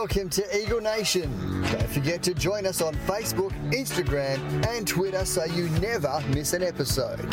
Welcome 0.00 0.30
to 0.30 0.56
Eagle 0.56 0.80
Nation. 0.80 1.28
Don't 1.72 1.88
forget 1.88 2.22
to 2.22 2.32
join 2.32 2.66
us 2.66 2.80
on 2.80 2.94
Facebook, 2.94 3.50
Instagram, 3.72 4.38
and 4.68 4.86
Twitter 4.86 5.24
so 5.24 5.44
you 5.44 5.68
never 5.80 6.22
miss 6.28 6.52
an 6.52 6.62
episode. 6.62 7.26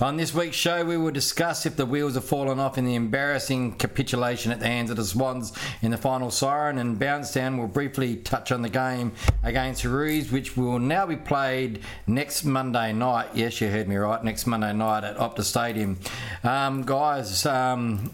On 0.00 0.16
this 0.16 0.34
week's 0.34 0.56
show, 0.56 0.84
we 0.84 0.96
will 0.96 1.12
discuss 1.12 1.64
if 1.64 1.76
the 1.76 1.86
wheels 1.86 2.14
have 2.14 2.24
fallen 2.24 2.58
off 2.58 2.76
in 2.76 2.84
the 2.84 2.96
embarrassing 2.96 3.76
capitulation 3.76 4.50
at 4.50 4.58
the 4.58 4.66
hands 4.66 4.90
of 4.90 4.96
the 4.96 5.04
Swans 5.04 5.52
in 5.80 5.92
the 5.92 5.96
final 5.96 6.32
siren, 6.32 6.78
and 6.78 6.98
Bounce 6.98 7.32
Down 7.32 7.56
will 7.56 7.68
briefly 7.68 8.16
touch 8.16 8.50
on 8.50 8.62
the 8.62 8.68
game 8.68 9.12
against 9.44 9.84
Roos, 9.84 10.32
which 10.32 10.56
will 10.56 10.80
now 10.80 11.06
be 11.06 11.14
played 11.14 11.84
next 12.08 12.44
Monday 12.44 12.92
night. 12.92 13.28
Yes, 13.32 13.60
you 13.60 13.68
heard 13.68 13.86
me 13.86 13.94
right, 13.94 14.24
next 14.24 14.48
Monday 14.48 14.72
night 14.72 15.04
at 15.04 15.16
Optus 15.18 15.44
Stadium. 15.44 16.00
Um, 16.42 16.82
guys, 16.82 17.46
um, 17.46 18.10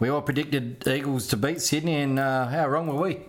we 0.00 0.08
all 0.08 0.22
predicted 0.22 0.86
Eagles 0.86 1.26
to 1.28 1.36
beat 1.36 1.60
Sydney, 1.60 1.96
and 1.96 2.18
uh, 2.18 2.48
how 2.48 2.68
wrong 2.68 2.86
were 2.86 3.00
we? 3.00 3.20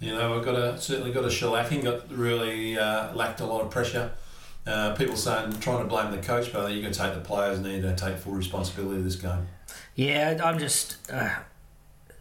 You 0.00 0.14
know, 0.14 0.34
we've 0.34 0.44
got 0.44 0.56
a 0.56 0.80
certainly 0.80 1.12
got 1.12 1.24
a 1.24 1.28
shellacking. 1.28 1.84
Got 1.84 2.10
really 2.10 2.78
uh, 2.78 3.14
lacked 3.14 3.40
a 3.40 3.46
lot 3.46 3.62
of 3.62 3.70
pressure. 3.70 4.12
Uh, 4.66 4.94
people 4.94 5.16
saying 5.16 5.58
trying 5.60 5.78
to 5.78 5.84
blame 5.84 6.10
the 6.10 6.18
coach, 6.18 6.52
but 6.52 6.72
you 6.72 6.82
can 6.82 6.92
take 6.92 7.14
the 7.14 7.20
players 7.20 7.58
and 7.58 7.66
need 7.66 7.82
to 7.82 7.94
take 7.96 8.16
full 8.16 8.32
responsibility 8.32 8.98
of 8.98 9.04
this 9.04 9.16
game. 9.16 9.46
Yeah, 9.94 10.40
I'm 10.42 10.58
just 10.58 10.96
uh, 11.10 11.30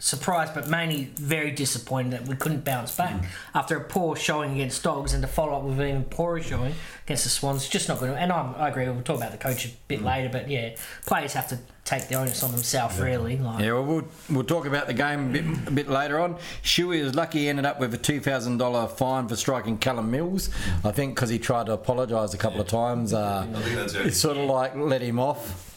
surprised, 0.03 0.55
but 0.55 0.67
mainly 0.67 1.11
very 1.15 1.51
disappointed 1.51 2.11
that 2.13 2.27
we 2.27 2.35
couldn't 2.35 2.65
bounce 2.65 2.95
back 2.95 3.13
Mm. 3.13 3.25
after 3.53 3.77
a 3.77 3.81
poor 3.81 4.15
showing 4.15 4.53
against 4.53 4.81
Dogs, 4.81 5.13
and 5.13 5.21
to 5.21 5.27
follow 5.27 5.55
up 5.55 5.63
with 5.63 5.79
an 5.79 5.87
even 5.87 6.03
poorer 6.05 6.41
showing 6.41 6.73
against 7.05 7.23
the 7.23 7.29
Swans. 7.29 7.69
Just 7.69 7.87
not 7.87 7.99
going 7.99 8.11
to. 8.11 8.17
And 8.17 8.31
I'm, 8.31 8.55
I 8.55 8.69
agree. 8.69 8.85
We'll 8.89 9.03
talk 9.03 9.17
about 9.17 9.31
the 9.31 9.37
coach 9.37 9.65
a 9.65 9.69
bit 9.87 10.01
Mm. 10.01 10.05
later, 10.05 10.29
but 10.29 10.49
yeah, 10.49 10.69
players 11.05 11.33
have 11.33 11.47
to 11.49 11.59
take 11.85 12.07
the 12.07 12.15
onus 12.15 12.41
on 12.41 12.51
themselves. 12.51 12.97
Really, 12.99 13.37
like 13.37 13.59
Yeah, 13.63 13.73
well, 13.73 13.83
we'll, 13.83 14.03
we'll 14.29 14.43
talk 14.43 14.65
about 14.65 14.87
the 14.87 14.93
game 14.93 15.29
a 15.29 15.33
bit, 15.33 15.67
a 15.67 15.71
bit 15.71 15.87
later 15.89 16.19
on. 16.19 16.35
Shuey 16.63 17.03
was 17.03 17.13
lucky 17.13 17.39
he 17.39 17.49
ended 17.49 17.65
up 17.65 17.79
with 17.79 17.93
a 17.93 17.97
$2,000 17.99 18.87
fine 18.97 19.27
for 19.27 19.35
striking 19.35 19.77
Callum 19.77 20.09
Mills. 20.09 20.49
I 20.83 20.91
think 20.91 21.13
because 21.15 21.29
he 21.29 21.37
tried 21.37 21.67
to 21.67 21.73
apologise 21.73 22.33
a 22.33 22.37
couple 22.37 22.59
of 22.59 22.67
times. 22.67 23.13
Uh, 23.13 23.45
I 23.55 23.61
think 23.61 23.75
that's 23.75 23.93
it. 23.93 24.05
it 24.07 24.15
sort 24.15 24.37
of 24.37 24.45
like 24.49 24.75
let 24.75 25.01
him 25.01 25.19
off. 25.19 25.67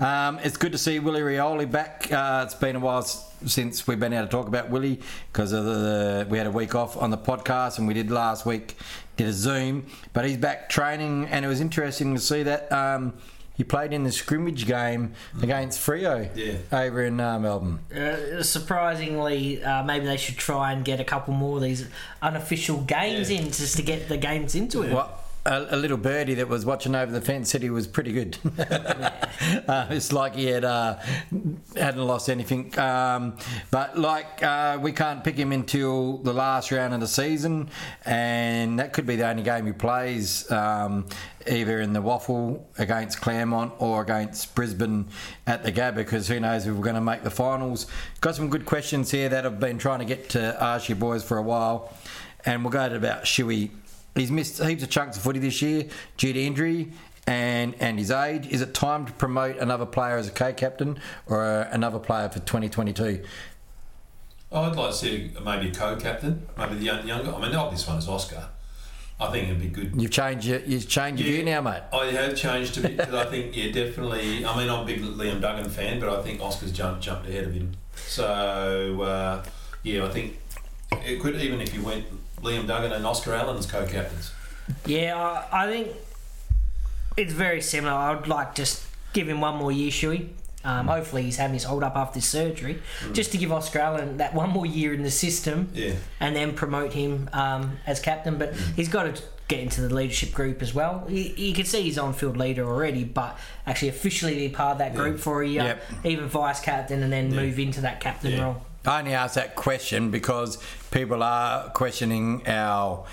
Um, 0.00 0.38
it's 0.42 0.56
good 0.56 0.72
to 0.72 0.78
see 0.78 0.98
Willie 0.98 1.20
Rioli 1.20 1.70
back. 1.70 2.10
Uh, 2.10 2.42
it's 2.44 2.54
been 2.54 2.76
a 2.76 2.80
while 2.80 2.98
s- 2.98 3.24
since 3.46 3.86
we've 3.86 4.00
been 4.00 4.12
able 4.12 4.26
to 4.26 4.30
talk 4.30 4.48
about 4.48 4.70
Willie 4.70 5.00
because 5.32 5.52
of 5.52 5.64
the, 5.64 6.26
we 6.28 6.38
had 6.38 6.46
a 6.46 6.50
week 6.50 6.74
off 6.74 6.96
on 6.96 7.10
the 7.10 7.18
podcast 7.18 7.78
and 7.78 7.86
we 7.86 7.94
did 7.94 8.10
last 8.10 8.44
week 8.46 8.76
did 9.16 9.28
a 9.28 9.32
Zoom, 9.32 9.86
but 10.12 10.24
he's 10.24 10.36
back 10.36 10.68
training 10.68 11.26
and 11.26 11.44
it 11.44 11.48
was 11.48 11.60
interesting 11.60 12.14
to 12.14 12.20
see 12.20 12.42
that 12.42 12.70
um, 12.72 13.12
he 13.56 13.62
played 13.62 13.92
in 13.92 14.02
the 14.02 14.10
scrimmage 14.10 14.66
game 14.66 15.12
against 15.40 15.78
Freo 15.78 16.28
Yeah. 16.34 16.54
over 16.76 17.04
in 17.04 17.20
uh, 17.20 17.38
Melbourne. 17.38 17.78
Uh, 17.96 18.42
surprisingly, 18.42 19.62
uh, 19.62 19.84
maybe 19.84 20.06
they 20.06 20.16
should 20.16 20.36
try 20.36 20.72
and 20.72 20.84
get 20.84 20.98
a 21.00 21.04
couple 21.04 21.32
more 21.34 21.56
of 21.58 21.62
these 21.62 21.86
unofficial 22.22 22.78
games 22.82 23.30
Yeah. 23.30 23.38
in 23.40 23.44
just 23.52 23.76
to 23.76 23.82
get 23.82 24.08
the 24.08 24.16
games 24.16 24.54
into 24.56 24.82
it. 24.82 24.92
Well, 24.92 25.20
a, 25.46 25.66
a 25.70 25.76
little 25.76 25.96
birdie 25.96 26.34
that 26.34 26.48
was 26.48 26.64
watching 26.64 26.94
over 26.94 27.12
the 27.12 27.20
fence 27.20 27.50
said 27.50 27.62
he 27.62 27.70
was 27.70 27.86
pretty 27.86 28.12
good. 28.12 28.38
uh, 28.58 29.86
it's 29.90 30.12
like 30.12 30.34
he 30.34 30.46
had 30.46 30.64
uh, 30.64 30.98
hadn't 31.76 32.04
lost 32.04 32.30
anything. 32.30 32.76
Um, 32.78 33.36
but 33.70 33.98
like 33.98 34.42
uh, 34.42 34.78
we 34.80 34.92
can't 34.92 35.22
pick 35.22 35.36
him 35.36 35.52
until 35.52 36.18
the 36.18 36.32
last 36.32 36.72
round 36.72 36.94
of 36.94 37.00
the 37.00 37.08
season, 37.08 37.68
and 38.04 38.78
that 38.78 38.92
could 38.92 39.06
be 39.06 39.16
the 39.16 39.28
only 39.28 39.42
game 39.42 39.66
he 39.66 39.72
plays. 39.72 40.50
Um, 40.50 41.06
Either 41.46 41.78
in 41.82 41.92
the 41.92 42.00
WAFL 42.00 42.62
against 42.78 43.20
Claremont 43.20 43.74
or 43.78 44.00
against 44.00 44.54
Brisbane 44.54 45.06
at 45.46 45.62
the 45.62 45.70
Gabba, 45.70 45.96
because 45.96 46.26
who 46.26 46.40
knows 46.40 46.66
if 46.66 46.74
we're 46.74 46.82
going 46.82 46.94
to 46.94 47.02
make 47.02 47.22
the 47.22 47.30
finals. 47.30 47.86
Got 48.22 48.36
some 48.36 48.48
good 48.48 48.64
questions 48.64 49.10
here 49.10 49.28
that 49.28 49.44
I've 49.44 49.60
been 49.60 49.76
trying 49.76 49.98
to 49.98 50.06
get 50.06 50.30
to 50.30 50.56
ask 50.58 50.88
you 50.88 50.94
boys 50.94 51.22
for 51.22 51.36
a 51.36 51.42
while, 51.42 51.92
and 52.46 52.64
we'll 52.64 52.72
go 52.72 52.88
to 52.88 52.96
about 52.96 53.24
Shuey. 53.24 53.68
He's 54.14 54.30
missed 54.30 54.62
heaps 54.62 54.82
of 54.82 54.90
chunks 54.90 55.16
of 55.16 55.22
footy 55.22 55.40
this 55.40 55.60
year 55.60 55.86
due 56.16 56.32
to 56.32 56.40
injury 56.40 56.92
and, 57.26 57.74
and 57.80 57.98
his 57.98 58.10
age. 58.10 58.46
Is 58.48 58.60
it 58.60 58.74
time 58.74 59.06
to 59.06 59.12
promote 59.12 59.58
another 59.58 59.86
player 59.86 60.16
as 60.16 60.28
a 60.28 60.30
co-captain 60.30 60.98
or 61.26 61.44
uh, 61.44 61.68
another 61.72 61.98
player 61.98 62.28
for 62.28 62.38
2022? 62.40 63.24
I'd 64.52 64.76
like 64.76 64.90
to 64.90 64.96
see 64.96 65.32
maybe 65.44 65.68
a 65.68 65.74
co-captain, 65.74 66.46
maybe 66.56 66.76
the 66.76 66.84
young, 66.84 67.06
younger. 67.08 67.34
I 67.34 67.40
mean, 67.40 67.50
the 67.50 67.58
obvious 67.58 67.86
one 67.88 67.98
is 67.98 68.08
Oscar. 68.08 68.48
I 69.20 69.30
think 69.30 69.48
it'd 69.48 69.60
be 69.60 69.68
good. 69.68 70.00
You've 70.00 70.10
changed 70.10 70.46
your 70.46 70.58
you've 70.60 70.88
changed 70.88 71.22
your 71.22 71.32
view 71.32 71.44
now, 71.44 71.60
mate. 71.60 71.82
I 71.92 72.06
have 72.06 72.36
changed 72.36 72.78
a 72.78 72.80
bit 72.82 72.96
because 72.96 73.14
I 73.14 73.26
think, 73.26 73.56
yeah, 73.56 73.70
definitely. 73.70 74.44
I 74.44 74.56
mean, 74.56 74.68
I'm 74.68 74.80
a 74.80 74.84
big 74.84 75.02
Liam 75.02 75.40
Duggan 75.40 75.70
fan, 75.70 76.00
but 76.00 76.08
I 76.08 76.20
think 76.22 76.40
Oscar's 76.40 76.72
jumped 76.72 77.02
jumped 77.02 77.28
ahead 77.28 77.44
of 77.44 77.54
him. 77.54 77.72
So, 77.94 79.02
uh, 79.02 79.44
yeah, 79.84 80.04
I 80.04 80.08
think 80.08 80.38
it 81.04 81.20
could 81.20 81.36
even 81.36 81.60
if 81.60 81.72
you 81.74 81.82
went 81.82 82.06
Liam 82.44 82.66
Duggan 82.66 82.92
and 82.92 83.06
Oscar 83.06 83.32
Allen 83.34 83.56
as 83.56 83.66
co-captains. 83.66 84.30
Yeah, 84.86 85.16
I, 85.50 85.64
I 85.64 85.66
think 85.70 85.88
it's 87.16 87.32
very 87.32 87.60
similar. 87.60 87.92
I 87.94 88.14
would 88.14 88.28
like 88.28 88.54
just 88.54 88.86
give 89.12 89.28
him 89.28 89.40
one 89.40 89.56
more 89.56 89.72
year, 89.72 89.90
Shuey. 89.90 90.28
Um, 90.64 90.86
hopefully, 90.88 91.22
he's 91.24 91.36
having 91.36 91.54
his 91.54 91.64
hold 91.64 91.82
up 91.82 91.94
after 91.94 92.14
his 92.14 92.24
surgery, 92.26 92.80
just 93.12 93.32
to 93.32 93.38
give 93.38 93.52
Oscar 93.52 93.80
Allen 93.80 94.16
that 94.16 94.34
one 94.34 94.48
more 94.48 94.64
year 94.64 94.94
in 94.94 95.02
the 95.02 95.10
system, 95.10 95.68
Yeah. 95.74 95.92
and 96.20 96.34
then 96.34 96.54
promote 96.54 96.94
him 96.94 97.28
um, 97.34 97.76
as 97.86 98.00
captain. 98.00 98.38
But 98.38 98.54
he's 98.74 98.88
got 98.88 99.14
to 99.14 99.22
get 99.46 99.60
into 99.60 99.82
the 99.82 99.94
leadership 99.94 100.32
group 100.32 100.62
as 100.62 100.72
well. 100.72 101.04
You, 101.06 101.20
you 101.36 101.52
can 101.52 101.66
see 101.66 101.82
he's 101.82 101.98
on-field 101.98 102.38
leader 102.38 102.64
already, 102.66 103.04
but 103.04 103.38
actually 103.66 103.88
officially 103.90 104.36
be 104.36 104.48
part 104.48 104.72
of 104.72 104.78
that 104.78 104.94
group 104.94 105.18
for 105.18 105.42
a 105.42 105.46
year, 105.46 105.64
Yep. 105.64 105.82
even 106.04 106.28
vice 106.28 106.60
captain, 106.60 107.02
and 107.02 107.12
then 107.12 107.28
move 107.34 107.58
into 107.58 107.82
that 107.82 108.00
captain 108.00 108.32
Yeah. 108.32 108.44
role. 108.44 108.62
I 108.86 108.98
only 108.98 109.14
ask 109.14 109.34
that 109.34 109.54
question 109.54 110.10
because 110.10 110.58
people 110.90 111.22
are 111.22 111.70
questioning 111.70 112.46
our 112.46 113.06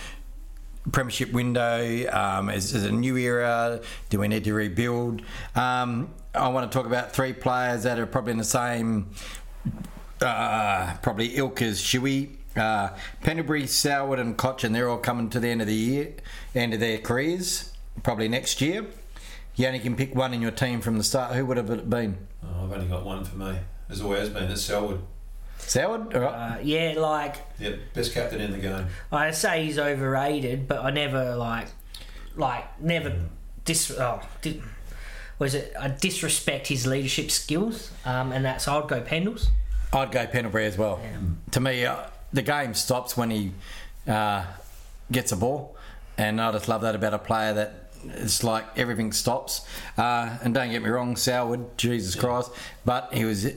premiership 0.92 1.32
window. 1.32 2.10
Um, 2.12 2.50
is, 2.50 2.74
is 2.74 2.84
a 2.84 2.92
new 2.92 3.16
era? 3.18 3.82
Do 4.10 4.20
we 4.20 4.28
need 4.28 4.44
to 4.46 4.54
rebuild? 4.54 5.22
Um, 5.56 6.14
I 6.34 6.48
want 6.50 6.70
to 6.70 6.78
talk 6.78 6.86
about 6.86 7.14
three 7.14 7.34
players 7.34 7.84
that 7.84 8.00
are 8.00 8.06
probably 8.06 8.32
in 8.32 8.38
the 8.38 8.44
same, 8.44 9.12
uh, 10.22 10.96
probably 11.02 11.38
ilk 11.38 11.62
as 11.62 11.82
Shuey. 11.82 12.38
Uh, 12.56 12.90
Pendlebury, 13.22 13.66
Selwood, 13.66 14.20
and 14.20 14.38
Cotchin, 14.38 14.74
they're 14.74 14.90
all 14.90 14.98
coming 14.98 15.30
to 15.30 15.40
the 15.40 15.48
end 15.48 15.62
of 15.62 15.68
the 15.68 15.74
year, 15.74 16.14
end 16.54 16.74
of 16.74 16.82
their 16.82 16.98
careers, 16.98 17.72
probably 18.04 18.28
next 18.28 18.60
year. 18.60 18.86
You 19.56 19.68
only 19.68 19.80
can 19.80 19.96
pick 19.96 20.16
one 20.16 20.34
in 20.34 20.42
your 20.42 20.52
team 20.52 20.82
from 20.82 20.98
the 20.98 21.04
start. 21.06 21.34
Who 21.34 21.46
would 21.46 21.56
have 21.56 21.70
it 21.70 21.90
been? 21.90 22.28
Oh, 22.44 22.66
I've 22.66 22.74
only 22.74 22.88
got 22.88 23.06
one 23.06 23.24
for 23.24 23.38
me. 23.38 23.58
As 23.90 24.02
always 24.02 24.28
been, 24.28 24.52
it's 24.52 24.64
Selwood. 24.64 25.02
Selwood? 25.62 26.14
All 26.14 26.22
right. 26.22 26.34
Uh, 26.34 26.58
yeah, 26.64 26.94
like 26.98 27.38
Yep, 27.60 27.80
best 27.94 28.14
captain 28.14 28.42
in 28.42 28.52
the 28.52 28.58
game. 28.58 28.88
I 29.12 29.32
say 29.32 29.66
he's 29.66 29.80
overrated, 29.80 30.68
but 30.68 30.84
I 30.84 30.92
never 30.92 31.36
like, 31.36 31.68
like 32.36 32.82
never 32.82 33.14
dis. 33.66 33.92
Oh, 33.92 34.22
di- 34.42 34.62
was 35.40 35.56
it? 35.56 35.74
I 35.80 35.88
disrespect 35.88 36.68
his 36.68 36.86
leadership 36.86 37.32
skills, 37.32 37.92
um, 38.06 38.32
and 38.32 38.46
that's 38.46 38.68
I'd 38.68 38.88
go 38.88 39.02
Pendles. 39.02 39.48
I'd 39.94 40.12
go 40.12 40.26
Pendlebury 40.28 40.66
as 40.66 40.78
well. 40.78 41.00
To 41.52 41.60
me, 41.60 41.86
uh, 41.86 41.98
the 42.32 42.42
game 42.42 42.74
stops 42.74 43.18
when 43.18 43.32
he 43.32 43.52
uh, 44.08 44.46
gets 45.12 45.32
a 45.32 45.36
ball, 45.36 45.76
and 46.18 46.40
I 46.40 46.52
just 46.52 46.68
love 46.68 46.82
that 46.82 46.96
about 46.96 47.14
a 47.14 47.20
player 47.20 47.54
that 47.54 47.92
it's 48.06 48.44
like 48.44 48.66
everything 48.78 49.12
stops. 49.12 49.66
Uh, 49.98 50.38
and 50.44 50.54
don't 50.54 50.70
get 50.72 50.82
me 50.82 50.90
wrong, 50.90 51.16
Selwood, 51.16 51.78
Jesus 51.78 52.16
Christ, 52.16 52.52
but 52.86 53.14
he 53.14 53.26
was 53.26 53.48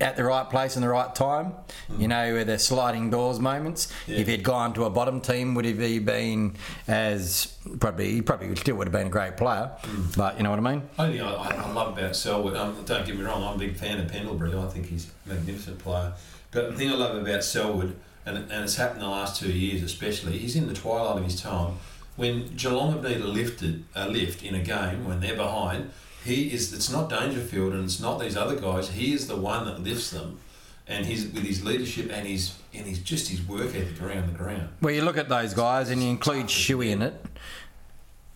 at 0.00 0.16
the 0.16 0.24
right 0.24 0.48
place 0.48 0.76
in 0.76 0.82
the 0.82 0.88
right 0.88 1.14
time. 1.14 1.54
You 1.98 2.08
know, 2.08 2.34
with 2.34 2.48
the 2.48 2.58
sliding 2.58 3.10
doors 3.10 3.38
moments. 3.38 3.92
Yeah. 4.06 4.18
If 4.18 4.26
he'd 4.26 4.42
gone 4.42 4.74
to 4.74 4.84
a 4.84 4.90
bottom 4.90 5.20
team, 5.20 5.54
would 5.54 5.64
he 5.64 5.98
been 5.98 6.56
as 6.88 7.56
probably? 7.80 8.12
He 8.12 8.22
probably 8.22 8.54
still 8.56 8.76
would 8.76 8.86
have 8.86 8.92
been 8.92 9.06
a 9.06 9.10
great 9.10 9.36
player. 9.36 9.70
But 10.16 10.36
you 10.36 10.42
know 10.42 10.50
what 10.50 10.58
I 10.58 10.62
mean. 10.62 10.82
Only 10.98 11.20
I, 11.20 11.32
I 11.32 11.54
I 11.54 11.72
love 11.72 11.96
about 11.96 12.16
Selwood. 12.16 12.56
Um, 12.56 12.82
don't 12.84 13.06
get 13.06 13.16
me 13.16 13.24
wrong, 13.24 13.42
I'm 13.42 13.56
a 13.56 13.58
big 13.58 13.76
fan 13.76 14.00
of 14.00 14.08
Pendlebury. 14.08 14.54
I 14.54 14.66
think 14.68 14.86
he's 14.86 15.10
a 15.26 15.34
magnificent 15.34 15.78
player. 15.78 16.12
But 16.50 16.70
the 16.70 16.76
thing 16.76 16.90
I 16.90 16.94
love 16.94 17.16
about 17.16 17.44
Selwood, 17.44 17.96
and, 18.24 18.38
and 18.38 18.64
it's 18.64 18.76
happened 18.76 19.02
the 19.02 19.08
last 19.08 19.40
two 19.40 19.52
years 19.52 19.82
especially, 19.82 20.38
he's 20.38 20.56
in 20.56 20.66
the 20.66 20.74
twilight 20.74 21.18
of 21.18 21.24
his 21.24 21.40
time. 21.40 21.74
When 22.16 22.54
Geelong 22.56 22.92
have 22.92 23.02
needed 23.02 23.22
a 23.22 23.26
lifted 23.26 23.84
a 23.94 24.08
lift 24.08 24.42
in 24.42 24.54
a 24.54 24.60
game 24.60 25.04
when 25.06 25.20
they're 25.20 25.36
behind, 25.36 25.90
he 26.26 26.52
is. 26.52 26.72
It's 26.72 26.90
not 26.90 27.08
Dangerfield 27.08 27.72
and 27.72 27.84
it's 27.84 28.00
not 28.00 28.18
these 28.20 28.36
other 28.36 28.56
guys. 28.56 28.90
He 28.90 29.12
is 29.14 29.26
the 29.28 29.36
one 29.36 29.64
that 29.66 29.82
lifts 29.82 30.10
them, 30.10 30.38
and 30.86 31.06
he's 31.06 31.24
with 31.24 31.44
his 31.44 31.64
leadership 31.64 32.10
and 32.12 32.26
his 32.26 32.54
and 32.74 32.84
he's 32.86 32.98
just 32.98 33.28
his 33.28 33.40
work 33.46 33.74
ethic 33.74 34.00
around 34.02 34.26
the 34.28 34.36
ground. 34.36 34.68
Well, 34.82 34.92
you 34.94 35.02
look 35.02 35.16
at 35.16 35.28
those 35.30 35.54
guys 35.54 35.88
and 35.90 36.02
you 36.02 36.10
include 36.10 36.46
Shuey 36.46 36.90
in 36.90 37.00
it. 37.02 37.14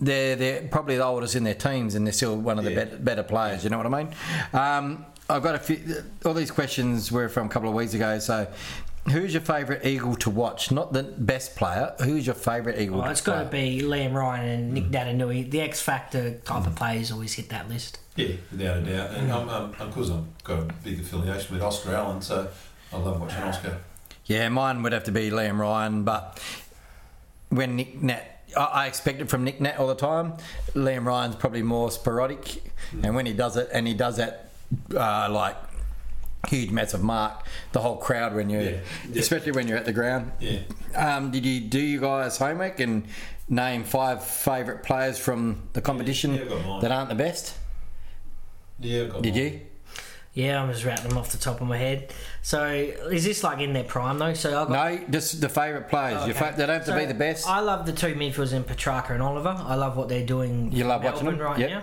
They're 0.01 0.35
they're 0.37 0.63
probably 0.63 0.97
the 0.97 1.05
oldest 1.05 1.37
in 1.37 1.45
their 1.45 1.55
teams, 1.55 1.95
and 1.95 2.07
they're 2.07 2.13
still 2.15 2.37
one 2.37 2.59
of 2.59 2.65
the 2.65 2.71
Yeah. 2.73 2.85
better, 2.85 2.97
better 2.97 3.23
players. 3.23 3.65
You 3.65 3.71
know 3.71 3.77
what 3.77 3.87
I 3.87 4.03
mean? 4.03 4.15
Um, 4.55 5.05
I've 5.29 5.43
got 5.43 5.55
a 5.55 5.59
few. 5.59 5.79
All 6.25 6.33
these 6.33 6.51
questions 6.51 7.13
were 7.13 7.29
from 7.29 7.47
a 7.47 7.51
couple 7.51 7.69
of 7.69 7.75
weeks 7.75 7.93
ago. 7.95 8.19
So, 8.19 8.47
who's 9.11 9.35
your 9.35 9.43
favourite 9.43 9.85
Eagle 9.85 10.17
to 10.17 10.31
watch? 10.31 10.71
Not 10.71 10.93
the 10.93 11.03
best 11.03 11.57
player. 11.57 11.95
Who's 12.03 12.27
your 12.27 12.35
favourite 12.35 12.79
Eagle? 12.79 12.97
Oh, 12.97 13.03
well, 13.03 13.11
it's 13.11 13.21
player? 13.21 13.45
got 13.45 13.45
to 13.45 13.51
be 13.51 13.83
Liam 13.83 14.15
Ryan 14.15 14.49
and 14.49 14.75
Nick 14.75 14.85
mm. 14.85 14.93
Naitanui. 14.93 15.51
The 15.51 15.61
X 15.61 15.81
Factor 15.81 16.39
type 16.45 16.67
of 16.67 16.73
mm. 16.73 16.77
players 16.77 17.13
always 17.13 17.35
hit 17.35 17.49
that 17.51 17.69
list. 17.69 17.99
Yeah, 18.17 18.37
without 18.51 18.79
a 18.79 18.81
doubt. 18.81 19.11
And 19.13 19.31
um, 19.31 19.49
um, 19.49 19.75
I'm, 19.79 19.83
I'm, 19.83 19.89
because 19.89 20.11
I've 20.11 20.45
got 20.45 20.59
a 20.61 20.73
big 20.85 21.01
affiliation 21.01 21.55
with 21.55 21.63
Oscar 21.63 21.95
Allen, 21.95 22.23
so 22.23 22.49
I 22.93 22.97
love 22.97 23.21
watching 23.21 23.43
Oscar. 23.43 23.79
Yeah, 24.27 24.49
mine 24.49 24.83
would 24.83 24.93
have 24.93 25.05
to 25.05 25.13
be 25.13 25.31
Liam 25.31 25.59
Ryan, 25.59 26.05
but 26.05 26.41
when 27.49 27.77
Nick 27.77 28.01
Nat, 28.03 28.43
I, 28.57 28.65
I 28.65 28.87
expect 28.87 29.21
it 29.21 29.29
from 29.29 29.45
Nick 29.45 29.61
Nat 29.61 29.79
all 29.79 29.87
the 29.87 29.95
time. 29.95 30.35
Liam 30.75 31.05
Ryan's 31.05 31.37
probably 31.37 31.63
more 31.63 31.91
sporadic, 31.91 32.63
mm. 32.93 33.05
and 33.05 33.15
when 33.15 33.27
he 33.27 33.33
does 33.33 33.57
it, 33.57 33.69
and 33.73 33.87
he 33.87 33.95
does 33.95 34.17
that 34.19 34.51
uh, 34.95 35.29
like 35.31 35.57
huge, 36.49 36.71
massive 36.71 37.03
mark, 37.03 37.45
the 37.73 37.81
whole 37.81 37.97
crowd 37.97 38.35
when 38.35 38.49
you, 38.51 38.61
Yeah, 38.61 38.71
yeah. 39.11 39.21
especially 39.21 39.53
when 39.53 39.69
you're 39.69 39.79
at 39.79 39.85
the 39.85 39.93
ground. 39.93 40.33
Yeah. 40.41 40.61
Um, 40.95 41.31
did 41.31 41.45
you 41.45 41.61
do 41.61 41.79
you 41.81 42.01
guys 42.01 42.39
homework 42.39 42.81
and 42.81 43.07
name 43.49 43.85
five 43.85 44.25
favourite 44.25 44.83
players 44.83 45.19
from 45.19 45.63
the 45.73 45.81
competition 45.83 46.35
yeah, 46.35 46.43
I've 46.43 46.49
got 46.49 46.67
mine. 46.67 46.81
that 46.83 46.93
aren't 46.93 47.09
the 47.11 47.15
best? 47.17 47.57
Yeah, 48.79 49.03
I've 49.03 49.13
got 49.13 49.23
Did 49.23 49.35
mine. 49.35 49.43
you? 49.45 49.61
Yeah, 50.33 50.63
I'm 50.63 50.71
just 50.73 50.85
rattling 50.85 51.09
them 51.09 51.19
off 51.19 51.33
the 51.33 51.39
top 51.39 51.61
of 51.61 51.67
my 51.67 51.77
head. 51.77 52.13
So 52.41 52.65
is 52.65 53.25
this 53.25 53.43
like 53.43 53.59
in 53.59 53.73
their 53.73 53.83
prime 53.85 54.19
though? 54.19 54.33
So 54.33 54.51
I 54.51 54.53
got 54.65 54.71
No, 54.71 55.05
just 55.11 55.41
the 55.41 55.49
favourite 55.49 55.89
players. 55.89 56.21
Your 56.27 56.31
Okay. 56.37 56.39
fa- 56.39 56.55
they 56.57 56.67
don't 56.67 56.77
have 56.77 56.87
to 56.87 56.97
be 56.97 57.05
the 57.05 57.15
best. 57.15 57.49
I 57.49 57.59
love 57.61 57.85
the 57.85 57.93
two 57.93 58.15
midfielders 58.15 58.53
in 58.53 58.63
Petracca 58.63 59.11
and 59.11 59.23
Oliver. 59.23 59.57
I 59.59 59.75
love 59.75 59.97
what 59.97 60.09
they're 60.09 60.25
doing. 60.25 60.71
You 60.73 60.85
for 60.85 60.89
love 60.89 61.03
watching 61.03 61.27
them? 61.27 61.39
right 61.39 61.59
Yep. 61.59 61.71
now. 61.71 61.83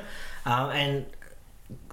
Um, 0.63 0.69
and 0.71 1.05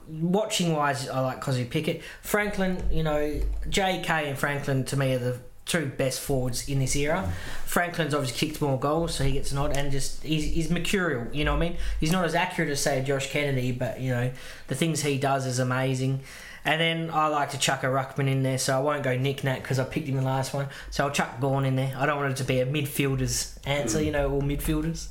watching 0.08 0.74
wise, 0.74 1.08
I 1.08 1.20
like 1.20 1.42
Kozzy 1.42 1.68
Pickett. 1.68 2.02
Franklin, 2.22 2.82
you 2.90 3.02
know, 3.02 3.40
J.K. 3.68 4.28
and 4.28 4.38
Franklin 4.38 4.84
to 4.86 4.96
me 4.96 5.14
are 5.14 5.18
the 5.18 5.38
two 5.66 5.86
best 5.86 6.20
forwards 6.20 6.68
in 6.68 6.78
this 6.78 6.94
era. 6.94 7.32
Franklin's 7.64 8.14
obviously 8.14 8.48
kicked 8.48 8.60
more 8.60 8.78
goals, 8.78 9.14
so 9.14 9.24
he 9.24 9.32
gets 9.32 9.52
an 9.52 9.58
odd, 9.58 9.76
and 9.76 9.90
just 9.90 10.22
he's, 10.22 10.44
he's 10.44 10.70
mercurial. 10.70 11.26
You 11.32 11.44
know 11.44 11.52
what 11.52 11.62
I 11.62 11.68
mean? 11.70 11.78
He's 12.00 12.12
not 12.12 12.24
as 12.24 12.34
accurate 12.34 12.70
as 12.70 12.82
say 12.82 13.02
Josh 13.02 13.30
Kennedy, 13.30 13.72
but 13.72 14.00
you 14.00 14.10
know 14.10 14.30
the 14.68 14.74
things 14.74 15.02
he 15.02 15.18
does 15.18 15.46
is 15.46 15.58
amazing. 15.58 16.20
And 16.66 16.80
then 16.80 17.10
I 17.12 17.26
like 17.26 17.50
to 17.50 17.58
chuck 17.58 17.82
a 17.82 17.86
ruckman 17.88 18.30
in 18.30 18.42
there, 18.42 18.56
so 18.56 18.76
I 18.76 18.80
won't 18.80 19.02
go 19.02 19.16
Nick 19.16 19.44
Nat 19.44 19.56
because 19.56 19.78
I 19.78 19.84
picked 19.84 20.08
him 20.08 20.16
the 20.16 20.22
last 20.22 20.54
one. 20.54 20.68
So 20.90 21.04
I'll 21.04 21.10
chuck 21.10 21.38
Gawn 21.38 21.66
in 21.66 21.76
there. 21.76 21.94
I 21.96 22.06
don't 22.06 22.16
want 22.16 22.32
it 22.32 22.36
to 22.38 22.44
be 22.44 22.60
a 22.60 22.66
midfielder's 22.66 23.58
answer, 23.66 23.98
mm. 23.98 24.06
you 24.06 24.12
know, 24.12 24.32
all 24.32 24.40
midfielders. 24.40 25.08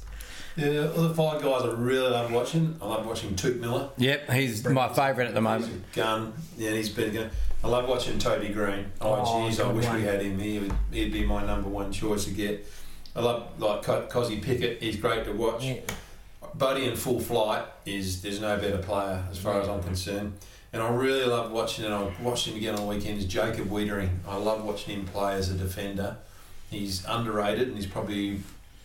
Yeah, 0.55 0.67
well, 0.91 1.07
the 1.07 1.15
five 1.15 1.41
guys 1.41 1.63
I 1.63 1.71
really 1.73 2.09
love 2.11 2.31
watching. 2.31 2.77
I 2.81 2.85
love 2.87 3.05
watching 3.05 3.35
Touk 3.35 3.59
Miller. 3.59 3.89
Yep, 3.97 4.29
he's 4.31 4.63
my 4.67 4.87
favourite 4.89 5.27
at 5.27 5.33
the 5.33 5.39
He's 5.39 5.43
moment. 5.43 5.83
a 5.91 5.95
gun. 5.95 6.33
Yeah, 6.57 6.71
he's 6.71 6.89
been 6.89 7.09
a 7.09 7.13
gun. 7.13 7.29
I 7.63 7.67
love 7.69 7.87
watching 7.89 8.19
Toby 8.19 8.49
Greene. 8.49 8.85
Oh, 9.01 9.13
Oh, 9.13 9.23
jeez, 9.49 9.63
I 9.63 9.71
wish 9.71 9.85
one. 9.85 9.95
we 9.95 10.01
had 10.03 10.21
him. 10.21 10.37
He 10.37 10.59
would, 10.59 10.73
he'd 10.91 11.11
be 11.13 11.25
my 11.25 11.43
number 11.45 11.69
one 11.69 11.91
choice 11.91 12.25
to 12.25 12.31
get. 12.31 12.67
I 13.15 13.21
love 13.21 13.59
like 13.59 13.83
Co- 13.83 14.05
Kozzy 14.07 14.41
Pickett. 14.43 14.81
He's 14.81 14.97
great 14.97 15.23
to 15.25 15.31
watch. 15.33 15.63
Yeah. 15.63 15.79
Buddy 16.55 16.85
in 16.85 16.95
full 16.95 17.19
flight 17.19 17.65
is 17.85 18.21
there's 18.21 18.39
no 18.39 18.55
better 18.57 18.77
player 18.77 19.23
as 19.31 19.39
far 19.39 19.59
as 19.61 19.67
I'm 19.67 19.81
concerned. 19.81 20.33
And 20.71 20.81
I 20.83 20.89
really 20.89 21.25
love 21.25 21.51
watching, 21.51 21.85
and 21.85 21.93
I 21.93 22.11
watched 22.21 22.47
him 22.47 22.55
again 22.57 22.75
on 22.75 22.85
weekends. 22.87 23.25
Jacob 23.25 23.67
Weitering. 23.69 24.09
I 24.27 24.35
love 24.37 24.63
watching 24.63 24.99
him 24.99 25.05
play 25.05 25.33
as 25.35 25.49
a 25.49 25.55
defender. 25.55 26.17
He's 26.69 27.05
underrated, 27.07 27.67
and 27.69 27.77
he's 27.77 27.85
probably 27.87 28.41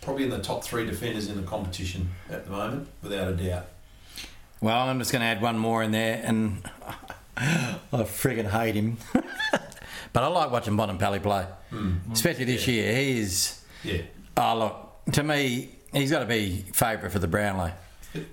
probably 0.09 0.25
in 0.25 0.31
the 0.31 0.39
top 0.39 0.65
three 0.65 0.87
defenders 0.87 1.29
in 1.29 1.37
the 1.37 1.43
competition 1.43 2.09
at 2.31 2.47
the 2.47 2.51
moment, 2.51 2.89
without 3.03 3.29
a 3.29 3.37
doubt. 3.37 3.67
Well, 4.59 4.89
I'm 4.89 4.99
just 4.99 5.13
going 5.13 5.21
to 5.21 5.27
add 5.27 5.43
one 5.43 5.59
more 5.59 5.83
in 5.83 5.91
there, 5.91 6.23
and 6.25 6.63
I 7.37 7.77
friggin' 7.93 8.49
hate 8.49 8.75
him. 8.75 8.97
but 9.13 10.25
I 10.25 10.27
like 10.29 10.51
watching 10.51 10.79
Bontempelli 10.79 11.23
play, 11.23 11.45
especially 12.11 12.47
this. 12.47 12.67
Yeah. 12.67 12.75
year. 12.75 12.97
He 12.97 13.19
is. 13.21 13.63
Yeah, 13.85 14.01
Oh, 14.39 14.57
look, 14.59 15.13
to 15.13 15.23
me, 15.23 15.77
he's 15.93 16.11
got 16.11 16.21
to 16.21 16.25
be 16.27 16.65
favourite 16.73 17.13
for 17.13 17.19
the 17.19 17.29
Brownlow. 17.29 17.73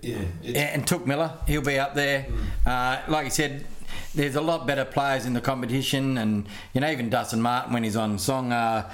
Yeah. 0.02 0.20
And 0.56 0.88
Touk 0.88 1.06
Miller, 1.06 1.34
he'll 1.46 1.62
be 1.62 1.78
up 1.78 1.94
there. 1.94 2.26
Uh, 2.66 3.02
like 3.10 3.26
you 3.26 3.32
said, 3.32 3.66
there's 4.16 4.36
a 4.36 4.42
lot 4.42 4.66
better 4.66 4.86
players 4.86 5.26
in 5.26 5.34
the 5.34 5.42
competition, 5.42 6.18
and 6.18 6.48
you 6.74 6.80
know 6.80 6.90
even 6.90 7.10
Dustin 7.10 7.42
Martin 7.42 7.74
when 7.74 7.84
he's 7.84 7.98
on 7.98 8.18
song, 8.18 8.54
uh, 8.54 8.90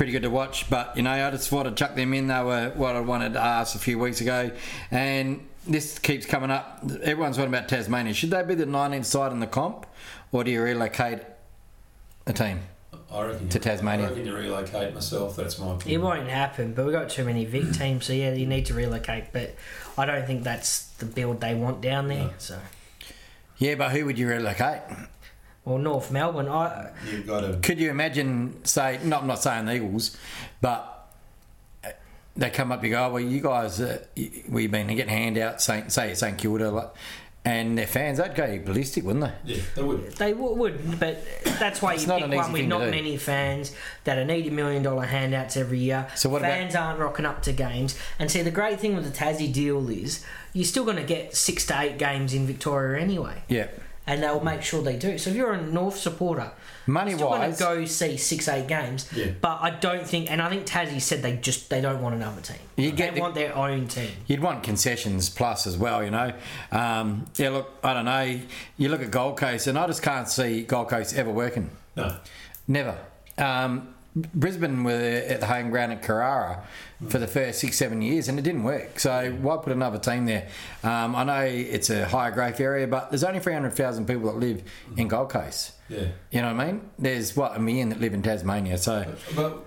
pretty 0.00 0.12
good 0.12 0.22
to 0.22 0.30
watch. 0.30 0.70
But 0.70 0.96
you 0.96 1.02
know, 1.02 1.10
I 1.10 1.30
just 1.30 1.52
wanted 1.52 1.76
to 1.76 1.76
chuck 1.76 1.94
them 1.94 2.14
in. 2.14 2.26
They 2.28 2.42
were 2.42 2.72
what 2.74 2.96
I 2.96 3.00
wanted 3.00 3.34
to 3.34 3.38
ask 3.38 3.74
a 3.74 3.78
few 3.78 3.98
weeks 3.98 4.22
ago, 4.22 4.50
and 4.90 5.46
this 5.66 5.98
keeps 5.98 6.24
coming 6.24 6.50
up. 6.50 6.80
Everyone's 7.02 7.36
talking 7.36 7.52
about 7.52 7.68
Tasmania. 7.68 8.14
Should 8.14 8.30
they 8.30 8.42
be 8.42 8.54
the 8.54 8.64
19th 8.64 9.04
side 9.04 9.30
in 9.30 9.40
the 9.40 9.46
comp, 9.46 9.84
or 10.32 10.42
do 10.42 10.50
you 10.50 10.62
relocate 10.62 11.18
a 12.26 12.32
team? 12.32 12.60
I 13.12 13.26
reckon 13.26 13.50
to 13.50 13.58
you- 13.58 13.62
Tasmania. 13.62 14.06
I 14.06 14.08
reckon 14.08 14.24
you 14.24 14.34
relocate 14.34 14.94
myself. 14.94 15.36
That's 15.36 15.58
my 15.58 15.74
opinion. 15.74 16.00
It 16.00 16.02
won't 16.02 16.28
happen, 16.30 16.72
but 16.72 16.86
we've 16.86 16.94
got 16.94 17.10
too 17.10 17.26
many 17.26 17.44
Vic 17.44 17.70
teams, 17.72 18.06
so 18.06 18.14
yeah, 18.14 18.32
you 18.32 18.46
need 18.46 18.64
to 18.66 18.74
relocate. 18.74 19.34
But 19.34 19.54
I 19.98 20.06
don't 20.06 20.26
think 20.26 20.44
that's 20.44 20.84
the 20.92 21.04
build 21.04 21.42
they 21.42 21.54
want 21.54 21.82
down 21.82 22.08
there. 22.08 22.24
No. 22.24 22.30
So, 22.38 22.58
Yeah, 23.58 23.74
but 23.74 23.90
who 23.90 24.06
would 24.06 24.18
you 24.18 24.28
relocate? 24.28 24.80
Well, 25.64 25.78
North 25.78 26.10
Melbourne, 26.10 26.48
I 26.48 26.90
You've 27.10 27.26
got 27.26 27.40
to. 27.40 27.58
Could 27.62 27.78
you 27.78 27.90
imagine, 27.90 28.64
say, 28.64 28.98
no, 29.04 29.18
I'm 29.18 29.26
not 29.26 29.42
saying 29.42 29.66
the 29.66 29.74
Eagles, 29.74 30.16
but 30.60 31.12
they 32.36 32.50
come 32.50 32.72
up, 32.72 32.82
you 32.82 32.90
go, 32.90 33.04
oh, 33.06 33.10
well, 33.10 33.20
you 33.20 33.40
guys, 33.40 33.80
uh, 33.80 34.02
we've 34.48 34.70
been 34.70 34.86
getting 34.88 35.08
handouts, 35.08 35.64
Saint, 35.64 35.92
say 35.92 36.14
St 36.14 36.38
Kilda, 36.38 36.70
like, 36.70 36.90
and 37.44 37.76
their 37.76 37.86
fans, 37.86 38.18
they'd 38.18 38.34
go 38.34 38.58
ballistic, 38.58 39.02
wouldn't 39.04 39.24
they? 39.44 39.54
Yeah, 39.54 39.62
they 39.74 39.82
would. 39.82 40.12
they 40.12 40.32
w- 40.32 40.54
would, 40.56 41.00
but 41.00 41.24
that's 41.58 41.80
why 41.80 41.94
you 41.94 42.06
not 42.06 42.20
pick 42.20 42.30
one 42.38 42.52
with 42.52 42.66
not 42.66 42.84
do. 42.84 42.90
many 42.90 43.16
fans 43.16 43.74
that 44.04 44.18
are 44.18 44.30
eighty 44.30 44.50
million 44.50 44.82
dollar 44.82 45.06
handouts 45.06 45.56
every 45.56 45.78
year. 45.78 46.06
So 46.16 46.28
what 46.28 46.42
about- 46.42 46.50
fans 46.52 46.74
aren't 46.74 46.98
rocking 46.98 47.24
up 47.24 47.42
to 47.44 47.52
games? 47.52 47.98
And 48.18 48.30
see, 48.30 48.42
the 48.42 48.50
great 48.50 48.78
thing 48.78 48.94
with 48.94 49.10
the 49.10 49.18
Tassie 49.18 49.50
deal 49.50 49.88
is 49.88 50.22
you're 50.52 50.66
still 50.66 50.84
going 50.84 50.98
to 50.98 51.02
get 51.02 51.34
six 51.34 51.64
to 51.68 51.80
eight 51.80 51.96
games 51.98 52.34
in 52.34 52.46
Victoria 52.46 53.00
anyway, 53.00 53.42
Yeah. 53.48 53.68
And 54.06 54.22
they'll 54.22 54.40
make 54.42 54.62
sure 54.62 54.82
they 54.82 54.96
do. 54.96 55.18
So 55.18 55.30
if 55.30 55.36
you're 55.36 55.52
a 55.52 55.60
North 55.62 55.96
supporter, 55.96 56.50
Money 56.86 57.12
still 57.14 57.28
going 57.28 57.40
wise, 57.42 57.58
to 57.58 57.64
go 57.64 57.84
see 57.84 58.16
six 58.16 58.48
eight 58.48 58.66
games. 58.66 59.08
Yeah. 59.14 59.32
But 59.40 59.58
I 59.60 59.70
don't 59.70 60.06
think, 60.06 60.30
and 60.30 60.40
I 60.42 60.48
think 60.48 60.66
Tassie 60.66 61.00
said 61.00 61.22
they 61.22 61.36
just 61.36 61.70
they 61.70 61.80
don't 61.80 62.02
want 62.02 62.14
another 62.14 62.40
team. 62.40 62.56
You 62.76 62.90
they 62.90 62.96
get 62.96 63.14
the- 63.14 63.20
want 63.20 63.34
their 63.34 63.54
own 63.54 63.86
team. 63.86 64.10
you'd 64.26 64.40
want 64.40 64.62
concessions 64.64 65.28
plus 65.30 65.66
as 65.66 65.76
well, 65.78 66.02
you 66.02 66.10
know. 66.10 66.32
Um, 66.72 67.26
yeah, 67.36 67.50
look, 67.50 67.70
I 67.84 67.94
don't 67.94 68.06
know. 68.06 68.40
You 68.76 68.88
look 68.88 69.02
at 69.02 69.10
Gold 69.10 69.36
Coast, 69.36 69.66
and 69.66 69.78
I 69.78 69.86
just 69.86 70.02
can't 70.02 70.28
see 70.28 70.62
Gold 70.62 70.88
Coast 70.88 71.14
ever 71.14 71.30
working. 71.30 71.70
No. 71.96 72.16
Never. 72.66 72.96
Um, 73.38 73.94
Brisbane 74.16 74.82
were 74.82 74.90
at 74.92 75.40
the 75.40 75.46
home 75.46 75.70
ground 75.70 75.92
at 75.92 76.02
Carrara 76.02 76.64
for 77.08 77.18
the 77.18 77.28
first 77.28 77.60
six, 77.60 77.76
seven 77.76 78.02
years, 78.02 78.28
and 78.28 78.38
it 78.38 78.42
didn't 78.42 78.64
work. 78.64 78.98
So 78.98 79.30
why 79.40 79.56
put 79.58 79.72
another 79.72 79.98
team 79.98 80.26
there? 80.26 80.48
Um, 80.82 81.14
I 81.14 81.24
know 81.24 81.42
it's 81.44 81.90
a 81.90 82.06
higher 82.06 82.32
growth 82.32 82.60
area, 82.60 82.86
but 82.86 83.10
there's 83.10 83.24
only 83.24 83.40
300,000 83.40 84.06
people 84.06 84.32
that 84.32 84.38
live 84.38 84.62
in 84.96 85.06
Gold 85.06 85.30
Coast. 85.30 85.72
Yeah. 85.88 86.08
You 86.30 86.42
know 86.42 86.54
what 86.54 86.60
I 86.60 86.72
mean? 86.72 86.90
There's, 86.98 87.36
what, 87.36 87.56
a 87.56 87.60
million 87.60 87.88
that 87.90 88.00
live 88.00 88.12
in 88.14 88.22
Tasmania. 88.22 88.78
So, 88.78 89.06
But 89.36 89.64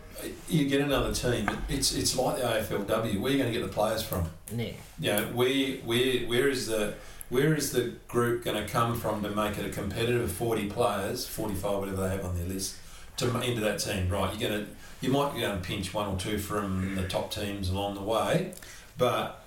you 0.50 0.67
get 0.67 0.81
another 0.81 1.13
team. 1.13 1.50
It's 1.69 1.93
it's 1.93 2.15
like 2.15 2.38
the 2.38 2.43
AFLW. 2.43 2.88
Where 2.88 3.03
are 3.03 3.35
you 3.35 3.38
going 3.38 3.51
to 3.53 3.59
get 3.59 3.62
the 3.62 3.73
players 3.73 4.03
from? 4.03 4.25
Yeah. 4.55 4.71
You 5.00 5.13
know, 5.13 5.23
where 5.33 5.75
where 5.77 6.19
where 6.27 6.50
is 6.50 6.67
the 6.67 6.95
where 7.29 7.55
is 7.55 7.71
the 7.71 7.93
group 8.07 8.43
going 8.43 8.62
to 8.63 8.69
come 8.69 9.00
from 9.00 9.23
to 9.23 9.29
make 9.29 9.57
it 9.57 9.65
a 9.65 9.69
competitive 9.69 10.31
forty 10.31 10.69
players, 10.69 11.27
forty 11.27 11.55
five, 11.55 11.79
whatever 11.79 12.03
they 12.03 12.09
have 12.09 12.25
on 12.25 12.35
their 12.35 12.47
list, 12.47 12.77
to 13.17 13.41
into 13.41 13.62
that 13.62 13.79
team? 13.79 14.10
Right, 14.10 14.38
you're 14.38 14.50
going 14.50 14.65
to 14.65 14.72
you 15.01 15.12
might 15.12 15.34
be 15.34 15.41
going 15.41 15.60
to 15.60 15.62
pinch 15.67 15.93
one 15.93 16.08
or 16.08 16.17
two 16.17 16.38
from 16.38 16.96
the 16.96 17.08
top 17.08 17.29
teams 17.32 17.70
along 17.70 17.96
the 17.96 18.01
way, 18.01 18.53
but 18.98 19.43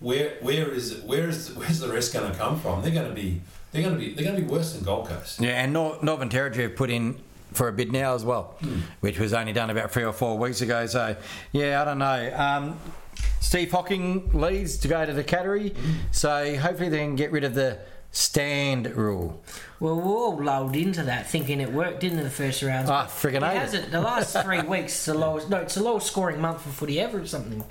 where 0.00 0.36
where 0.40 0.68
is 0.70 0.92
it, 0.92 1.04
where 1.04 1.28
is 1.28 1.54
where's 1.54 1.80
the 1.80 1.88
rest 1.88 2.12
going 2.12 2.30
to 2.30 2.36
come 2.36 2.58
from? 2.60 2.82
They're 2.82 2.90
going 2.92 3.08
to 3.08 3.14
be 3.14 3.40
they're 3.72 3.82
going 3.82 3.94
to 3.94 4.00
be 4.00 4.12
they're 4.14 4.24
going 4.24 4.36
to 4.36 4.42
be 4.42 4.48
worse 4.48 4.72
than 4.72 4.84
Gold 4.84 5.08
Coast. 5.08 5.40
yeah, 5.40 5.62
and 5.62 5.72
Nor- 5.72 5.98
Northern 6.02 6.28
Territory 6.28 6.64
have 6.64 6.76
put 6.76 6.90
in 6.90 7.16
for 7.52 7.68
a 7.68 7.72
bid 7.72 7.92
now 7.92 8.14
as 8.14 8.24
well, 8.24 8.56
which 9.00 9.18
was 9.18 9.32
only 9.32 9.52
done 9.52 9.70
about 9.70 9.90
three 9.90 10.04
or 10.04 10.12
four 10.12 10.36
weeks 10.36 10.60
ago. 10.60 10.86
So, 10.86 11.16
yeah, 11.52 11.80
I 11.80 11.84
don't 11.86 11.98
know. 11.98 12.34
Um, 12.36 12.78
Steve 13.40 13.70
Hocking 13.70 14.30
leads 14.38 14.76
to 14.78 14.88
go 14.88 15.06
to 15.06 15.12
the 15.12 15.24
category, 15.24 15.74
so 16.10 16.56
hopefully 16.56 16.88
they 16.90 16.98
can 16.98 17.16
get 17.16 17.32
rid 17.32 17.44
of 17.44 17.54
the 17.54 17.78
stand 18.10 18.86
rule. 18.96 19.42
Well, 19.80 19.96
we're 19.96 20.16
all 20.16 20.42
lulled 20.42 20.74
into 20.74 21.02
that, 21.04 21.28
thinking 21.28 21.60
it 21.60 21.72
worked, 21.72 22.00
didn't 22.00 22.18
it, 22.18 22.24
the 22.24 22.30
first 22.30 22.62
round? 22.62 22.88
Ah, 22.88 23.06
friggin' 23.06 23.36
It 23.36 23.56
hasn't. 23.56 23.90
The 23.92 24.00
last 24.00 24.36
three 24.42 24.62
weeks, 24.62 24.92
it's 24.92 25.04
the 25.06 25.14
lowest. 25.14 25.48
No, 25.48 25.58
it's 25.58 25.74
the 25.74 25.82
lowest 25.82 26.06
scoring 26.08 26.40
month 26.40 26.62
for 26.62 26.70
footy 26.70 27.00
ever 27.00 27.20
or 27.20 27.26
something. 27.26 27.64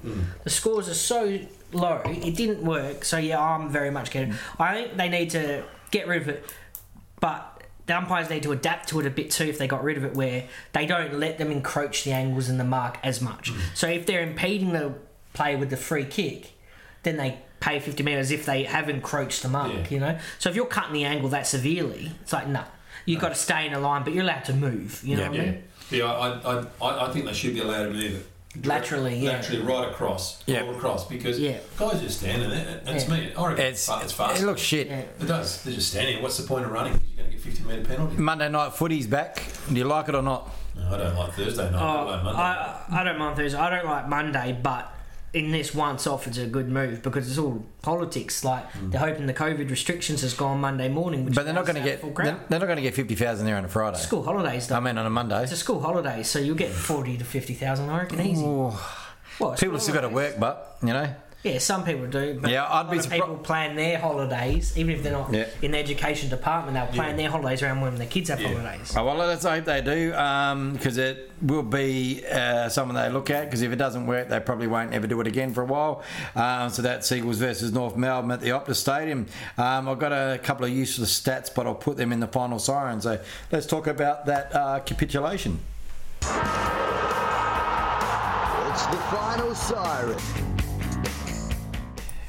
The 0.43 0.49
scores 0.49 0.87
are 0.87 0.93
so 0.93 1.39
low, 1.73 2.01
it 2.05 2.35
didn't 2.35 2.63
work. 2.63 3.03
So 3.03 3.17
yeah, 3.17 3.41
I'm 3.41 3.69
very 3.69 3.91
much 3.91 4.11
getting. 4.11 4.35
I 4.57 4.75
think 4.83 4.97
they 4.97 5.09
need 5.09 5.31
to 5.31 5.63
get 5.91 6.07
rid 6.07 6.21
of 6.21 6.29
it, 6.29 6.45
but 7.19 7.63
the 7.87 7.97
umpires 7.97 8.29
need 8.29 8.43
to 8.43 8.51
adapt 8.51 8.89
to 8.89 8.99
it 8.99 9.05
a 9.05 9.09
bit 9.09 9.31
too. 9.31 9.45
If 9.45 9.57
they 9.57 9.67
got 9.67 9.83
rid 9.83 9.97
of 9.97 10.05
it, 10.05 10.13
where 10.13 10.45
they 10.73 10.85
don't 10.85 11.19
let 11.19 11.37
them 11.37 11.51
encroach 11.51 12.03
the 12.03 12.11
angles 12.13 12.47
and 12.47 12.59
the 12.59 12.63
mark 12.65 12.99
as 13.03 13.21
much. 13.21 13.51
So 13.73 13.87
if 13.87 14.05
they're 14.05 14.23
impeding 14.23 14.71
the 14.73 14.93
play 15.33 15.55
with 15.55 15.69
the 15.69 15.77
free 15.77 16.05
kick, 16.05 16.51
then 17.03 17.17
they 17.17 17.39
pay 17.59 17.79
50 17.79 18.03
metres 18.03 18.31
if 18.31 18.45
they 18.45 18.63
have 18.63 18.89
encroached 18.89 19.41
the 19.43 19.49
mark, 19.49 19.71
Yeah. 19.73 19.85
you 19.89 19.99
know? 19.99 20.17
So 20.39 20.49
if 20.49 20.55
you're 20.55 20.65
cutting 20.65 20.93
the 20.93 21.05
angle 21.05 21.29
that 21.29 21.47
severely, 21.47 22.11
it's 22.21 22.33
like, 22.33 22.47
no, 22.47 22.63
you've 23.05 23.19
got 23.21 23.29
to 23.29 23.35
stay 23.35 23.65
in 23.67 23.73
a 23.73 23.79
line, 23.79 24.03
but 24.03 24.13
you're 24.13 24.23
allowed 24.23 24.45
to 24.45 24.53
move, 24.53 25.01
you 25.03 25.15
know 25.15 25.23
Yeah. 25.23 25.29
what 25.29 25.39
I 25.39 25.43
mean? 25.43 25.63
yeah. 25.89 26.05
I, 26.05 26.27
I, 26.29 26.65
I, 26.81 27.07
I 27.09 27.11
think 27.11 27.25
they 27.25 27.33
should 27.33 27.53
be 27.53 27.59
allowed 27.61 27.83
to 27.85 27.89
move 27.91 28.03
it 28.55 28.65
Laterally, 28.65 29.19
yeah. 29.19 29.31
laterally 29.33 29.61
right 29.61 29.87
across, 29.89 30.41
Yeah. 30.47 30.61
all 30.63 30.71
across, 30.75 31.07
because 31.07 31.39
Yeah. 31.39 31.57
guys 31.77 32.01
just 32.01 32.19
standing 32.19 32.49
there. 32.49 32.81
That's 32.83 33.07
Yeah. 33.07 33.13
me. 33.13 33.33
I 33.37 33.47
reckon 33.49 33.65
It's, 33.65 33.87
it's, 33.87 34.03
it's 34.03 34.13
fast. 34.13 34.41
it 34.41 34.45
looks 34.45 34.61
shit. 34.61 34.87
Yeah. 34.87 34.99
It 34.99 35.27
does. 35.27 35.61
They're 35.63 35.73
just 35.75 35.91
standing. 35.91 36.21
What's 36.23 36.37
the 36.37 36.47
point 36.47 36.65
of 36.65 36.71
running? 36.71 36.93
You're 37.15 37.25
going 37.25 37.37
to 37.37 37.43
get 37.43 37.53
50 37.55 37.63
metre 37.65 37.83
penalty. 37.83 38.17
Monday 38.17 38.49
night 38.49 38.73
footy's 38.73 39.05
back. 39.05 39.43
Do 39.69 39.75
you 39.75 39.83
like 39.83 40.09
it 40.09 40.15
or 40.15 40.23
not? 40.23 40.49
No, 40.75 40.87
I 40.93 40.97
don't 40.97 41.15
like 41.15 41.33
Thursday 41.33 41.69
night. 41.69 41.79
Oh, 41.81 41.85
I 41.85 42.01
Oh, 42.01 42.05
like 42.05 42.23
Monday. 42.23 42.39
I, 42.41 42.83
I 42.91 43.03
don't 43.03 43.17
mind 43.19 43.35
Thursday. 43.35 43.57
I 43.59 43.69
don't 43.69 43.85
like 43.85 44.07
Monday, 44.09 44.59
but 44.63 44.91
in 45.33 45.51
this 45.51 45.73
once 45.73 46.07
off, 46.07 46.27
it's 46.27 46.37
a 46.37 46.47
good 46.47 46.69
move 46.69 47.01
because 47.03 47.29
it's 47.29 47.37
all 47.37 47.65
politics. 47.81 48.43
Like 48.43 48.71
mm. 48.71 48.91
they're 48.91 49.01
hoping 49.01 49.25
the 49.25 49.33
COVID 49.33 49.69
restrictions 49.69 50.21
has 50.21 50.33
gone 50.33 50.59
Monday 50.59 50.89
morning, 50.89 51.25
which 51.25 51.35
But 51.35 51.45
they're 51.45 51.53
not 51.53 51.65
going 51.65 51.75
to 51.75 51.83
get. 51.83 52.01
They're, 52.01 52.39
they're 52.49 52.59
not 52.59 52.65
going 52.65 52.77
to 52.77 52.81
get 52.81 52.93
fifty 52.93 53.15
thousand 53.15 53.45
there 53.45 53.57
on 53.57 53.65
a 53.65 53.69
Friday. 53.69 53.97
school 53.97 54.23
holidays. 54.23 54.67
Though. 54.67 54.75
I 54.75 54.79
mean, 54.79 54.97
on 54.97 55.05
a 55.05 55.09
Monday. 55.09 55.43
it's 55.43 55.51
a 55.51 55.57
school 55.57 55.81
holiday, 55.81 56.23
so 56.23 56.39
you'll 56.39 56.55
get 56.55 56.71
forty 56.71 57.17
to 57.17 57.25
fifty 57.25 57.53
thousand. 57.53 57.89
I 57.89 58.01
reckon 58.01 58.21
easy. 58.21 58.43
Ooh. 58.43 58.73
Well, 59.39 59.55
People 59.55 59.73
have 59.73 59.81
still 59.83 59.93
got 59.93 60.01
to 60.01 60.09
work, 60.09 60.39
but 60.39 60.77
you 60.81 60.89
know. 60.93 61.13
Yeah, 61.43 61.59
some 61.59 61.83
people 61.85 62.07
do. 62.07 62.39
But 62.41 62.49
Yeah, 62.51 62.63
a 62.63 62.67
I'd 62.67 62.81
lot 62.87 62.91
be 62.91 62.97
of 62.97 63.05
surpri- 63.05 63.11
people 63.11 63.37
plan 63.37 63.75
their 63.75 63.99
holidays, 63.99 64.73
even 64.75 64.95
if 64.95 65.03
they're 65.03 65.11
not 65.13 65.31
Yeah. 65.31 65.45
in 65.61 65.71
the 65.71 65.77
education 65.77 66.29
department. 66.29 66.73
They'll 66.73 66.87
plan 66.87 67.11
Yeah. 67.11 67.15
their 67.17 67.29
holidays 67.29 67.61
around 67.61 67.79
when 67.81 67.95
their 67.95 68.07
kids 68.07 68.29
have 68.29 68.41
Yeah. 68.41 68.49
holidays. 68.49 68.93
Oh, 68.97 69.05
well, 69.05 69.15
let's 69.15 69.45
hope 69.45 69.63
they 69.65 69.81
do, 69.81 70.09
because 70.73 70.97
it 70.97 71.31
will 71.41 71.61
be 71.63 72.23
uh, 72.29 72.67
someone 72.69 72.95
they 72.95 73.09
look 73.09 73.29
at. 73.29 73.45
Because 73.45 73.61
if 73.61 73.71
it 73.71 73.75
doesn't 73.77 74.07
work, 74.07 74.27
they 74.29 74.39
probably 74.39 74.65
won't 74.67 74.93
ever 74.93 75.05
do 75.07 75.21
it 75.21 75.27
again 75.27 75.53
for 75.53 75.61
a 75.61 75.65
while. 75.65 76.01
Um, 76.35 76.69
so 76.71 76.81
that's 76.81 77.09
Eagles 77.11 77.37
versus 77.37 77.71
North 77.71 77.95
Melbourne 77.95 78.31
at 78.31 78.41
the 78.41 78.49
Optus 78.49 78.77
Stadium. 78.77 79.27
Um, 79.59 79.87
I've 79.87 79.99
got 79.99 80.11
a 80.11 80.39
couple 80.43 80.65
of 80.65 80.71
useless 80.71 81.17
stats, 81.17 81.53
but 81.53 81.67
I'll 81.67 81.75
put 81.75 81.97
them 81.97 82.11
in 82.11 82.19
the 82.19 82.27
final 82.27 82.57
siren. 82.57 82.99
So 82.99 83.19
let's 83.51 83.67
talk 83.67 83.85
about 83.87 84.25
that 84.25 84.53
uh, 84.55 84.79
capitulation. 84.79 85.59
It's 86.21 86.31
the 88.87 88.97
final 89.11 89.53
siren. 89.55 90.17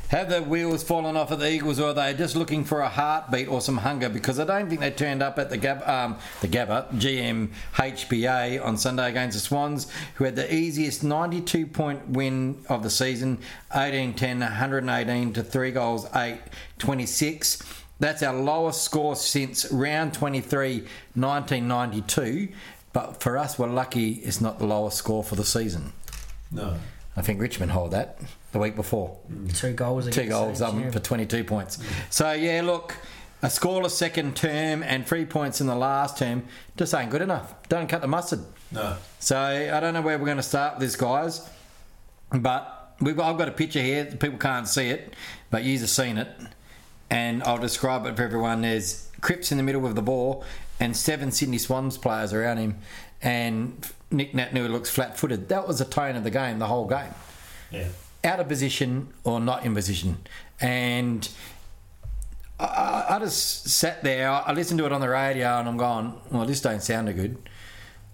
Have 0.09 0.31
the 0.31 0.43
wheels 0.43 0.83
fallen 0.83 1.19
off 1.19 1.33
at 1.33 1.39
the 1.39 1.51
Eagles, 1.51 1.79
or 1.79 1.89
are 1.91 1.93
they 1.93 2.15
just 2.15 2.35
looking 2.35 2.65
for 2.65 2.81
a 2.81 2.89
heartbeat 2.89 3.47
or 3.47 3.61
some 3.61 3.77
hunger? 3.77 4.09
Because 4.09 4.41
I 4.41 4.45
don't 4.47 4.67
think 4.67 4.81
they 4.81 4.91
turned 4.91 5.23
up 5.23 5.39
at 5.39 5.51
the 5.51 5.59
Gab, 5.59 5.87
um, 5.87 6.17
the 6.41 6.49
Gabba 6.49 6.91
GM 6.95 7.51
HBA 7.75 8.65
on 8.65 8.79
Sunday 8.79 9.11
against 9.11 9.37
the 9.37 9.41
Swans, 9.41 9.87
who 10.15 10.25
had 10.25 10.35
the 10.35 10.53
easiest 10.53 11.05
92 11.05 11.67
point 11.67 12.09
win 12.09 12.65
of 12.71 12.83
the 12.83 12.89
season 12.89 13.39
18 13.75 14.15
10, 14.15 14.41
118 14.41 15.35
to 15.35 15.43
3 15.43 15.71
goals, 15.73 16.07
8 16.15 16.39
26. 16.79 17.63
That's 18.01 18.23
our 18.23 18.35
lowest 18.35 18.83
score 18.83 19.15
since 19.15 19.71
round 19.71 20.15
23, 20.15 20.87
1992. 21.15 22.49
But 22.95 23.21
for 23.23 23.37
us, 23.37 23.59
we're 23.59 23.69
lucky 23.69 24.13
it's 24.13 24.41
not 24.41 24.59
the 24.59 24.67
lowest 24.67 24.97
score 24.97 25.23
for 25.23 25.37
the 25.37 25.45
season. 25.45 25.93
no. 26.51 26.79
I 27.19 27.23
think 27.23 27.41
Richmond 27.41 27.73
hold 27.73 27.91
that 27.91 28.21
the 28.53 28.59
week 28.59 28.77
before 28.77 29.19
mm. 29.31 29.55
Two 29.55 29.73
goals. 29.73 30.09
two 30.09 30.27
goals 30.27 30.59
Saints, 30.59 30.77
yeah. 30.77 30.91
for 30.91 31.01
22 31.01 31.45
points. 31.45 31.79
So, 32.11 32.33
yeah, 32.33 32.63
look, 32.63 32.95
a 33.43 33.47
scoreless 33.47 33.91
second 33.91 34.37
term 34.37 34.83
and 34.83 35.07
three 35.07 35.25
points 35.25 35.61
in 35.61 35.67
the 35.67 35.75
last 35.75 36.19
term 36.19 36.45
just 36.77 36.95
ain't 36.95 37.11
good 37.11 37.23
enough. 37.23 37.55
Don't 37.69 37.89
cut 37.89 38.01
the 38.01 38.09
mustard. 38.09 38.41
No. 38.71 38.97
So, 39.19 39.39
I 39.39 39.81
don't 39.81 39.95
know 39.95 40.01
where 40.01 40.19
we're 40.19 40.27
going 40.27 40.37
to 40.37 40.43
start 40.43 40.75
with 40.75 40.83
this, 40.83 40.97
guys, 40.97 41.49
but 42.31 42.95
we've 43.01 43.17
got, 43.17 43.31
I've 43.31 43.39
got 43.39 43.49
a 43.49 43.53
picture 43.53 43.83
here. 43.83 44.05
People 44.05 44.39
can't 44.39 44.69
see 44.69 44.89
it, 44.89 45.15
but 45.51 45.65
you've 45.65 45.89
seen 45.89 46.19
it. 46.19 46.29
And 47.11 47.43
I'll 47.43 47.59
describe 47.59 48.07
it 48.07 48.17
for 48.17 48.23
everyone. 48.23 48.61
There's 48.61 49.11
Cripps 49.21 49.51
in 49.51 49.57
the 49.57 49.65
middle 49.65 49.85
of 49.87 49.97
the 49.97 50.03
ball 50.03 50.45
and 50.79 50.97
seven 50.97 51.33
Sydney 51.33 51.59
Swans 51.59 51.99
players 51.99 52.33
around 52.33 52.59
him. 52.59 52.79
And 53.21 53.91
Nick 54.11 54.33
Natnu 54.33 54.69
looks 54.71 54.89
flat 54.91 55.19
footed. 55.19 55.49
That 55.49 55.67
was 55.69 55.79
the 55.79 55.85
tone 55.85 56.17
of 56.17 56.25
the 56.25 56.31
game, 56.31 56.59
the 56.59 56.67
whole 56.67 56.87
game 56.87 57.15
Yeah. 57.71 57.89
out 58.25 58.41
of 58.41 58.49
position 58.49 59.09
or 59.25 59.39
not 59.41 59.65
in 59.65 59.75
position. 59.75 60.19
And 60.61 61.29
I- 62.61 63.05
I, 63.11 63.19
just 63.21 63.69
sat 63.69 64.03
there. 64.03 64.31
I 64.31 64.53
listened 64.53 64.79
to 64.79 64.87
it 64.87 64.93
on 64.93 65.01
the 65.01 65.09
radio, 65.09 65.59
and 65.61 65.69
I'm 65.69 65.77
going, 65.77 66.15
"Well, 66.31 66.45
this 66.45 66.61
don't 66.61 66.83
sound 66.83 67.15
good." 67.15 67.37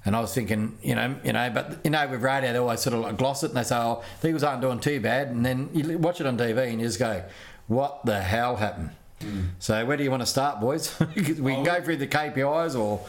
And 0.04 0.14
I 0.14 0.20
was 0.20 0.34
thinking, 0.34 0.76
you 0.82 0.94
know, 0.94 1.14
you 1.24 1.32
know, 1.32 1.48
but 1.48 1.78
you 1.82 1.90
know, 1.90 2.06
with 2.08 2.20
radio, 2.22 2.52
they 2.52 2.58
always 2.58 2.80
sort 2.80 2.92
of 2.94 3.00
like 3.00 3.16
gloss 3.16 3.42
it, 3.42 3.48
and 3.52 3.56
they 3.56 3.62
say, 3.62 3.76
"Oh, 3.76 4.02
the 4.20 4.28
Eagles 4.28 4.42
aren't 4.42 4.60
doing 4.60 4.80
too 4.80 5.00
bad," 5.00 5.28
and 5.28 5.46
then 5.46 5.70
you 5.72 5.96
watch 5.96 6.20
it 6.20 6.26
on 6.26 6.36
TV, 6.36 6.68
and 6.70 6.78
you 6.80 6.86
just 6.86 6.98
go, 6.98 7.22
"What 7.68 8.04
the 8.04 8.20
hell 8.20 8.56
happened?" 8.56 8.90
Hmm. 9.22 9.40
So, 9.60 9.86
where 9.86 9.96
do 9.96 10.04
you 10.04 10.10
want 10.10 10.20
to 10.22 10.26
start, 10.26 10.60
boys? 10.60 10.94
we 11.16 11.22
can 11.54 11.64
go 11.64 11.80
through 11.80 11.96
the 11.96 12.06
KPIs, 12.06 12.78
or 12.78 13.00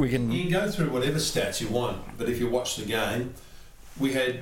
we 0.00 0.08
can. 0.08 0.30
You 0.32 0.42
can 0.44 0.52
go 0.52 0.70
through 0.70 0.90
whatever 0.90 1.18
stats 1.18 1.60
you 1.60 1.68
want, 1.68 2.18
but 2.18 2.28
if 2.28 2.40
you 2.40 2.48
watch 2.48 2.76
the 2.76 2.84
game, 2.84 3.34
we 3.98 4.12
had 4.12 4.40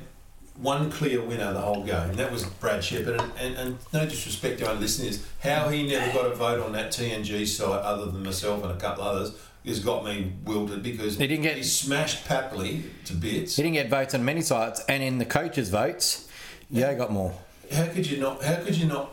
one 0.56 0.90
clear 0.90 1.20
winner 1.22 1.52
the 1.52 1.60
whole 1.60 1.84
game. 1.84 2.14
That 2.14 2.32
was 2.32 2.44
Brad 2.44 2.82
Sheppard. 2.82 3.20
And, 3.20 3.32
and, 3.38 3.56
and 3.56 3.78
no 3.92 4.06
disrespect 4.06 4.58
to 4.60 4.68
our 4.68 4.74
listeners, 4.74 5.24
how 5.42 5.68
he 5.68 5.86
never 5.86 6.12
got 6.12 6.26
a 6.26 6.34
vote 6.34 6.60
on 6.64 6.72
that 6.72 6.90
TNG 6.90 7.46
site 7.46 7.68
other 7.68 8.06
than 8.06 8.24
myself 8.24 8.62
and 8.62 8.72
a 8.72 8.76
couple 8.76 9.04
others 9.04 9.32
has 9.66 9.80
got 9.80 10.04
me 10.04 10.32
wilted 10.44 10.82
because 10.82 11.18
He 11.18 11.26
didn't 11.26 11.42
get- 11.42 11.56
he 11.56 11.62
smashed 11.62 12.26
Papley 12.26 12.84
to 13.04 13.12
bits. 13.12 13.56
He 13.56 13.62
didn't 13.62 13.74
get 13.74 13.90
votes 13.90 14.14
on 14.14 14.24
many 14.24 14.40
sites, 14.40 14.80
and 14.88 15.02
in 15.02 15.18
the 15.18 15.26
coaches' 15.26 15.68
votes, 15.68 16.26
Yeo 16.70 16.96
got 16.96 17.12
more. 17.12 17.34
How 17.72 17.86
could 17.86 18.06
you 18.06 18.18
not? 18.18 18.42
How 18.42 18.56
could 18.62 18.76
you 18.76 18.86
not? 18.86 19.10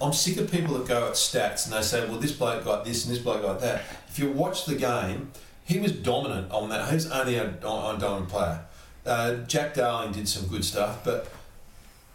I'm 0.00 0.12
sick 0.14 0.38
of 0.38 0.50
people 0.50 0.74
that 0.78 0.88
go 0.88 1.06
at 1.08 1.12
stats 1.12 1.66
and 1.66 1.74
they 1.74 1.82
say, 1.82 2.08
"Well, 2.08 2.18
this 2.18 2.32
bloke 2.32 2.64
got 2.64 2.84
this 2.84 3.04
and 3.04 3.14
this 3.14 3.22
bloke 3.22 3.42
got 3.42 3.60
that." 3.60 3.82
If 4.08 4.18
you 4.18 4.30
watch 4.30 4.64
the 4.64 4.74
game, 4.74 5.30
he 5.64 5.78
was 5.78 5.92
dominant 5.92 6.50
on 6.50 6.68
that. 6.70 6.88
He 6.88 6.94
was 6.94 7.10
only 7.10 7.36
a, 7.36 7.54
on, 7.64 7.98
dominant 7.98 8.28
player. 8.28 8.64
Uh, 9.04 9.34
Jack 9.46 9.74
Darling 9.74 10.12
did 10.12 10.28
some 10.28 10.46
good 10.46 10.64
stuff, 10.64 11.04
but 11.04 11.32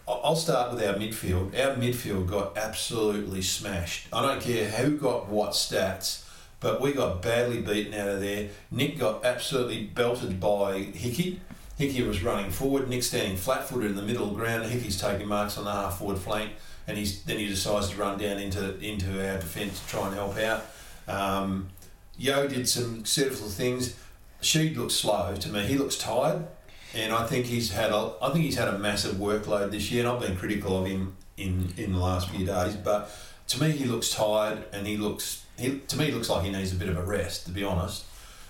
I'll 0.07 0.35
start 0.35 0.73
with 0.73 0.83
our 0.83 0.93
midfield. 0.93 1.53
Our 1.59 1.75
midfield 1.75 2.27
got 2.27 2.57
absolutely 2.57 3.41
smashed. 3.41 4.07
I 4.13 4.21
don't 4.21 4.41
care 4.41 4.69
who 4.69 4.97
got 4.97 5.27
what 5.27 5.51
stats, 5.51 6.23
but 6.59 6.79
we 6.79 6.93
got 6.93 7.21
badly 7.21 7.61
beaten 7.61 7.93
out 7.93 8.07
of 8.07 8.21
there. 8.21 8.49
Nick 8.71 8.97
got 8.99 9.25
absolutely 9.25 9.83
belted 9.83 10.39
by 10.39 10.79
Hickey. 10.79 11.41
Hickey 11.77 12.01
was 12.01 12.23
running 12.23 12.51
forward, 12.51 12.89
Nick 12.89 13.03
standing 13.03 13.37
flat 13.37 13.67
footed 13.67 13.91
in 13.91 13.97
the 13.97 14.01
middle 14.01 14.23
of 14.23 14.29
the 14.31 14.39
ground, 14.39 14.65
Hickey's 14.65 14.99
taking 14.99 15.27
marks 15.27 15.57
on 15.57 15.65
the 15.65 15.71
half 15.71 15.99
forward 15.99 16.17
flank, 16.17 16.53
and 16.87 16.97
he's 16.97 17.21
then 17.23 17.37
he 17.37 17.47
decides 17.47 17.89
to 17.89 17.97
run 17.97 18.17
down 18.17 18.39
into 18.39 18.79
into 18.79 19.11
our 19.29 19.37
defence 19.37 19.79
to 19.81 19.87
try 19.87 20.07
and 20.07 20.15
help 20.15 20.37
out. 20.37 20.65
Um, 21.07 21.69
Yeo 22.17 22.47
did 22.47 22.67
some 22.67 23.05
successful 23.05 23.49
things. 23.49 23.95
She 24.41 24.73
looks 24.73 24.95
slow 24.95 25.35
to 25.35 25.49
me. 25.49 25.65
He 25.65 25.77
looks 25.77 25.97
tired, 25.97 26.47
and 26.93 27.13
I 27.13 27.25
think 27.25 27.45
he's 27.45 27.71
had 27.71 27.91
a 27.91 28.13
I 28.21 28.31
think 28.31 28.45
he's 28.45 28.57
had 28.57 28.67
a 28.67 28.77
massive 28.77 29.15
workload 29.15 29.71
this 29.71 29.91
year. 29.91 30.05
And 30.05 30.13
I've 30.13 30.21
been 30.21 30.37
critical 30.37 30.79
of 30.79 30.87
him 30.87 31.15
in 31.37 31.73
in 31.77 31.93
the 31.93 31.99
last 31.99 32.29
few 32.29 32.45
days, 32.45 32.75
but 32.75 33.09
to 33.47 33.61
me 33.61 33.71
he 33.71 33.85
looks 33.85 34.09
tired, 34.09 34.65
and 34.73 34.85
he 34.85 34.97
looks 34.97 35.45
he, 35.57 35.79
to 35.79 35.97
me 35.97 36.11
looks 36.11 36.29
like 36.29 36.43
he 36.43 36.51
needs 36.51 36.71
a 36.71 36.75
bit 36.75 36.89
of 36.89 36.97
a 36.97 37.03
rest. 37.03 37.45
To 37.45 37.51
be 37.51 37.63
honest, 37.63 38.05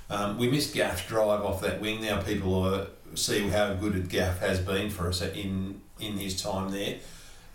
um, 0.10 0.38
we 0.38 0.50
missed 0.50 0.74
Gaff's 0.74 1.06
drive 1.08 1.42
off 1.42 1.62
that 1.62 1.82
wing. 1.82 2.02
Now 2.02 2.22
people 2.22 2.56
are, 2.64 2.88
see 3.16 3.48
how 3.50 3.74
good 3.74 4.10
Gaff 4.10 4.40
has 4.40 4.60
been 4.60 4.90
for 4.90 5.08
us 5.08 5.22
in 5.22 5.82
in 6.00 6.18
his 6.18 6.42
time 6.42 6.72
there, 6.72 6.98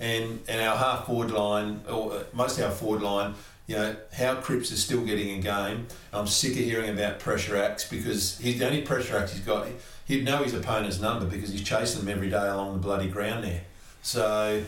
and 0.01 0.41
and 0.49 0.61
our 0.61 0.77
half 0.77 1.07
forward 1.07 1.31
line, 1.31 1.83
or 1.89 2.13
uh, 2.13 2.23
most 2.33 2.59
of 2.59 2.65
our 2.65 2.71
forward 2.71 3.03
line. 3.03 3.35
You 3.67 3.77
know 3.77 3.97
how 4.13 4.35
Cripps 4.37 4.71
is 4.71 4.83
still 4.83 5.05
getting 5.05 5.39
a 5.39 5.41
game. 5.41 5.87
I'm 6.13 6.27
sick 6.27 6.53
of 6.53 6.59
hearing 6.59 6.91
about 6.91 7.21
pressure 7.21 7.57
acts 7.57 7.89
because 7.89 8.39
he's 8.39 8.59
the 8.59 8.67
only 8.67 8.83
pressure 8.83 9.17
act 9.17 9.31
he's 9.31 9.41
got. 9.41 9.69
He'd 10.05 10.25
know 10.25 10.43
his 10.43 10.53
opponent's 10.53 11.01
number 11.01 11.27
because 11.27 11.51
he's 11.51 11.63
chasing 11.63 12.05
them 12.05 12.15
every 12.15 12.29
day 12.29 12.49
along 12.49 12.73
the 12.73 12.81
bloody 12.81 13.09
ground 13.09 13.45
there. 13.45 13.63
So 14.03 14.63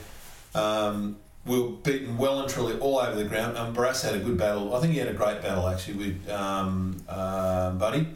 um, 0.54 1.16
we 1.44 1.60
were 1.60 1.70
beaten 1.70 2.16
well 2.16 2.40
and 2.40 2.48
truly 2.48 2.78
all 2.78 2.98
over 2.98 3.16
the 3.16 3.28
ground. 3.28 3.56
And 3.56 3.76
Barrass 3.76 4.02
had 4.04 4.14
a 4.14 4.20
good 4.20 4.38
battle. 4.38 4.74
I 4.74 4.80
think 4.80 4.92
he 4.92 5.00
had 5.00 5.08
a 5.08 5.12
great 5.12 5.42
battle 5.42 5.68
actually 5.68 5.94
with 5.94 6.30
um, 6.30 6.96
uh, 7.08 7.72
Buddy, 7.72 8.06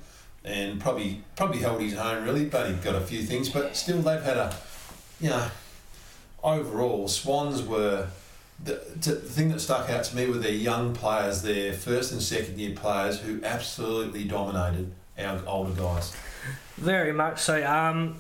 and 0.45 0.81
probably 0.81 1.23
probably 1.35 1.59
held 1.59 1.81
his 1.81 1.95
own 1.95 2.25
really. 2.25 2.45
Buddy 2.45 2.75
got 2.75 2.95
a 2.95 3.01
few 3.01 3.23
things, 3.23 3.49
but 3.49 3.77
still 3.77 4.01
they've 4.01 4.23
had 4.23 4.37
a, 4.37 4.57
you 5.21 5.31
know, 5.31 5.49
overall 6.43 7.09
Swans 7.09 7.63
were. 7.63 8.07
The, 8.65 8.77
t- 9.01 9.11
the 9.13 9.17
thing 9.17 9.51
that 9.51 9.61
stuck 9.61 9.89
out 9.89 10.05
to 10.05 10.17
me 10.17 10.27
were 10.27 10.39
their 10.39 10.51
young 10.53 10.93
players, 10.95 11.43
their 11.43 11.73
first 11.73 12.13
and 12.13 12.21
second 12.23 12.59
year 12.59 12.75
players 12.75 13.21
who 13.21 13.41
absolutely 13.45 14.25
dominated 14.25 14.93
our 15.19 15.41
older 15.47 15.73
guys. 15.81 16.15
Very 16.77 17.13
much 17.13 17.39
so. 17.41 17.65
Um, 17.65 18.17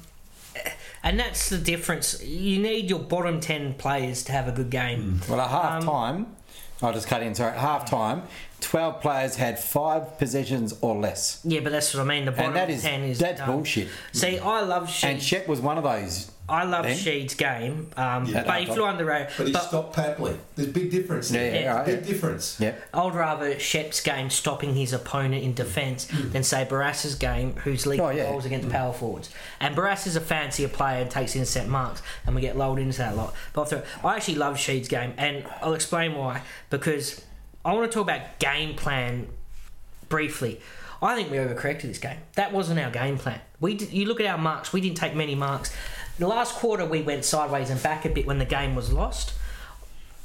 and 1.03 1.19
that's 1.19 1.49
the 1.49 1.59
difference. 1.59 2.23
You 2.23 2.61
need 2.61 2.89
your 2.91 2.99
bottom 3.01 3.41
10 3.41 3.75
players 3.75 4.23
to 4.25 4.33
have 4.33 4.49
a 4.49 4.53
good 4.53 4.71
game. 4.71 5.21
Well, 5.29 5.41
at 5.41 5.51
half 5.51 5.83
Um, 5.83 5.85
time, 5.85 6.27
I'll 6.83 6.93
just 6.93 7.09
cut 7.09 7.23
in. 7.23 7.35
Sorry, 7.35 7.53
at 7.53 7.59
half 7.59 7.89
time, 7.91 8.23
twelve 8.61 9.01
players 9.01 9.35
had 9.37 9.59
five 9.59 10.19
possessions 10.19 10.75
or 10.81 10.97
less, 10.97 11.41
Yeah, 11.45 11.61
but 11.61 11.71
that's 11.73 11.93
what 11.95 12.03
I 12.03 12.05
mean. 12.05 12.25
The 12.25 12.31
bottom 12.33 12.47
and 12.47 12.57
that 12.57 12.71
is 12.71 12.83
10 12.83 13.03
is. 13.03 13.19
that's 13.19 13.41
done. 13.41 13.51
bullshit. 13.51 13.89
See, 14.13 14.39
I 14.39 14.61
love 14.63 14.89
shit. 14.89 15.11
And 15.11 15.19
Sheed. 15.21 15.23
Shep 15.25 15.49
was 15.49 15.61
one 15.61 15.77
of 15.79 15.85
those. 15.85 16.31
I 16.49 16.65
love 16.65 16.85
then? 16.85 16.97
Sheed's 16.97 17.35
game, 17.35 17.91
um, 17.97 18.25
Yeah. 18.25 18.45
but 18.45 18.61
he 18.61 18.67
flew 18.67 18.85
under 18.85 19.05
the 19.05 19.11
radar. 19.11 19.29
But 19.37 19.47
he 19.49 19.53
But 19.53 19.65
stopped 19.65 19.95
Papley. 19.95 20.37
There's 20.57 20.69
a 20.69 20.73
big 20.73 20.91
difference. 20.91 21.31
Yeah, 21.31 21.51
there. 21.51 21.63
yeah, 21.63 21.75
right, 21.75 21.87
big 21.87 22.01
yeah. 22.01 22.07
difference. 22.07 22.57
Yeah. 22.59 22.75
I'd 22.95 23.15
rather 23.15 23.59
Shep's 23.59 24.01
game 24.01 24.31
stopping 24.31 24.75
his 24.75 24.93
opponent 24.95 25.45
in 25.45 25.53
defence 25.53 26.09
hmm. 26.11 26.31
than 26.31 26.43
say 26.43 26.65
Barrass's 26.65 27.15
game, 27.17 27.55
who's 27.65 27.87
leading 27.87 28.07
Oh, 28.07 28.11
yeah. 28.11 28.31
goals 28.31 28.47
against 28.47 28.67
hmm. 28.67 28.73
power 28.73 28.93
forwards. 28.93 29.29
And 29.61 29.77
Barrass 29.77 30.07
is 30.07 30.17
a 30.17 30.21
fancier 30.21 30.69
player 30.69 31.03
and 31.03 31.11
takes 31.11 31.37
intercept 31.37 31.69
marks, 31.69 32.03
and 32.27 32.35
we 32.35 32.41
get 32.41 32.57
lulled 32.57 32.79
into 32.79 32.99
that 32.99 33.13
a 33.13 33.17
lot. 33.17 33.35
But 33.53 33.73
I'll 33.73 34.09
I 34.09 34.17
actually 34.17 34.37
love 34.37 34.59
Sheed's 34.59 34.89
game, 34.89 35.13
and 35.19 35.45
I'll 35.61 35.75
explain 35.75 36.15
why. 36.15 36.43
Because 36.71 37.23
I 37.65 37.75
want 37.75 37.91
to 37.91 37.95
talk 37.95 38.05
about 38.05 38.39
game 38.39 38.75
plan 38.75 39.29
briefly. 40.09 40.61
I 41.01 41.15
think 41.15 41.31
we 41.31 41.37
overcorrected 41.37 41.83
this 41.83 41.99
game. 41.99 42.19
That 42.35 42.53
wasn't 42.53 42.81
our 42.81 42.91
game 42.91 43.19
plan. 43.19 43.41
We 43.61 43.75
did, 43.75 43.93
you 43.93 44.07
look 44.07 44.21
at 44.21 44.27
our 44.27 44.39
marks. 44.39 44.73
We 44.73 44.81
didn't 44.81 44.97
take 44.97 45.15
many 45.15 45.35
marks. 45.35 45.73
The 46.19 46.27
last 46.27 46.55
quarter 46.57 46.85
we 46.85 47.03
went 47.03 47.25
sideways 47.25 47.71
and 47.71 47.81
back 47.81 48.05
a 48.05 48.09
bit 48.09 48.27
when 48.27 48.39
the 48.39 48.45
game 48.45 48.75
was 48.75 48.93
lost. 48.93 49.35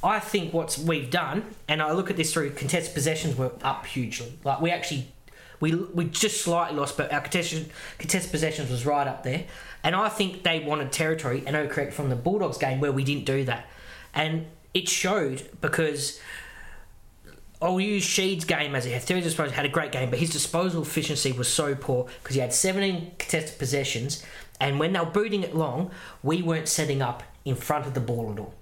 I 0.03 0.19
think 0.19 0.51
what 0.51 0.77
we've 0.83 1.09
done, 1.09 1.55
and 1.67 1.81
I 1.81 1.93
look 1.93 2.09
at 2.09 2.17
this 2.17 2.33
through 2.33 2.51
contested 2.51 2.93
possessions 2.93 3.37
were 3.37 3.51
up 3.61 3.85
hugely. 3.85 4.37
Like 4.43 4.59
we 4.59 4.71
actually, 4.71 5.07
we 5.59 5.75
we 5.75 6.05
just 6.05 6.41
slightly 6.41 6.77
lost, 6.77 6.97
but 6.97 7.13
our 7.13 7.21
contested 7.21 7.69
contested 7.99 8.31
possessions 8.31 8.71
was 8.71 8.85
right 8.85 9.07
up 9.07 9.23
there. 9.23 9.45
And 9.83 9.95
I 9.95 10.09
think 10.09 10.43
they 10.43 10.59
wanted 10.61 10.91
territory 10.91 11.43
and 11.45 11.55
overcorrect 11.55 11.93
from 11.93 12.09
the 12.09 12.15
Bulldogs 12.15 12.57
game 12.57 12.79
where 12.79 12.91
we 12.91 13.03
didn't 13.03 13.25
do 13.25 13.45
that, 13.45 13.67
and 14.13 14.47
it 14.73 14.89
showed 14.89 15.47
because. 15.61 16.19
I'll 17.63 17.79
use 17.79 18.03
Sheed's 18.03 18.43
game 18.43 18.75
as 18.75 18.85
a 18.85 18.99
theory 18.99 19.21
disposal 19.21 19.53
had 19.53 19.65
a 19.65 19.69
great 19.69 19.93
game, 19.93 20.09
but 20.09 20.19
his 20.19 20.29
disposal 20.29 20.81
efficiency 20.81 21.31
was 21.31 21.47
so 21.47 21.75
poor 21.75 22.07
because 22.21 22.35
he 22.35 22.41
had 22.41 22.51
17 22.51 23.13
contested 23.17 23.57
possessions, 23.57 24.21
and 24.59 24.79
when 24.79 24.91
they 24.91 24.99
were 24.99 25.05
booting 25.05 25.43
it 25.43 25.55
long, 25.55 25.89
we 26.21 26.41
weren't 26.41 26.67
setting 26.67 27.01
up 27.01 27.23
in 27.45 27.55
front 27.55 27.87
of 27.87 27.93
the 27.93 28.01
ball 28.01 28.33
at 28.33 28.37
all. 28.37 28.53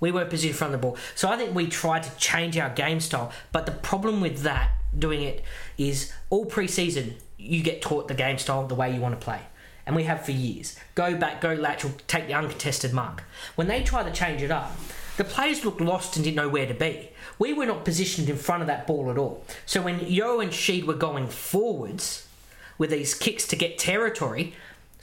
We 0.00 0.10
weren't 0.10 0.30
positioned 0.30 0.52
in 0.52 0.56
front 0.56 0.74
of 0.74 0.80
the 0.80 0.86
ball. 0.86 0.96
So 1.14 1.28
I 1.28 1.36
think 1.36 1.54
we 1.54 1.66
tried 1.66 2.04
to 2.04 2.16
change 2.16 2.56
our 2.56 2.70
game 2.70 3.00
style. 3.00 3.30
But 3.52 3.66
the 3.66 3.72
problem 3.72 4.22
with 4.22 4.40
that, 4.40 4.70
doing 4.98 5.22
it, 5.22 5.42
is 5.76 6.12
all 6.30 6.46
pre-season 6.46 7.16
you 7.38 7.62
get 7.62 7.82
taught 7.82 8.08
the 8.08 8.14
game 8.14 8.38
style 8.38 8.66
the 8.66 8.74
way 8.74 8.92
you 8.92 9.00
want 9.02 9.18
to 9.18 9.22
play. 9.22 9.40
And 9.84 9.94
we 9.94 10.04
have 10.04 10.24
for 10.24 10.32
years. 10.32 10.76
Go 10.94 11.14
back, 11.16 11.42
go 11.42 11.52
lateral, 11.52 11.92
take 12.06 12.26
the 12.26 12.34
uncontested 12.34 12.94
mark. 12.94 13.22
When 13.54 13.68
they 13.68 13.82
try 13.82 14.02
to 14.02 14.10
change 14.10 14.42
it 14.42 14.50
up, 14.50 14.72
the 15.16 15.24
players 15.24 15.64
looked 15.64 15.80
lost 15.80 16.16
and 16.16 16.24
didn't 16.24 16.36
know 16.36 16.48
where 16.48 16.66
to 16.66 16.74
be. 16.74 17.10
We 17.38 17.52
were 17.52 17.66
not 17.66 17.84
positioned 17.84 18.28
in 18.28 18.36
front 18.36 18.62
of 18.62 18.66
that 18.68 18.86
ball 18.86 19.10
at 19.10 19.18
all. 19.18 19.44
So 19.64 19.82
when 19.82 20.00
Yeo 20.00 20.40
and 20.40 20.52
Sheed 20.52 20.84
were 20.84 20.94
going 20.94 21.28
forwards 21.28 22.26
with 22.78 22.90
these 22.90 23.14
kicks 23.14 23.46
to 23.48 23.56
get 23.56 23.78
territory, 23.78 24.54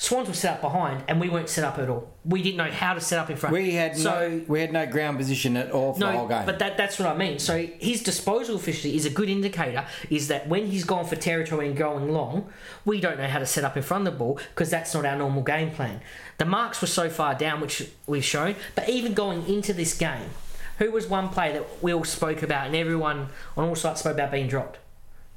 Swans 0.04 0.28
were 0.28 0.34
set 0.34 0.56
up 0.56 0.62
behind, 0.62 1.02
and 1.08 1.22
we 1.22 1.30
weren't 1.30 1.48
set 1.48 1.64
up 1.64 1.80
at 1.80 1.88
all. 1.88 2.10
We 2.26 2.44
didn't 2.44 2.58
know 2.58 2.70
how 2.70 2.94
to 2.94 3.00
set 3.00 3.20
up 3.20 3.30
in 3.30 3.38
front. 3.38 3.54
We 3.54 3.72
had 3.72 3.96
so, 3.96 4.10
no 4.28 4.46
we 4.50 4.60
had 4.60 4.74
no 4.74 4.86
ground 4.86 5.18
position 5.18 5.56
at 5.56 5.72
all 5.72 5.94
for 5.94 6.02
the 6.02 6.12
whole 6.12 6.28
game. 6.28 6.46
but 6.46 6.60
that, 6.60 6.76
that's 6.76 7.00
what 7.00 7.08
I 7.08 7.16
mean. 7.16 7.40
So 7.40 7.66
his 7.80 8.04
disposal 8.04 8.58
efficiency 8.58 8.98
is 8.98 9.06
a 9.06 9.10
good 9.10 9.30
indicator. 9.30 9.88
Is 10.10 10.28
that 10.28 10.50
when 10.50 10.66
he's 10.66 10.84
gone 10.84 11.06
for 11.06 11.16
territory 11.16 11.68
and 11.68 11.78
going 11.78 12.12
long, 12.12 12.50
we 12.84 13.00
don't 13.00 13.18
know 13.18 13.28
how 13.28 13.40
to 13.40 13.46
set 13.46 13.64
up 13.64 13.78
in 13.78 13.84
front 13.84 14.06
of 14.06 14.14
the 14.14 14.20
ball 14.20 14.42
because 14.54 14.70
that's 14.70 14.94
not 14.94 15.06
our 15.06 15.16
normal 15.16 15.42
game 15.42 15.72
plan. 15.72 16.02
The 16.38 16.44
marks 16.44 16.82
were 16.82 16.88
so 16.88 17.10
far 17.10 17.34
down, 17.34 17.62
which 17.62 17.90
we've 18.06 18.26
shown. 18.26 18.56
But 18.76 18.90
even 18.90 19.14
going 19.14 19.48
into 19.48 19.72
this 19.72 19.98
game, 19.98 20.32
who 20.80 20.92
was 20.92 21.08
one 21.08 21.30
player 21.30 21.54
that 21.54 21.82
we 21.82 21.94
all 21.94 22.04
spoke 22.04 22.44
about 22.44 22.68
and 22.68 22.76
everyone 22.76 23.30
on 23.56 23.70
all 23.70 23.76
sides 23.76 24.02
spoke 24.02 24.16
about 24.16 24.32
being 24.32 24.50
dropped? 24.50 24.80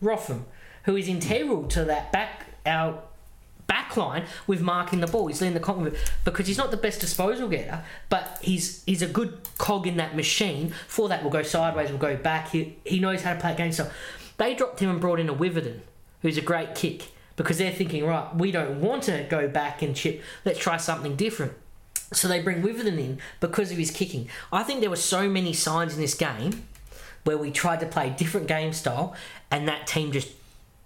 Rotham, 0.00 0.44
who 0.86 0.96
is 0.96 1.06
integral 1.06 1.68
to 1.68 1.84
that 1.84 2.10
back 2.10 2.46
our 2.66 3.00
backline 3.68 4.24
with 4.46 4.60
marking 4.60 5.00
the 5.00 5.06
ball. 5.06 5.26
He's 5.26 5.40
leading 5.40 5.54
the 5.54 5.60
comp 5.60 5.94
because 6.24 6.46
he's 6.46 6.58
not 6.58 6.70
the 6.70 6.76
best 6.76 7.00
disposal 7.00 7.48
getter, 7.48 7.82
but 8.08 8.38
he's 8.42 8.84
he's 8.84 9.02
a 9.02 9.06
good 9.06 9.38
cog 9.58 9.86
in 9.86 9.96
that 9.96 10.16
machine. 10.16 10.72
For 10.86 11.08
that, 11.08 11.22
we'll 11.22 11.32
go 11.32 11.42
sideways, 11.42 11.90
we'll 11.90 11.98
go 11.98 12.16
back. 12.16 12.50
He, 12.50 12.76
he 12.84 12.98
knows 13.00 13.22
how 13.22 13.34
to 13.34 13.40
play 13.40 13.54
game 13.54 13.72
style. 13.72 13.90
They 14.38 14.54
dropped 14.54 14.80
him 14.80 14.90
and 14.90 15.00
brought 15.00 15.20
in 15.20 15.28
a 15.28 15.34
Witherden, 15.34 15.80
who's 16.22 16.36
a 16.36 16.42
great 16.42 16.74
kick, 16.74 17.10
because 17.36 17.58
they're 17.58 17.72
thinking, 17.72 18.04
right, 18.04 18.34
we 18.36 18.50
don't 18.50 18.80
want 18.80 19.04
to 19.04 19.26
go 19.30 19.48
back 19.48 19.82
and 19.82 19.96
chip. 19.96 20.22
Let's 20.44 20.58
try 20.58 20.76
something 20.76 21.16
different. 21.16 21.52
So 22.12 22.28
they 22.28 22.40
bring 22.40 22.62
Witherden 22.62 22.98
in 22.98 23.18
because 23.40 23.72
of 23.72 23.78
his 23.78 23.90
kicking. 23.90 24.28
I 24.52 24.62
think 24.62 24.80
there 24.80 24.90
were 24.90 24.96
so 24.96 25.28
many 25.28 25.52
signs 25.52 25.94
in 25.94 26.00
this 26.00 26.14
game 26.14 26.66
where 27.24 27.36
we 27.36 27.50
tried 27.50 27.80
to 27.80 27.86
play 27.86 28.10
different 28.10 28.46
game 28.46 28.72
style, 28.72 29.14
and 29.50 29.66
that 29.66 29.86
team 29.86 30.12
just 30.12 30.28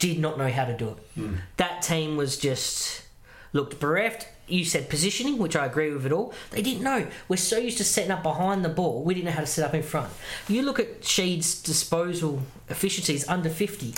did 0.01 0.19
not 0.19 0.37
know 0.37 0.49
how 0.51 0.65
to 0.65 0.77
do 0.77 0.89
it. 0.89 0.97
Hmm. 1.15 1.35
That 1.59 1.83
team 1.83 2.17
was 2.17 2.37
just 2.37 3.03
looked 3.53 3.79
bereft. 3.79 4.27
You 4.49 4.65
said 4.65 4.91
positioning, 4.91 5.39
which 5.39 5.55
I 5.55 5.67
agree 5.67 5.93
with 5.93 6.05
it 6.05 6.11
all. 6.11 6.35
They 6.51 6.63
didn't 6.63 6.83
know. 6.83 7.07
We're 7.29 7.37
so 7.37 7.59
used 7.59 7.79
to 7.79 7.85
setting 7.85 8.11
up 8.11 8.25
behind 8.25 8.65
the 8.65 8.69
ball, 8.69 9.05
we 9.05 9.15
didn't 9.15 9.27
know 9.27 9.33
how 9.33 9.41
to 9.41 9.47
set 9.47 9.65
up 9.65 9.75
in 9.75 9.85
front. 9.85 10.11
You 10.49 10.63
look 10.63 10.81
at 10.81 11.05
Sheed's 11.05 11.63
disposal 11.63 12.43
efficiencies 12.69 13.29
under 13.29 13.49
50. 13.49 13.95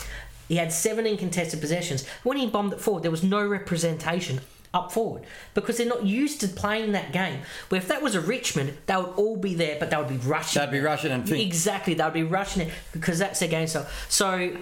He 0.49 0.57
had 0.57 0.73
17 0.73 1.17
contested 1.17 1.61
possessions. 1.61 2.07
When 2.23 2.37
he 2.37 2.47
bombed 2.47 2.75
it 2.75 2.81
forward, 2.81 3.03
there 3.03 3.11
was 3.11 3.23
no 3.23 3.47
representation 3.47 4.41
up 4.75 4.91
forward 4.91 5.23
because 5.55 5.77
they're 5.77 5.87
not 5.87 6.05
used 6.05 6.41
to 6.41 6.49
playing 6.49 6.93
that 6.93 7.13
game. 7.13 7.41
Where 7.69 7.81
if 7.81 7.89
that 7.89 8.03
was 8.03 8.15
a 8.15 8.21
Richmond, 8.21 8.77
they 8.87 8.97
would 8.97 9.15
all 9.17 9.37
be 9.37 9.55
there, 9.55 9.77
but 9.79 9.91
they 9.91 9.97
would 9.97 10.09
be 10.09 10.17
rushing. 10.17 10.61
They'd 10.61 10.71
be 10.71 10.81
rushing 10.81 11.13
and 11.13 11.27
think. 11.27 11.45
Exactly, 11.47 11.95
they'd 11.95 12.13
be 12.13 12.23
rushing 12.23 12.69
it 12.69 12.73
because 12.93 13.19
that's 13.19 13.41
their 13.41 13.49
game 13.49 13.67
style. 13.67 13.87
So 14.09 14.57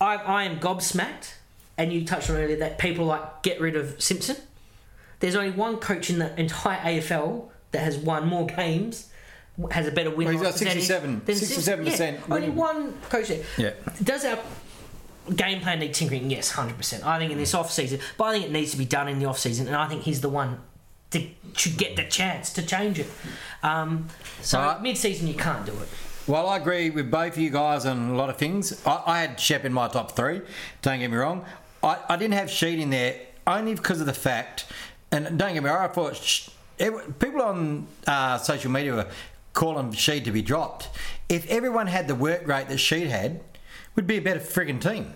I, 0.00 0.16
I 0.16 0.44
am 0.44 0.58
gobsmacked, 0.60 1.34
and 1.76 1.92
you 1.92 2.04
touched 2.04 2.30
on 2.30 2.36
earlier 2.36 2.56
that 2.56 2.78
people 2.78 3.04
like 3.06 3.42
get 3.42 3.60
rid 3.60 3.76
of 3.76 4.00
Simpson. 4.02 4.36
There's 5.20 5.36
only 5.36 5.50
one 5.50 5.76
coach 5.76 6.08
in 6.08 6.18
the 6.18 6.38
entire 6.40 6.78
AFL 6.78 7.48
that 7.72 7.80
has 7.80 7.98
won 7.98 8.26
more 8.26 8.46
games, 8.46 9.10
has 9.70 9.86
a 9.86 9.92
better 9.92 10.10
win 10.10 10.26
Well, 10.28 10.32
he's 10.32 10.42
got 10.42 10.52
percentage 10.52 10.84
67 10.86 11.22
than 11.26 11.36
Simpson. 11.36 11.84
67% 11.84 12.14
Yeah, 12.28 12.34
only 12.34 12.48
one 12.48 12.94
coach 13.10 13.28
there. 13.28 13.44
Yeah. 13.58 13.72
Does 14.02 14.24
our 14.24 14.38
game 15.36 15.60
plan 15.60 15.80
need 15.80 15.92
tinkering? 15.92 16.30
Yes, 16.30 16.50
hundred 16.52 16.78
percent. 16.78 17.04
I 17.06 17.18
think 17.18 17.30
in 17.32 17.38
this 17.38 17.52
off 17.54 17.70
season, 17.70 18.00
but 18.16 18.24
I 18.24 18.32
think 18.32 18.46
it 18.46 18.50
needs 18.52 18.70
to 18.72 18.78
be 18.78 18.86
done 18.86 19.08
in 19.08 19.18
the 19.18 19.26
off 19.26 19.38
season, 19.38 19.66
and 19.66 19.76
I 19.76 19.86
think 19.86 20.02
he's 20.02 20.22
the 20.22 20.30
one 20.30 20.58
to 21.10 21.26
should 21.56 21.76
get 21.76 21.96
the 21.96 22.04
chance 22.04 22.52
to 22.54 22.62
change 22.64 22.98
it. 22.98 23.08
Um, 23.62 24.08
so 24.40 24.58
Right. 24.60 24.80
mid 24.80 24.96
season, 24.96 25.26
you 25.26 25.34
can't 25.34 25.66
do 25.66 25.72
it. 25.72 25.88
Well, 26.30 26.48
I 26.48 26.58
agree 26.58 26.90
with 26.90 27.10
both 27.10 27.32
of 27.32 27.38
you 27.38 27.50
guys 27.50 27.84
on 27.84 28.10
a 28.10 28.14
lot 28.14 28.30
of 28.30 28.36
things. 28.36 28.86
I, 28.86 29.02
I 29.04 29.20
had 29.20 29.40
Shep 29.40 29.64
in 29.64 29.72
my 29.72 29.88
top 29.88 30.12
three. 30.12 30.42
Don't 30.80 31.00
get 31.00 31.10
me 31.10 31.16
wrong. 31.16 31.44
I, 31.82 31.98
I 32.08 32.16
didn't 32.16 32.34
have 32.34 32.46
Sheed 32.46 32.78
in 32.78 32.90
there 32.90 33.16
only 33.48 33.74
because 33.74 33.98
of 33.98 34.06
the 34.06 34.12
fact, 34.12 34.66
and 35.10 35.36
don't 35.36 35.54
get 35.54 35.64
me 35.64 35.68
wrong, 35.68 35.84
I 35.84 35.88
thought 35.88 36.14
Sh- 36.14 36.50
people 36.78 37.42
on 37.42 37.88
uh, 38.06 38.38
social 38.38 38.70
media 38.70 38.94
were 38.94 39.08
calling 39.54 39.90
Sheed 39.90 40.22
to 40.22 40.30
be 40.30 40.40
dropped. 40.40 40.90
If 41.28 41.50
everyone 41.50 41.88
had 41.88 42.06
the 42.06 42.14
work 42.14 42.46
rate 42.46 42.68
that 42.68 42.78
Sheed 42.78 43.08
had, 43.08 43.40
we'd 43.96 44.06
be 44.06 44.18
a 44.18 44.22
better 44.22 44.38
frigging 44.38 44.80
team. 44.80 45.14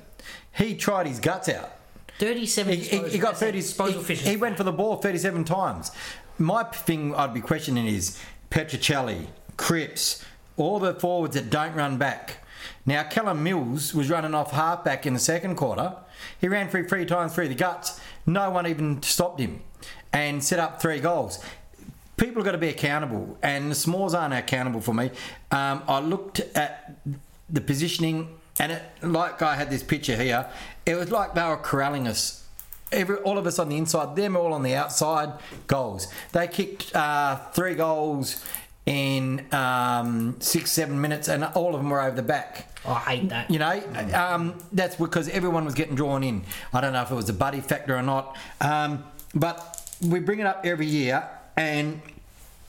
He 0.51 0.75
tried 0.75 1.07
his 1.07 1.21
guts 1.21 1.49
out. 1.49 1.77
Thirty-seven. 2.19 2.73
He, 2.73 2.81
he, 2.83 3.09
he 3.11 3.19
got 3.19 3.37
30. 3.37 3.61
disposal 3.61 4.03
He, 4.03 4.17
he 4.17 4.37
went 4.37 4.57
for 4.57 4.65
the 4.65 4.73
ball 4.73 4.97
37 4.97 5.45
times. 5.45 5.93
My 6.39 6.65
thing 6.65 7.15
I'd 7.15 7.33
be 7.33 7.41
questioning 7.41 7.87
is 7.87 8.21
Petruccelle, 8.51 9.29
Cripps, 9.57 10.25
all 10.57 10.79
the 10.79 10.95
forwards 10.95 11.35
that 11.35 11.51
don't 11.51 11.75
run 11.75 11.99
back. 11.99 12.39
Now, 12.87 13.03
Callum 13.05 13.43
Mills 13.43 13.95
was 13.95 14.11
running 14.11 14.35
off 14.35 14.53
halfback 14.53 15.07
in 15.07 15.15
the 15.15 15.21
second 15.21 15.57
quarter. 15.57 15.97
He 16.41 16.49
ran 16.49 16.69
through 16.69 16.89
three 16.89 17.07
times 17.07 17.35
through 17.35 17.49
the 17.49 17.55
guts. 17.55 18.01
No 18.27 18.51
one 18.51 18.67
even 18.67 19.03
stopped 19.03 19.41
him 19.41 19.63
and 20.13 20.43
set 20.43 20.59
up 20.59 20.81
three 20.81 21.01
goals. 21.01 21.43
People 22.17 22.37
have 22.37 22.45
got 22.45 22.53
to 22.53 22.59
be 22.59 22.69
accountable, 22.69 23.37
and 23.43 23.71
the 23.71 23.75
Smalls 23.75 24.15
aren't 24.15 24.35
accountable 24.35 24.81
for 24.81 24.95
me. 24.95 25.11
Um, 25.51 25.83
I 25.89 25.99
looked 25.99 26.41
at 26.55 27.01
the 27.51 27.61
positioning, 27.61 28.39
and 28.61 28.73
it, 28.73 28.83
like 29.03 29.43
I 29.43 29.57
had 29.57 29.71
this 29.71 29.83
picture 29.83 30.17
here, 30.17 30.49
it 30.87 30.95
was 30.95 31.11
like 31.11 31.35
they 31.35 31.43
were 31.43 31.57
corralling 31.57 32.07
us. 32.07 32.47
Every, 32.93 33.17
all 33.17 33.39
of 33.39 33.47
us 33.47 33.59
on 33.59 33.69
the 33.69 33.77
inside, 33.77 34.15
them 34.15 34.37
all 34.37 34.53
on 34.53 34.63
the 34.63 34.77
outside, 34.77 35.33
goals. 35.67 36.07
They 36.31 36.47
kicked 36.47 36.95
uh, 36.95 37.37
three 37.53 37.75
goals 37.75 38.45
in 38.87 39.47
um, 39.53 40.37
six, 40.41 40.71
seven 40.73 41.01
minutes, 41.01 41.29
and 41.29 41.45
all 41.45 41.75
of 41.75 41.81
them 41.81 41.91
were 41.91 42.03
over 42.03 42.17
the 42.17 42.23
back. 42.23 42.69
I 42.87 42.99
hate 42.99 43.29
that. 43.31 43.51
You 43.51 43.59
know, 43.59 43.83
um, 44.15 44.59
that's 44.73 44.97
because 44.97 45.29
everyone 45.31 45.65
was 45.65 45.75
getting 45.75 45.95
drawn 45.95 46.23
in. 46.23 46.45
I 46.73 46.81
don't 46.81 46.93
know 46.93 47.03
if 47.03 47.11
it 47.11 47.15
was 47.15 47.29
a 47.31 47.35
buddy 47.35 47.61
factor 47.61 47.97
or 47.97 48.03
not, 48.03 48.37
um, 48.61 49.05
but 49.35 49.91
we 50.07 50.21
bring 50.21 50.41
it 50.41 50.47
up 50.47 50.67
every 50.67 50.87
year, 50.87 51.27
and 51.57 52.01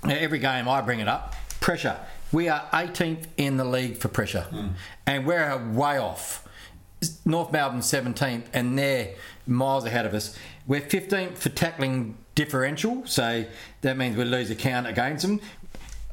every 0.04 0.40
game 0.40 0.70
I 0.70 0.82
bring 0.82 1.00
it 1.00 1.08
up. 1.08 1.36
Pressure. 1.60 1.98
We 2.32 2.50
are 2.50 2.62
18th 2.74 3.26
in 3.38 3.58
the 3.58 3.66
league 3.66 3.98
for 3.98 4.08
pressure, 4.08 4.46
and 5.06 5.26
we're 5.26 5.58
way 5.72 5.98
off. 5.98 6.48
North 7.24 7.52
Melbourne 7.52 7.82
17th, 7.82 8.46
and 8.54 8.78
they're 8.80 9.14
miles 9.46 9.86
ahead 9.86 10.06
of 10.06 10.14
us. 10.14 10.36
We're 10.66 10.82
15th 10.82 11.38
for 11.38 11.50
tackling 11.50 12.18
differential, 12.34 13.04
so 13.06 13.46
that 13.82 13.98
means 13.98 14.18
we 14.18 14.24
lose 14.26 14.50
a 14.50 14.56
count 14.56 14.88
against 14.88 15.26
them. 15.26 15.40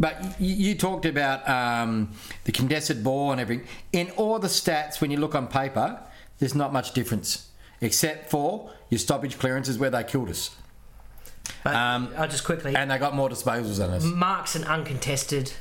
But 0.00 0.40
you 0.40 0.74
talked 0.74 1.04
about 1.06 1.48
um, 1.48 2.10
the 2.44 2.52
contested 2.52 3.04
ball 3.04 3.30
and 3.32 3.40
everything. 3.40 3.66
In 3.92 4.10
all 4.12 4.38
the 4.38 4.48
stats, 4.48 5.00
when 5.00 5.10
you 5.10 5.18
look 5.18 5.34
on 5.34 5.46
paper, 5.46 6.00
there's 6.38 6.54
not 6.54 6.72
much 6.72 6.92
difference, 6.92 7.48
except 7.80 8.30
for 8.30 8.70
your 8.88 8.98
stoppage 8.98 9.38
clearances 9.38 9.78
where 9.78 9.90
they 9.90 10.02
killed 10.02 10.28
us, 10.30 10.50
But 11.62 11.74
Um, 11.74 12.12
I'll 12.16 12.26
just 12.28 12.44
quickly. 12.44 12.74
and 12.74 12.90
they 12.90 12.98
got 12.98 13.14
more 13.14 13.28
disposals 13.28 13.78
than 13.78 13.90
us. 13.90 14.02
marks 14.02 14.54
and 14.56 14.64
uncontested 14.64 15.52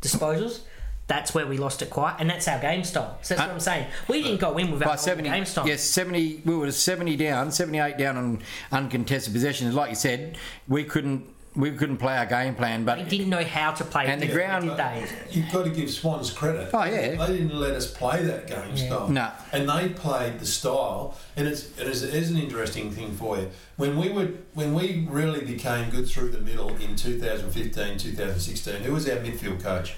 disposals. 0.00 0.60
That's 1.06 1.34
where 1.34 1.46
we 1.46 1.58
lost 1.58 1.82
it 1.82 1.90
quite, 1.90 2.16
and 2.18 2.30
that's 2.30 2.48
our 2.48 2.58
game 2.58 2.82
style. 2.82 3.18
So 3.20 3.34
that's 3.34 3.46
what 3.46 3.52
I'm 3.54 3.60
saying. 3.60 3.88
We 4.08 4.22
didn't 4.22 4.40
go 4.40 4.56
in 4.56 4.68
By 4.68 4.72
without 4.72 5.00
70, 5.00 5.28
game 5.28 5.44
style. 5.44 5.68
yes, 5.68 5.82
70. 5.82 6.40
We 6.46 6.56
were 6.56 6.72
70 6.72 7.16
down, 7.16 7.52
78 7.52 7.98
down 7.98 8.16
on 8.16 8.42
uncontested 8.72 9.34
possessions. 9.34 9.74
Like 9.74 9.90
you 9.90 9.96
said, 9.96 10.38
we 10.66 10.82
couldn't 10.84 11.26
we 11.56 11.70
couldn't 11.70 11.98
play 11.98 12.16
our 12.16 12.26
game 12.26 12.54
plan, 12.56 12.84
but 12.84 12.96
They 12.98 13.04
didn't 13.04 13.28
know 13.28 13.44
how 13.44 13.70
to 13.72 13.84
play 13.84 14.06
And 14.06 14.20
the 14.20 14.26
ground- 14.26 14.66
did 14.68 14.76
they? 14.76 15.06
You've 15.30 15.52
got 15.52 15.64
to 15.64 15.70
give 15.70 15.88
Swans 15.90 16.30
credit. 16.32 16.70
Oh, 16.72 16.82
yeah. 16.84 17.14
They 17.26 17.38
didn't 17.38 17.54
let 17.58 17.74
us 17.74 17.88
play 17.90 18.24
that 18.24 18.46
game 18.48 18.76
style. 18.76 19.08
No. 19.08 19.30
And 19.52 19.68
they 19.68 19.88
played 19.90 20.40
the 20.40 20.46
style, 20.46 21.16
and 21.36 21.46
it's 21.46 21.66
it 21.78 21.86
is, 21.86 22.02
it 22.02 22.14
is 22.14 22.30
an 22.30 22.38
interesting 22.38 22.90
thing 22.90 23.12
for 23.12 23.38
you. 23.38 23.50
When 23.76 23.96
we 23.96 24.08
would 24.10 24.44
when 24.54 24.74
we 24.74 25.06
really 25.08 25.44
became 25.44 25.90
good 25.90 26.08
through 26.08 26.30
the 26.30 26.40
middle 26.40 26.70
in 26.76 26.96
2015, 26.96 27.98
2016, 27.98 28.82
who 28.82 28.92
was 28.92 29.08
our 29.08 29.16
midfield 29.18 29.62
coach? 29.62 29.94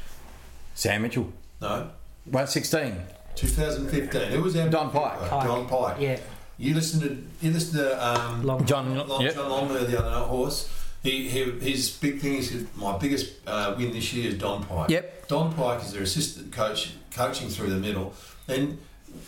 Sam 0.75 1.03
Mitchell. 1.03 1.33
No, 1.62 1.88
Well, 2.31 2.47
16. 2.47 3.01
2015. 3.35 4.31
Who 4.33 4.42
was 4.42 4.57
our 4.57 4.69
Don 4.69 4.90
Pike. 4.90 5.19
coach? 5.21 5.31
Pike. 5.31 5.47
Don 5.47 5.66
Pike. 5.66 5.97
Yeah, 6.01 6.19
You 6.59 6.75
listened 6.75 7.03
to 7.03 7.47
you 7.47 7.53
listened 7.53 7.79
to 7.79 8.07
um, 8.07 8.42
long. 8.45 8.64
John, 8.66 8.95
Long, 9.09 9.21
yep. 9.23 9.35
John 9.35 9.51
Longmire 9.51 9.87
the 9.87 9.99
other 9.99 10.11
night, 10.11 10.27
horse. 10.27 10.69
He, 11.07 11.29
he, 11.29 11.51
his 11.71 11.90
big 11.90 12.19
thing 12.19 12.35
is 12.35 12.66
my 12.75 12.99
biggest 12.99 13.35
uh, 13.47 13.77
win 13.79 13.92
this 13.92 14.12
year 14.12 14.29
is 14.29 14.38
Don 14.38 14.64
Pike. 14.64 14.90
Yep. 14.90 15.29
Don 15.29 15.55
Pike 15.55 15.81
is 15.83 15.92
their 15.92 16.03
assistant 16.03 16.51
coach, 16.51 16.95
coaching 17.12 17.49
through 17.49 17.71
the 17.71 17.79
middle, 17.79 18.12
and 18.49 18.79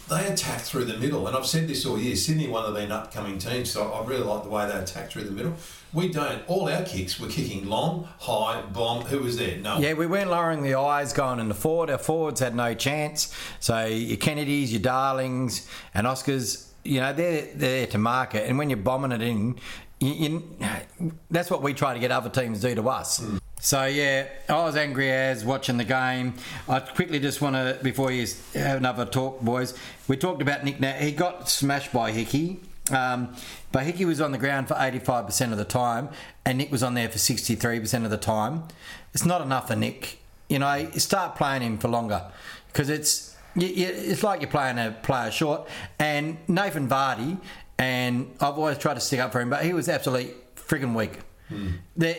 they 0.08 0.26
attack 0.26 0.62
through 0.62 0.86
the 0.86 0.96
middle. 0.96 1.28
And 1.28 1.36
I've 1.36 1.46
said 1.46 1.68
this 1.68 1.86
all 1.86 1.96
year. 1.96 2.16
Sydney, 2.16 2.48
one 2.48 2.64
of 2.64 2.74
their 2.74 2.92
upcoming 2.92 3.38
teams, 3.38 3.70
so 3.70 3.92
I 3.92 4.04
really 4.04 4.24
like 4.24 4.42
the 4.42 4.48
way 4.48 4.66
they 4.66 4.76
attack 4.76 5.10
through 5.10 5.22
the 5.22 5.30
middle. 5.30 5.54
We 5.92 6.08
don't. 6.08 6.42
All 6.48 6.68
our 6.68 6.82
kicks 6.82 7.20
were 7.20 7.28
kicking 7.28 7.68
long, 7.68 8.08
high, 8.18 8.60
bomb. 8.72 9.02
Who 9.02 9.20
was 9.20 9.36
there? 9.36 9.58
No. 9.58 9.78
Yeah, 9.78 9.92
we 9.92 10.08
weren't 10.08 10.30
lowering 10.30 10.64
the 10.64 10.74
eyes 10.74 11.12
going 11.12 11.38
in 11.38 11.48
the 11.48 11.54
forward. 11.54 11.90
Our 11.90 11.98
forwards 11.98 12.40
had 12.40 12.56
no 12.56 12.74
chance. 12.74 13.32
So 13.60 13.86
your 13.86 14.16
Kennedys, 14.16 14.72
your 14.72 14.82
Darlings, 14.82 15.68
and 15.94 16.08
Oscars, 16.08 16.72
you 16.82 16.98
know, 16.98 17.12
they're, 17.12 17.42
they're 17.54 17.54
there 17.54 17.86
to 17.86 17.98
market. 17.98 18.48
And 18.48 18.58
when 18.58 18.68
you're 18.68 18.78
bombing 18.78 19.12
it 19.12 19.22
in, 19.22 19.60
you, 20.00 20.12
you, 20.12 21.12
that's 21.30 21.50
what 21.50 21.62
we 21.62 21.74
try 21.74 21.94
to 21.94 22.00
get 22.00 22.10
other 22.10 22.30
teams 22.30 22.60
to 22.60 22.68
do 22.68 22.74
to 22.76 22.88
us. 22.88 23.22
So 23.60 23.84
yeah, 23.86 24.28
I 24.48 24.62
was 24.62 24.76
angry 24.76 25.10
as 25.10 25.44
watching 25.44 25.78
the 25.78 25.84
game. 25.84 26.34
I 26.68 26.80
quickly 26.80 27.18
just 27.18 27.40
want 27.40 27.56
to 27.56 27.78
before 27.82 28.12
you 28.12 28.26
have 28.54 28.76
another 28.76 29.04
talk, 29.04 29.40
boys. 29.40 29.74
We 30.06 30.16
talked 30.16 30.40
about 30.40 30.64
Nick. 30.64 30.78
Now 30.78 30.92
he 30.92 31.10
got 31.12 31.48
smashed 31.48 31.92
by 31.92 32.12
Hickey. 32.12 32.60
Um, 32.92 33.34
but 33.70 33.84
Hickey 33.84 34.04
was 34.04 34.20
on 34.20 34.32
the 34.32 34.38
ground 34.38 34.68
for 34.68 34.74
85% 34.74 35.52
of 35.52 35.58
the 35.58 35.64
time, 35.64 36.08
and 36.46 36.56
Nick 36.56 36.72
was 36.72 36.82
on 36.82 36.94
there 36.94 37.08
for 37.10 37.18
63% 37.18 38.04
of 38.04 38.10
the 38.10 38.16
time. 38.16 38.64
It's 39.12 39.26
not 39.26 39.42
enough 39.42 39.68
for 39.68 39.76
Nick. 39.76 40.20
You 40.48 40.60
know, 40.60 40.90
start 40.92 41.36
playing 41.36 41.60
him 41.60 41.76
for 41.76 41.88
longer 41.88 42.24
because 42.68 42.88
it's 42.88 43.36
you, 43.54 43.66
you, 43.66 43.86
it's 43.88 44.22
like 44.22 44.40
you're 44.40 44.50
playing 44.50 44.78
a 44.78 44.96
player 45.02 45.30
short. 45.30 45.68
And 45.98 46.38
Nathan 46.48 46.88
Vardy, 46.88 47.38
and 47.78 48.30
I've 48.40 48.58
always 48.58 48.78
tried 48.78 48.94
to 48.94 49.00
stick 49.00 49.20
up 49.20 49.32
for 49.32 49.40
him, 49.40 49.50
but 49.50 49.64
he 49.64 49.72
was 49.72 49.88
absolutely 49.88 50.34
friggin' 50.56 50.94
weak. 50.94 51.18
Hmm. 51.48 51.68
There, 51.96 52.16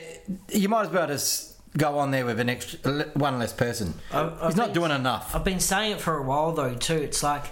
you 0.54 0.70
might 0.70 0.88
as 0.88 0.90
well 0.92 1.08
just 1.08 1.58
go 1.78 2.00
on 2.00 2.12
there 2.12 2.26
with 2.26 2.40
an 2.40 2.50
extra 2.50 2.80
one 3.14 3.38
less 3.40 3.54
person. 3.54 3.94
I- 4.12 4.22
I 4.22 4.46
He's 4.48 4.56
not 4.56 4.66
think- 4.68 4.74
doing 4.74 4.92
enough. 4.92 5.36
I've 5.36 5.44
been 5.44 5.60
saying 5.60 5.92
it 5.94 6.02
for 6.02 6.18
a 6.18 6.24
while 6.24 6.52
though 6.54 6.74
too. 6.74 6.96
It's 6.96 7.22
like 7.22 7.46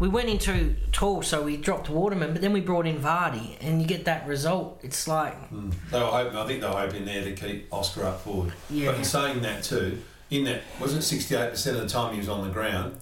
we 0.00 0.08
went 0.08 0.28
into 0.28 0.74
tall, 0.90 1.22
so 1.22 1.42
we 1.42 1.56
dropped 1.56 1.88
Waterman, 1.88 2.32
but 2.32 2.42
then 2.42 2.52
we 2.52 2.60
brought 2.60 2.84
in 2.84 2.98
Vardy, 2.98 3.56
and 3.60 3.80
you 3.80 3.86
get 3.86 4.06
that 4.06 4.26
result. 4.26 4.80
It's 4.82 5.06
like 5.06 5.34
hmm. 5.50 5.70
They 5.92 6.00
were 6.00 6.06
hoping. 6.06 6.36
I 6.36 6.46
think 6.46 6.60
they 6.62 6.66
were 6.66 6.72
hoping 6.74 7.04
there 7.04 7.22
to 7.22 7.32
keep 7.32 7.72
Oscar 7.72 8.04
up 8.06 8.20
forward. 8.22 8.52
Yeah. 8.70 8.90
But 8.90 8.98
in 8.98 9.04
saying 9.04 9.42
that 9.42 9.62
too, 9.62 10.02
in 10.30 10.44
that 10.44 10.62
wasn't 10.80 11.04
sixty-eight 11.04 11.50
percent 11.50 11.76
of 11.76 11.82
the 11.84 11.88
time 11.88 12.12
he 12.14 12.18
was 12.18 12.28
on 12.28 12.42
the 12.44 12.52
ground. 12.52 12.96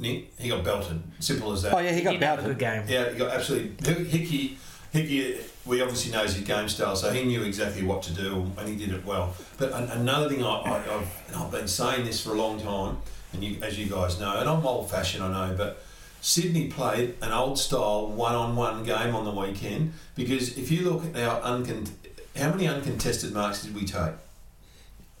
Nick, 0.00 0.32
he 0.38 0.48
got 0.48 0.64
belted. 0.64 1.00
Simple 1.20 1.52
as 1.52 1.62
that. 1.62 1.74
Oh 1.74 1.78
yeah, 1.78 1.90
he 1.90 1.98
he 1.98 2.02
got 2.02 2.10
didn't 2.12 2.24
have 2.24 2.38
a 2.40 2.42
good 2.48 2.58
belted. 2.58 2.88
game. 2.88 2.96
Yeah, 3.00 3.12
he 3.12 3.18
got 3.18 3.32
absolutely. 3.32 4.04
Hickey, 4.04 4.58
Hickey, 4.92 5.36
we 5.66 5.82
obviously 5.82 6.10
knows 6.10 6.34
his 6.34 6.44
game 6.44 6.68
style, 6.68 6.96
so 6.96 7.12
he 7.12 7.24
knew 7.24 7.42
exactly 7.42 7.84
what 7.84 8.02
to 8.04 8.12
do, 8.12 8.50
and 8.58 8.68
he 8.68 8.76
did 8.76 8.92
it 8.94 9.04
well. 9.04 9.34
But 9.58 9.72
another 9.72 10.28
thing, 10.28 10.42
I, 10.42 10.48
I, 10.48 10.76
I've, 10.78 11.22
and 11.28 11.36
I've 11.36 11.50
been 11.50 11.68
saying 11.68 12.06
this 12.06 12.24
for 12.24 12.30
a 12.30 12.34
long 12.34 12.60
time, 12.60 12.96
and 13.32 13.44
you, 13.44 13.58
as 13.62 13.78
you 13.78 13.86
guys 13.86 14.18
know, 14.18 14.38
and 14.40 14.48
I'm 14.48 14.66
old-fashioned, 14.66 15.22
I 15.22 15.48
know, 15.48 15.54
but 15.56 15.82
Sydney 16.22 16.68
played 16.68 17.14
an 17.22 17.32
old-style 17.32 18.08
one-on-one 18.08 18.84
game 18.84 19.14
on 19.14 19.24
the 19.24 19.30
weekend 19.30 19.92
because 20.16 20.56
if 20.58 20.70
you 20.70 20.90
look 20.90 21.04
at 21.04 21.16
our 21.16 21.40
uncon, 21.42 21.88
how 22.36 22.50
many 22.50 22.66
uncontested 22.66 23.32
marks 23.32 23.62
did 23.62 23.74
we 23.74 23.84
take? 23.84 24.14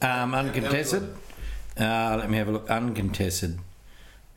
Um, 0.02 0.34
uncontested. 0.34 1.14
Uh, 1.78 2.16
let 2.18 2.30
me 2.30 2.38
have 2.38 2.48
a 2.48 2.52
look. 2.52 2.70
Uncontested. 2.70 3.58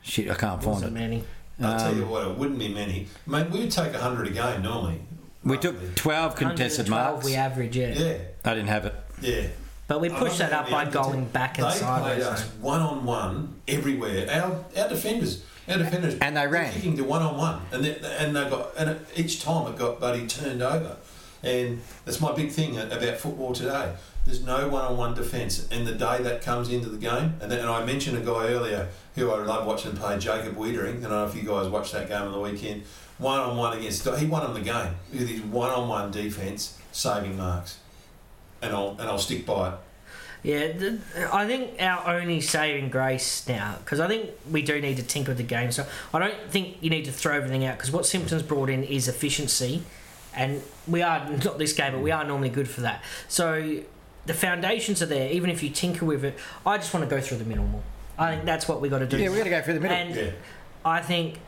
Shit, 0.04 0.30
I 0.30 0.34
can't 0.34 0.62
find 0.62 0.84
it. 0.84 0.92
many. 0.92 1.24
I'll 1.60 1.78
tell 1.78 1.88
Um, 1.92 1.98
you 1.98 2.06
what, 2.06 2.26
it 2.26 2.36
wouldn't 2.36 2.58
be 2.58 2.68
many. 2.68 3.06
Mate, 3.26 3.50
we 3.50 3.60
would 3.60 3.70
take 3.70 3.94
hundred 3.94 4.26
a 4.28 4.30
game 4.30 4.62
normally. 4.62 5.00
We 5.42 5.56
took 5.58 5.94
12 5.94 6.36
contested 6.36 6.88
112 6.88 7.12
marks. 7.14 7.24
We 7.24 7.34
average, 7.36 7.76
yeah. 7.76 7.92
Yeah, 7.94 8.18
I 8.44 8.54
didn't 8.54 8.68
have 8.68 8.86
it. 8.86 8.94
yeah. 9.20 9.46
But 9.86 10.00
we 10.00 10.08
pushed 10.08 10.38
that 10.38 10.52
up 10.52 10.70
by 10.70 10.86
going 10.86 11.26
back 11.26 11.58
and 11.58 11.66
they 11.70 11.74
sideways. 11.76 12.14
played 12.24 12.32
us 12.32 12.42
one 12.60 12.80
on 12.80 13.04
one 13.04 13.54
everywhere. 13.68 14.26
Our 14.30 14.64
our 14.82 14.88
defenders, 14.88 15.44
our 15.68 15.76
defenders, 15.78 16.14
And 16.20 16.36
they 16.36 16.46
were 16.46 16.52
ran. 16.54 16.72
kicking 16.72 16.96
to 16.96 17.04
one 17.04 17.20
on 17.22 17.36
one, 17.36 17.60
and 17.70 17.84
they, 17.84 17.94
and 18.18 18.34
they 18.34 18.48
got 18.48 18.70
and 18.78 18.98
each 19.14 19.42
time 19.42 19.70
it 19.72 19.78
got 19.78 20.00
buddy 20.00 20.26
turned 20.26 20.62
over, 20.62 20.96
and 21.44 21.80
that's 22.04 22.20
my 22.20 22.32
big 22.32 22.50
thing 22.50 22.78
about 22.78 23.16
football 23.18 23.52
today. 23.52 23.94
There's 24.24 24.42
no 24.42 24.68
one 24.68 24.84
on 24.84 24.96
one 24.96 25.14
defence, 25.14 25.68
and 25.70 25.86
the 25.86 25.94
day 25.94 26.22
that 26.22 26.40
comes 26.40 26.70
into 26.70 26.88
the 26.88 26.96
game, 26.96 27.34
and 27.40 27.52
and 27.52 27.68
I 27.68 27.84
mentioned 27.84 28.16
a 28.16 28.22
guy 28.22 28.48
earlier 28.48 28.88
who 29.14 29.30
I 29.30 29.42
love 29.44 29.66
watching 29.66 29.94
play, 29.94 30.18
Jacob 30.18 30.56
Weitering. 30.56 30.96
And 30.96 31.06
I 31.06 31.10
don't 31.10 31.10
know 31.10 31.26
if 31.26 31.34
you 31.34 31.42
guys 31.42 31.68
watched 31.68 31.92
that 31.92 32.08
game 32.08 32.22
on 32.22 32.32
the 32.32 32.40
weekend. 32.40 32.84
One 33.18 33.38
on 33.38 33.56
one 33.56 33.76
against 33.76 34.08
he 34.18 34.26
won 34.26 34.44
him 34.44 34.54
the 34.54 34.60
game 34.60 34.94
with 35.12 35.28
his 35.28 35.42
one 35.42 35.70
on 35.70 35.88
one 35.88 36.10
defence, 36.10 36.78
saving 36.90 37.36
marks, 37.36 37.78
and 38.62 38.74
I'll 38.74 38.96
and 38.98 39.02
I'll 39.02 39.18
stick 39.18 39.44
by 39.44 39.68
it. 39.68 39.74
Yeah, 40.42 40.96
I 41.32 41.46
think 41.46 41.80
our 41.80 42.18
only 42.18 42.40
saving 42.40 42.90
grace 42.90 43.48
now, 43.48 43.76
because 43.78 43.98
I 43.98 44.08
think 44.08 44.30
we 44.50 44.60
do 44.60 44.78
need 44.78 44.98
to 44.98 45.02
tinker 45.02 45.30
with 45.30 45.38
the 45.38 45.42
game. 45.42 45.72
So 45.72 45.86
I 46.12 46.18
don't 46.18 46.50
think 46.50 46.76
you 46.82 46.90
need 46.90 47.06
to 47.06 47.12
throw 47.12 47.34
everything 47.34 47.64
out, 47.64 47.78
because 47.78 47.90
what 47.90 48.04
Simpsons 48.04 48.42
brought 48.42 48.68
in 48.68 48.84
is 48.84 49.08
efficiency, 49.08 49.82
and 50.36 50.62
we 50.86 51.02
are 51.02 51.28
not 51.44 51.58
this 51.58 51.72
game, 51.72 51.92
but 51.92 52.00
we 52.02 52.10
are 52.10 52.24
normally 52.24 52.48
good 52.48 52.68
for 52.68 52.82
that. 52.82 53.02
So 53.28 53.80
the 54.26 54.34
foundations 54.34 55.02
are 55.02 55.06
there. 55.06 55.30
Even 55.30 55.50
if 55.50 55.62
you 55.62 55.70
tinker 55.70 56.04
with 56.04 56.24
it, 56.24 56.38
I 56.64 56.76
just 56.78 56.92
want 56.94 57.08
to 57.08 57.14
go 57.14 57.20
through 57.20 57.38
the 57.38 57.44
middle 57.44 57.66
more. 57.66 57.82
I 58.18 58.32
think 58.34 58.44
that's 58.44 58.68
what 58.68 58.80
we 58.80 58.88
got 58.88 59.00
to 59.00 59.06
do. 59.06 59.18
Yeah, 59.18 59.30
we 59.30 59.38
got 59.38 59.44
to 59.44 59.50
go 59.50 59.62
through 59.62 59.74
the 59.74 59.80
middle. 59.80 59.96
And 59.96 60.14
Yeah. 60.14 60.30
I 60.84 61.00
think. 61.00 61.38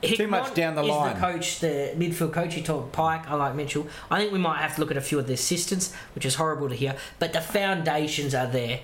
Too 0.00 0.28
much 0.28 0.54
down 0.54 0.76
the 0.76 0.82
is 0.82 0.88
line. 0.88 1.14
the 1.14 1.20
coach, 1.20 1.58
the 1.58 1.92
midfield 1.96 2.32
coach. 2.32 2.56
You 2.56 2.62
talk 2.62 2.92
Pike. 2.92 3.28
I 3.28 3.34
like 3.34 3.56
Mitchell. 3.56 3.88
I 4.08 4.20
think 4.20 4.32
we 4.32 4.38
might 4.38 4.58
have 4.58 4.76
to 4.76 4.80
look 4.80 4.92
at 4.92 4.96
a 4.96 5.00
few 5.00 5.18
of 5.18 5.26
the 5.26 5.32
assistants, 5.32 5.92
which 6.14 6.24
is 6.24 6.36
horrible 6.36 6.68
to 6.68 6.74
hear. 6.76 6.94
But 7.18 7.32
the 7.32 7.40
foundations 7.40 8.32
are 8.32 8.46
there, 8.46 8.78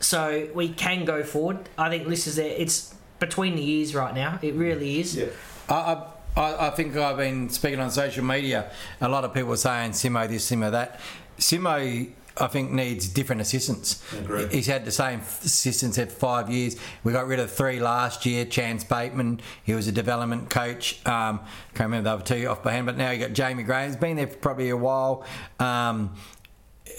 so 0.00 0.48
we 0.54 0.70
can 0.70 1.04
go 1.04 1.22
forward. 1.22 1.68
I 1.78 1.88
think 1.88 2.08
this 2.08 2.26
is 2.26 2.34
there. 2.34 2.52
It's 2.58 2.92
between 3.20 3.54
the 3.54 3.62
years 3.62 3.94
right 3.94 4.12
now. 4.12 4.40
It 4.42 4.54
really 4.54 4.98
is. 4.98 5.14
Yeah. 5.14 5.26
I, 5.68 5.74
I, 5.74 6.06
I 6.36 6.70
think 6.70 6.94
I've 6.96 7.16
been 7.16 7.48
speaking 7.48 7.80
on 7.80 7.90
social 7.90 8.24
media. 8.24 8.70
A 9.00 9.08
lot 9.08 9.24
of 9.24 9.32
people 9.32 9.52
are 9.52 9.56
saying 9.56 9.92
Simo 9.92 10.28
this, 10.28 10.50
Simo 10.50 10.70
that. 10.70 11.00
Simo, 11.38 12.10
I 12.36 12.46
think, 12.48 12.72
needs 12.72 13.08
different 13.08 13.40
assistants. 13.40 14.02
Agreed. 14.12 14.52
He's 14.52 14.66
had 14.66 14.84
the 14.84 14.92
same 14.92 15.20
assistants 15.20 15.96
for 15.96 16.06
five 16.06 16.50
years. 16.50 16.76
We 17.04 17.12
got 17.12 17.26
rid 17.26 17.40
of 17.40 17.50
three 17.50 17.80
last 17.80 18.26
year. 18.26 18.44
Chance 18.44 18.84
Bateman, 18.84 19.40
he 19.64 19.74
was 19.74 19.88
a 19.88 19.92
development 19.92 20.50
coach. 20.50 21.00
Um, 21.06 21.40
can't 21.74 21.88
remember 21.88 22.10
the 22.10 22.14
other 22.14 22.24
two 22.24 22.46
off 22.48 22.62
by 22.62 22.72
hand, 22.72 22.84
but 22.84 22.98
now 22.98 23.10
you 23.10 23.18
got 23.18 23.32
Jamie 23.32 23.62
Graham. 23.62 23.88
He's 23.88 23.96
been 23.96 24.16
there 24.16 24.26
for 24.26 24.36
probably 24.36 24.68
a 24.68 24.76
while. 24.76 25.24
Um, 25.58 26.14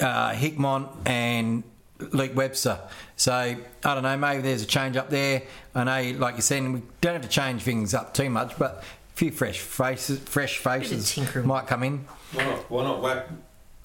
uh, 0.01 0.31
Hickmott 0.31 0.89
and 1.07 1.63
Luke 2.11 2.35
Webster. 2.35 2.79
So 3.15 3.33
I 3.33 3.57
don't 3.83 4.03
know. 4.03 4.17
Maybe 4.17 4.41
there's 4.41 4.61
a 4.61 4.67
change 4.67 4.97
up 4.97 5.09
there. 5.09 5.43
I 5.73 5.83
know, 5.83 6.17
like 6.17 6.35
you 6.35 6.41
said, 6.41 6.63
we 6.63 6.81
don't 7.01 7.13
have 7.13 7.21
to 7.21 7.27
change 7.27 7.63
things 7.63 7.93
up 7.93 8.13
too 8.13 8.29
much, 8.29 8.57
but 8.57 8.83
few 9.17 9.31
fresh 9.31 9.59
faces, 9.59 10.19
fresh 10.19 10.59
faces 10.59 11.17
might 11.43 11.65
come 11.65 11.81
in. 11.83 12.05
Why 12.33 12.45
not? 12.45 12.69
Why 12.71 12.83
not 12.83 13.01
whack, 13.01 13.27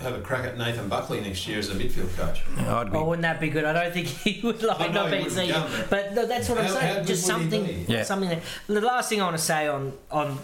have 0.01 0.15
a 0.15 0.21
crack 0.21 0.45
at 0.45 0.59
Nathan 0.59 0.89
Buckley 0.91 1.23
next 1.23 1.49
year 1.49 1.59
as 1.59 1.71
a 1.71 1.75
midfield 1.75 2.15
coach? 2.17 2.43
I'd 2.59 2.93
be, 2.93 2.99
Oh, 2.99 3.05
wouldn't 3.07 3.23
that 3.23 3.41
be 3.41 3.49
good? 3.49 3.65
I 3.65 3.73
don't 3.73 3.95
think 3.95 4.09
he 4.09 4.45
would 4.47 4.63
like 4.63 4.79
I 4.81 4.89
know 4.89 5.05
not 5.05 5.11
being 5.11 5.31
seen. 5.31 5.51
but- 5.53 5.89
But 5.91 6.15
no, 6.15 6.27
that's 6.27 6.51
what 6.51 6.59
I'm 6.59 6.69
saying. 6.69 6.87
how 6.87 6.95
good 7.01 7.07
Just 7.07 7.27
would 7.27 7.37
he 7.37 7.51
something, 7.51 7.65
be? 7.65 7.85
Yeah. 7.89 8.03
something. 8.03 8.29
That, 8.29 8.43
the 8.67 8.81
last 8.83 9.09
thing 9.09 9.23
I 9.23 9.25
want 9.25 9.39
to 9.39 9.43
say 9.43 9.69
on 9.69 9.95
on 10.11 10.27
uh, 10.33 10.39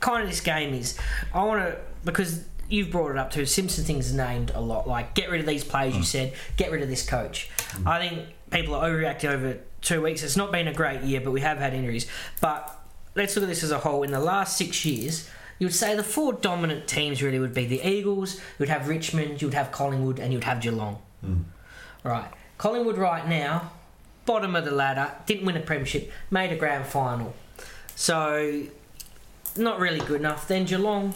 kind 0.00 0.22
of 0.24 0.28
this 0.28 0.40
game 0.40 0.74
is 0.74 0.98
I 1.32 1.42
want 1.44 1.62
to 1.62 1.78
because 2.04 2.44
you've 2.68 2.90
brought 2.90 3.12
it 3.12 3.16
up 3.16 3.30
too. 3.30 3.46
Simpson 3.46 3.82
things 3.84 4.12
named 4.12 4.50
a 4.54 4.60
lot. 4.60 4.86
Like 4.86 5.14
get 5.14 5.30
rid 5.30 5.40
of 5.40 5.46
these 5.46 5.64
players. 5.64 5.94
Mm. 5.94 5.98
You 5.98 6.04
said 6.04 6.32
get 6.58 6.70
rid 6.70 6.82
of 6.82 6.90
this 6.90 7.08
coach. 7.08 7.48
I 7.86 8.06
think 8.06 8.28
people 8.50 8.74
are 8.74 8.86
overreacting 8.90 9.30
over 9.30 9.56
two 9.80 10.02
weeks. 10.02 10.22
It's 10.22 10.36
not 10.36 10.52
been 10.52 10.68
a 10.68 10.74
great 10.74 11.00
year, 11.00 11.22
but 11.22 11.30
we 11.30 11.40
have 11.40 11.56
had 11.56 11.72
injuries. 11.72 12.06
But 12.42 12.78
let's 13.14 13.36
look 13.36 13.44
at 13.44 13.48
this 13.48 13.62
as 13.62 13.70
a 13.70 13.78
whole. 13.78 14.02
In 14.02 14.10
the 14.10 14.20
last 14.20 14.56
six 14.56 14.84
years. 14.84 15.28
You 15.58 15.66
would 15.66 15.74
say 15.74 15.94
the 15.94 16.02
four 16.02 16.32
dominant 16.32 16.88
teams 16.88 17.22
really 17.22 17.38
would 17.38 17.54
be 17.54 17.66
the 17.66 17.86
Eagles, 17.88 18.34
you 18.34 18.40
would 18.60 18.68
have 18.68 18.88
Richmond, 18.88 19.40
you 19.40 19.46
would 19.46 19.54
have 19.54 19.70
Collingwood, 19.70 20.18
and 20.18 20.32
you 20.32 20.38
would 20.38 20.44
have 20.44 20.60
Geelong. 20.60 21.00
Hmm. 21.20 21.42
Right. 22.02 22.28
Collingwood 22.58 22.98
right 22.98 23.28
now, 23.28 23.70
bottom 24.26 24.56
of 24.56 24.64
the 24.64 24.72
ladder, 24.72 25.12
didn't 25.26 25.46
win 25.46 25.56
a 25.56 25.60
premiership, 25.60 26.10
made 26.32 26.50
a 26.50 26.56
grand 26.56 26.86
final. 26.86 27.32
So 27.94 28.64
not 29.56 29.78
really 29.78 30.00
good 30.00 30.20
enough. 30.20 30.48
Then 30.48 30.64
Geelong 30.64 31.14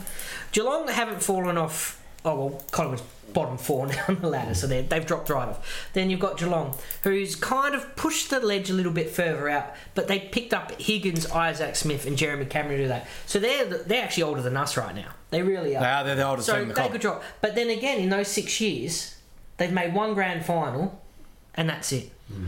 Geelong 0.52 0.86
haven't 0.88 1.24
fallen 1.24 1.58
off 1.58 2.00
oh 2.24 2.34
well, 2.36 2.64
Collingwood's 2.70 3.02
bottom 3.32 3.58
four 3.58 3.86
now 3.88 4.04
on 4.08 4.20
the 4.20 4.28
ladder, 4.28 4.54
so 4.54 4.66
they 4.66 4.82
they've 4.82 5.06
dropped 5.06 5.28
right 5.30 5.48
off. 5.48 5.88
Then 5.92 6.10
you've 6.10 6.20
got 6.20 6.38
Geelong, 6.38 6.76
who's 7.02 7.34
kind 7.34 7.74
of 7.74 7.96
pushed 7.96 8.30
the 8.30 8.40
ledge 8.40 8.70
a 8.70 8.72
little 8.72 8.92
bit 8.92 9.10
further 9.10 9.48
out, 9.48 9.74
but 9.94 10.08
they 10.08 10.18
picked 10.18 10.54
up 10.54 10.80
Higgins, 10.80 11.26
Isaac 11.30 11.76
Smith, 11.76 12.06
and 12.06 12.16
Jeremy 12.16 12.46
Cameron 12.46 12.78
to 12.78 12.82
do 12.84 12.88
that. 12.88 13.06
So 13.26 13.38
they're 13.38 13.64
they're 13.64 14.04
actually 14.04 14.24
older 14.24 14.42
than 14.42 14.56
us 14.56 14.76
right 14.76 14.94
now. 14.94 15.10
They 15.30 15.42
really 15.42 15.76
are. 15.76 15.80
They 15.80 15.86
are, 15.86 16.04
they're 16.04 16.14
the 16.14 16.26
oldest 16.26 16.46
so 16.46 16.54
team 16.54 16.62
in 16.62 16.68
the 16.68 16.74
they 16.74 16.88
could 16.88 17.00
drop. 17.00 17.22
But 17.40 17.54
then 17.54 17.68
again, 17.70 17.98
in 17.98 18.08
those 18.08 18.28
six 18.28 18.60
years, 18.60 19.16
they've 19.56 19.72
made 19.72 19.94
one 19.94 20.14
grand 20.14 20.44
final, 20.44 21.02
and 21.54 21.68
that's 21.68 21.92
it. 21.92 22.10
Hmm. 22.32 22.46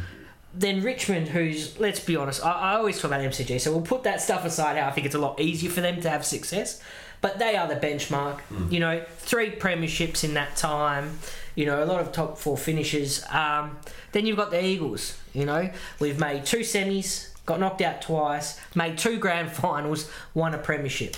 Then 0.55 0.83
Richmond, 0.83 1.29
who's 1.29 1.79
let's 1.79 2.01
be 2.01 2.17
honest, 2.17 2.45
I, 2.45 2.53
I 2.53 2.75
always 2.77 2.97
talk 2.97 3.11
about 3.11 3.21
MCG, 3.21 3.61
so 3.61 3.73
we'll 3.73 3.83
put 3.83 4.05
that 4.05 4.21
stuff 4.21 4.45
aside. 4.45 4.77
How 4.77 4.89
I 4.89 4.91
think 4.93 5.07
it's 5.07 5.15
a 5.15 5.21
lot 5.21 5.41
easier 5.41 5.71
for 5.71 5.81
them 5.81 6.01
to 6.01 6.11
have 6.11 6.25
success, 6.25 6.81
but 7.21 7.39
they 7.39 7.57
are 7.57 7.67
the 7.67 7.77
benchmark. 7.77 8.41
You 8.71 8.81
know, 8.81 9.05
three 9.19 9.51
premierships 9.51 10.25
in 10.25 10.35
that 10.35 10.57
time. 10.57 11.19
You 11.55 11.67
know, 11.67 11.83
a 11.83 11.87
lot 11.87 12.01
of 12.01 12.13
top 12.13 12.39
four 12.39 12.57
finishes. 12.57 13.25
Um, 13.31 13.79
then 14.13 14.27
you've 14.27 14.37
got 14.37 14.51
the 14.51 14.65
Eagles. 14.65 15.19
You 15.35 15.45
know, 15.45 15.71
we've 16.01 16.19
made 16.19 16.45
two 16.45 16.61
semis, 16.61 17.31
got 17.47 17.59
knocked 17.61 17.81
out 17.83 18.01
twice, 18.03 18.59
made 18.75 18.97
two 18.99 19.19
grand 19.19 19.51
finals, 19.65 20.11
won 20.35 20.55
a 20.55 20.59
premiership. 20.59 21.17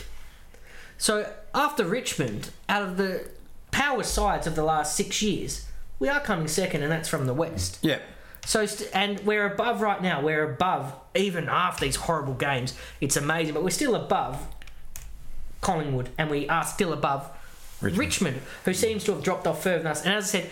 So 0.99 1.31
after 1.55 1.85
Richmond, 1.85 2.51
out 2.69 2.83
of 2.83 2.97
the 2.97 3.29
power 3.71 4.03
sides 4.03 4.47
of 4.47 4.55
the 4.55 4.63
last 4.65 4.97
six 4.97 5.23
years, 5.23 5.67
we 5.99 6.09
are 6.09 6.21
coming 6.21 6.49
second, 6.49 6.83
and 6.83 6.91
that's 6.91 7.09
from 7.09 7.27
the 7.27 7.35
West. 7.35 7.79
Yeah. 7.83 7.99
So, 8.47 8.65
st- 8.65 8.91
and 8.95 9.21
we're 9.21 9.47
above 9.47 9.83
right 9.83 10.03
now. 10.03 10.23
We're 10.23 10.51
above 10.51 10.95
even 11.15 11.49
after 11.49 11.85
these 11.85 11.97
horrible 11.97 12.35
games. 12.35 12.75
It's 13.01 13.17
amazing, 13.17 13.53
but 13.55 13.63
we're 13.63 13.71
still 13.71 13.95
above 13.95 14.47
Collingwood, 15.61 16.09
and 16.19 16.31
we 16.31 16.49
are 16.49 16.65
still 16.65 16.93
above 16.93 17.29
Richmond, 17.81 18.41
who 18.65 18.75
seems 18.75 19.05
to 19.05 19.13
have 19.13 19.23
dropped 19.23 19.47
off 19.47 19.63
further 19.63 19.79
than 19.79 19.87
us. 19.93 20.05
And 20.05 20.15
as 20.15 20.25
I 20.25 20.41
said, 20.41 20.51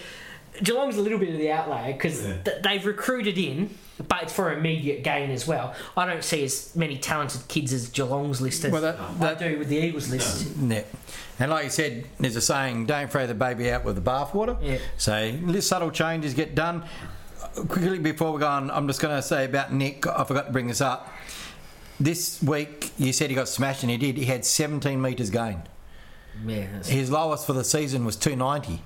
Geelong's 0.63 0.97
a 0.97 1.03
little 1.03 1.19
bit 1.19 1.29
of 1.31 1.37
the 1.39 1.51
outlier 1.53 1.93
because 1.93 2.25
Yeah. 2.27 2.35
th- 2.45 2.63
they've 2.63 2.85
recruited 2.85 3.39
in, 3.39 3.71
but 4.09 4.23
it's 4.25 4.33
for 4.33 4.53
immediate 4.53 5.05
gain 5.05 5.31
as 5.31 5.47
well. 5.47 5.75
I 5.97 6.07
don't 6.07 6.25
see 6.25 6.43
as 6.45 6.75
many 6.75 6.97
talented 6.99 7.47
kids 7.49 7.73
as 7.73 7.89
Geelong's 7.89 8.41
list 8.41 8.65
as 8.65 8.73
Well, 8.73 8.83
that- 8.83 8.99
I 8.99 9.13
that- 9.35 9.39
do 9.39 9.59
with 9.59 9.69
the 9.69 9.77
Eagles 9.77 10.09
list. 10.09 10.47
Yeah. 10.61 10.83
And 11.39 11.51
like 11.51 11.65
you 11.65 11.71
said, 11.71 12.07
there's 12.19 12.35
a 12.35 12.41
saying, 12.41 12.87
don't 12.87 13.11
throw 13.11 13.27
the 13.27 13.35
baby 13.35 13.71
out 13.71 13.85
with 13.85 13.95
the 13.95 14.01
bathwater. 14.01 14.57
Yeah. 14.61 14.79
So 14.97 15.33
little 15.43 15.63
subtle 15.63 15.91
changes 15.91 16.35
get 16.35 16.55
done. 16.55 16.83
Quickly 17.69 17.99
before 17.99 18.33
we 18.33 18.41
go 18.41 18.49
on, 18.49 18.71
I'm 18.71 18.87
just 18.89 19.01
going 19.01 19.15
to 19.15 19.23
say 19.23 19.45
about 19.45 19.73
Nick, 19.73 20.07
I 20.07 20.25
forgot 20.25 20.47
to 20.47 20.53
bring 20.53 20.67
this 20.67 20.81
up. 20.81 21.13
This 22.01 22.43
week, 22.43 22.93
you 22.99 23.13
said 23.13 23.31
he 23.31 23.37
got 23.37 23.49
smashed, 23.49 23.83
and 23.83 23.91
he 23.91 23.97
did. 23.97 24.17
He 24.17 24.25
had 24.27 24.45
17 24.45 25.01
metres 25.01 25.31
gained. 25.31 25.69
Yeah, 26.47 26.67
His 26.85 27.11
lowest 27.11 27.47
for 27.47 27.53
the 27.53 27.65
season 27.65 28.05
was 28.05 28.15
290. 28.17 28.81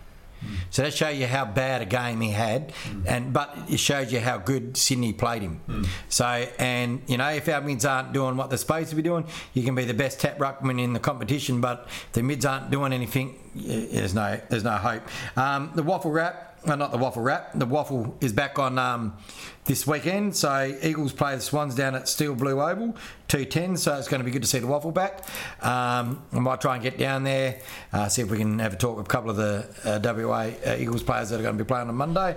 So 0.71 0.83
that 0.83 0.93
shows 0.93 1.17
you 1.17 1.27
how 1.29 1.45
bad 1.45 1.83
a 1.83 1.85
game 1.85 2.21
he 2.21 2.31
had, 2.31 2.73
and 3.07 3.33
but 3.33 3.57
it 3.69 3.79
shows 3.79 4.13
you 4.13 4.19
how 4.19 4.39
good 4.39 4.77
Sydney 4.77 5.13
played 5.13 5.43
him. 5.43 5.61
So 6.09 6.25
and 6.59 7.01
you 7.07 7.17
know 7.17 7.29
if 7.31 7.49
our 7.49 7.61
mids 7.61 7.85
aren't 7.85 8.13
doing 8.13 8.37
what 8.37 8.49
they're 8.49 8.59
supposed 8.59 8.91
to 8.91 8.97
be 8.97 9.03
doing, 9.03 9.25
you 9.55 9.63
can 9.63 9.77
be 9.77 9.85
the 9.85 9.95
best 9.95 10.19
tap 10.19 10.39
ruckman 10.39 10.83
in 10.83 10.95
the 10.95 10.99
competition, 10.99 11.61
but 11.61 11.85
if 11.87 12.13
the 12.15 12.25
mids 12.25 12.45
aren't 12.45 12.73
doing 12.73 12.93
anything, 12.93 13.39
there's 13.55 14.15
no 14.15 14.41
there's 14.49 14.65
no 14.65 14.73
hope. 14.73 15.03
Um, 15.37 15.71
the 15.77 15.83
WAFL 15.85 16.13
wrap. 16.13 16.52
Well, 16.65 16.77
not 16.77 16.93
the 16.93 16.99
WAFL 16.99 17.25
wrap. 17.25 17.51
The 17.55 17.67
WAFL 17.67 18.23
is 18.23 18.33
back 18.33 18.57
on 18.59 18.79
um, 18.79 19.17
this 19.65 19.85
weekend. 19.85 20.37
So 20.37 20.73
Eagles 20.81 21.13
play 21.13 21.35
the 21.35 21.41
Swans 21.41 21.75
down 21.75 21.97
at 21.97 22.09
Steel 22.09 22.37
Blue 22.37 22.61
Oval, 22.63 22.95
two 23.27 23.45
ten. 23.45 23.77
So 23.77 23.97
it's 23.97 24.07
going 24.07 24.21
to 24.21 24.25
be 24.25 24.31
good 24.31 24.43
to 24.43 24.49
see 24.49 24.61
the 24.61 24.69
WAFL 24.69 24.95
back. 24.95 25.25
Um, 25.61 26.23
I 26.33 26.39
might 26.39 26.61
try 26.61 26.75
and 26.75 26.83
get 26.83 26.99
down 26.99 27.25
there, 27.25 27.59
uh, 27.93 28.09
see 28.09 28.23
if 28.23 28.31
we 28.31 28.39
can 28.39 28.61
have 28.61 28.75
a 28.75 28.77
talk 28.77 28.97
with 28.97 29.07
a 29.07 29.09
couple 29.09 29.31
of 29.31 29.37
the 29.37 29.67
uh, 29.85 29.99
WA 30.03 30.51
uh, 30.65 30.77
Eagles 30.79 31.03
players 31.03 31.31
that 31.31 31.41
are 31.41 31.43
going 31.43 31.59
to 31.59 31.65
be 31.65 31.67
playing 31.67 31.89
on 31.89 31.97
Monday. 31.97 32.37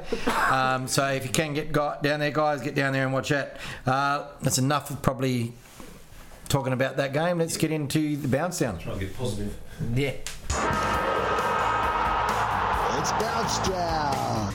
Um, 0.49 0.87
so 0.87 1.05
if 1.09 1.23
you 1.23 1.31
can 1.31 1.53
get 1.53 1.71
gu- 1.71 2.01
down 2.01 2.19
there, 2.19 2.31
guys, 2.31 2.61
get 2.61 2.73
down 2.73 2.93
there 2.93 3.03
and 3.03 3.13
watch 3.13 3.29
that. 3.29 3.57
Uh, 3.85 4.25
that's 4.41 4.57
enough 4.57 4.89
of 4.89 5.01
probably 5.03 5.53
talking 6.49 6.73
about 6.73 6.97
that 6.97 7.13
game. 7.13 7.37
Let's 7.37 7.57
get 7.57 7.71
into 7.71 8.17
the 8.17 8.27
bounce 8.27 8.57
down. 8.57 8.79
Try 8.79 8.93
and 8.93 9.01
get 9.01 9.15
positive. 9.15 9.55
yeah. 9.93 10.13
Bounce 13.11 13.59
down. 13.67 14.53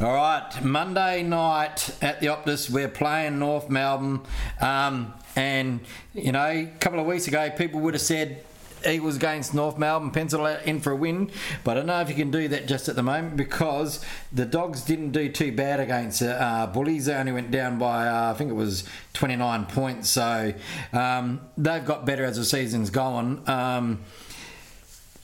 All 0.00 0.14
right, 0.14 0.64
Monday 0.64 1.22
night 1.22 1.94
at 2.00 2.20
the 2.20 2.28
Optus, 2.28 2.70
we're 2.70 2.88
playing 2.88 3.38
North 3.38 3.68
Melbourne. 3.68 4.20
Um, 4.60 5.12
and, 5.36 5.80
you 6.14 6.32
know, 6.32 6.46
a 6.46 6.72
couple 6.80 7.00
of 7.00 7.06
weeks 7.06 7.28
ago, 7.28 7.50
people 7.50 7.80
would 7.80 7.94
have 7.94 8.00
said 8.00 8.42
Eagles 8.86 9.16
against 9.16 9.54
North 9.54 9.78
Melbourne, 9.78 10.10
pencil 10.10 10.46
in 10.46 10.80
for 10.80 10.92
a 10.92 10.96
win. 10.96 11.30
But 11.64 11.72
I 11.72 11.74
don't 11.74 11.86
know 11.86 12.00
if 12.00 12.08
you 12.08 12.14
can 12.14 12.30
do 12.30 12.48
that 12.48 12.66
just 12.66 12.88
at 12.88 12.96
the 12.96 13.02
moment 13.02 13.36
because 13.36 14.04
the 14.32 14.46
Dogs 14.46 14.82
didn't 14.82 15.10
do 15.10 15.28
too 15.28 15.52
bad 15.52 15.80
against 15.80 16.22
uh, 16.22 16.66
Bullies. 16.72 17.06
They 17.06 17.14
only 17.14 17.32
went 17.32 17.50
down 17.50 17.78
by, 17.78 18.08
uh, 18.08 18.30
I 18.30 18.34
think 18.34 18.50
it 18.50 18.54
was 18.54 18.84
29 19.12 19.66
points. 19.66 20.08
So 20.10 20.54
um, 20.92 21.40
they've 21.56 21.84
got 21.84 22.06
better 22.06 22.24
as 22.24 22.36
the 22.36 22.44
season's 22.44 22.90
gone. 22.90 23.48
Um, 23.48 24.00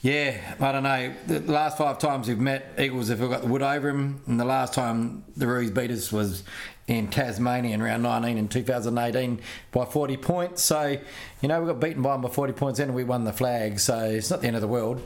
yeah, 0.07 0.55
I 0.59 0.71
don't 0.71 0.83
know. 0.83 1.13
The 1.27 1.39
last 1.51 1.77
five 1.77 1.99
times 1.99 2.27
we've 2.29 2.39
met, 2.39 2.71
Eagles 2.79 3.09
have 3.09 3.19
got 3.19 3.41
the 3.41 3.47
wood 3.47 3.61
over 3.61 3.87
them, 3.91 4.21
and 4.25 4.39
the 4.39 4.45
last 4.45 4.73
time 4.73 5.25
the 5.35 5.47
Roos 5.47 5.69
beat 5.71 5.91
us 5.91 6.11
was 6.11 6.43
in 6.87 7.09
Tasmania 7.09 7.73
in 7.75 7.83
round 7.83 8.03
19 8.03 8.37
in 8.37 8.47
2018 8.47 9.41
by 9.73 9.83
40 9.83 10.15
points. 10.17 10.61
So, 10.61 10.97
you 11.41 11.49
know, 11.49 11.59
we 11.59 11.67
got 11.67 11.81
beaten 11.81 12.01
by 12.01 12.13
them 12.13 12.21
by 12.21 12.29
40 12.29 12.53
points 12.53 12.79
and 12.79 12.95
we 12.95 13.03
won 13.03 13.25
the 13.25 13.33
flag, 13.33 13.79
so 13.81 13.99
it's 14.05 14.29
not 14.29 14.39
the 14.39 14.47
end 14.47 14.55
of 14.55 14.61
the 14.61 14.69
world. 14.69 15.01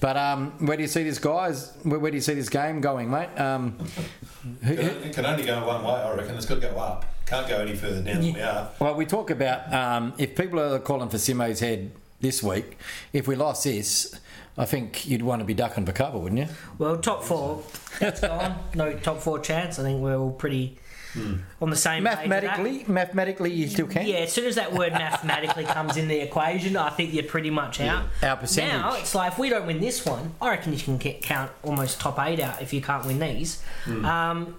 But 0.00 0.18
um, 0.18 0.50
where 0.66 0.76
do 0.76 0.82
you 0.82 0.88
see 0.90 1.02
this, 1.04 1.18
guys? 1.18 1.72
Where, 1.84 1.98
where 1.98 2.10
do 2.10 2.18
you 2.18 2.20
see 2.20 2.34
this 2.34 2.50
game 2.50 2.82
going, 2.82 3.10
mate? 3.10 3.30
Um, 3.40 3.78
who- 4.62 4.74
who- 4.74 5.08
It 5.08 5.14
can 5.14 5.24
only 5.24 5.44
go 5.46 5.66
one 5.66 5.82
way, 5.82 5.92
I 5.92 6.14
reckon. 6.14 6.36
It's 6.36 6.44
got 6.44 6.56
to 6.56 6.68
go 6.68 6.76
up. 6.78 7.06
Can't 7.24 7.48
go 7.48 7.60
any 7.60 7.74
further 7.76 8.02
down 8.02 8.20
than 8.20 8.34
we 8.34 8.40
are. 8.42 8.68
Well, 8.78 8.94
we 8.94 9.06
talk 9.06 9.30
about 9.30 9.72
um, 9.72 10.12
if 10.18 10.36
people 10.36 10.60
are 10.60 10.78
calling 10.80 11.08
for 11.08 11.16
Simo's 11.16 11.60
head 11.60 11.92
this 12.20 12.42
week, 12.42 12.76
if 13.14 13.26
we 13.26 13.36
lost 13.36 13.64
this, 13.64 14.14
I 14.58 14.64
think 14.66 15.06
you'd 15.06 15.22
want 15.22 15.40
to 15.40 15.44
be 15.46 15.54
ducking 15.54 15.86
for 15.86 15.92
cover, 15.92 16.18
wouldn't 16.18 16.40
you? 16.40 16.48
Well, 16.78 16.98
top 16.98 17.24
four, 17.24 17.62
that's 17.98 18.20
gone. 18.20 18.58
No 18.74 18.92
top 18.94 19.20
four 19.20 19.38
chance. 19.38 19.78
I 19.78 19.82
think 19.82 20.00
we're 20.02 20.16
all 20.16 20.32
pretty 20.32 20.78
on 21.60 21.68
the 21.68 21.76
same 21.76 22.04
page. 22.04 22.26
Mathematically, 22.28 22.84
mathematically, 22.88 23.52
you 23.52 23.68
still 23.68 23.86
can. 23.86 24.06
Yeah, 24.06 24.16
as 24.20 24.32
soon 24.32 24.46
as 24.46 24.54
that 24.54 24.72
word 24.72 24.92
mathematically 24.92 25.64
comes 25.64 25.96
in 25.98 26.08
the 26.08 26.18
equation, 26.20 26.74
I 26.76 26.88
think 26.90 27.12
you're 27.12 27.24
pretty 27.24 27.50
much 27.50 27.80
out. 27.80 28.06
Our 28.22 28.36
percentage. 28.36 28.72
Now 28.72 28.94
it's 28.94 29.14
like 29.14 29.32
if 29.32 29.38
we 29.38 29.50
don't 29.50 29.66
win 29.66 29.80
this 29.80 30.06
one, 30.06 30.34
I 30.40 30.50
reckon 30.50 30.72
you 30.72 30.78
can 30.78 30.96
get, 30.96 31.20
count 31.22 31.50
almost 31.62 32.00
top 32.00 32.18
eight 32.18 32.40
out 32.40 32.62
if 32.62 32.72
you 32.72 32.80
can't 32.80 33.04
win 33.06 33.18
these. 33.18 33.62
Um, 33.86 34.56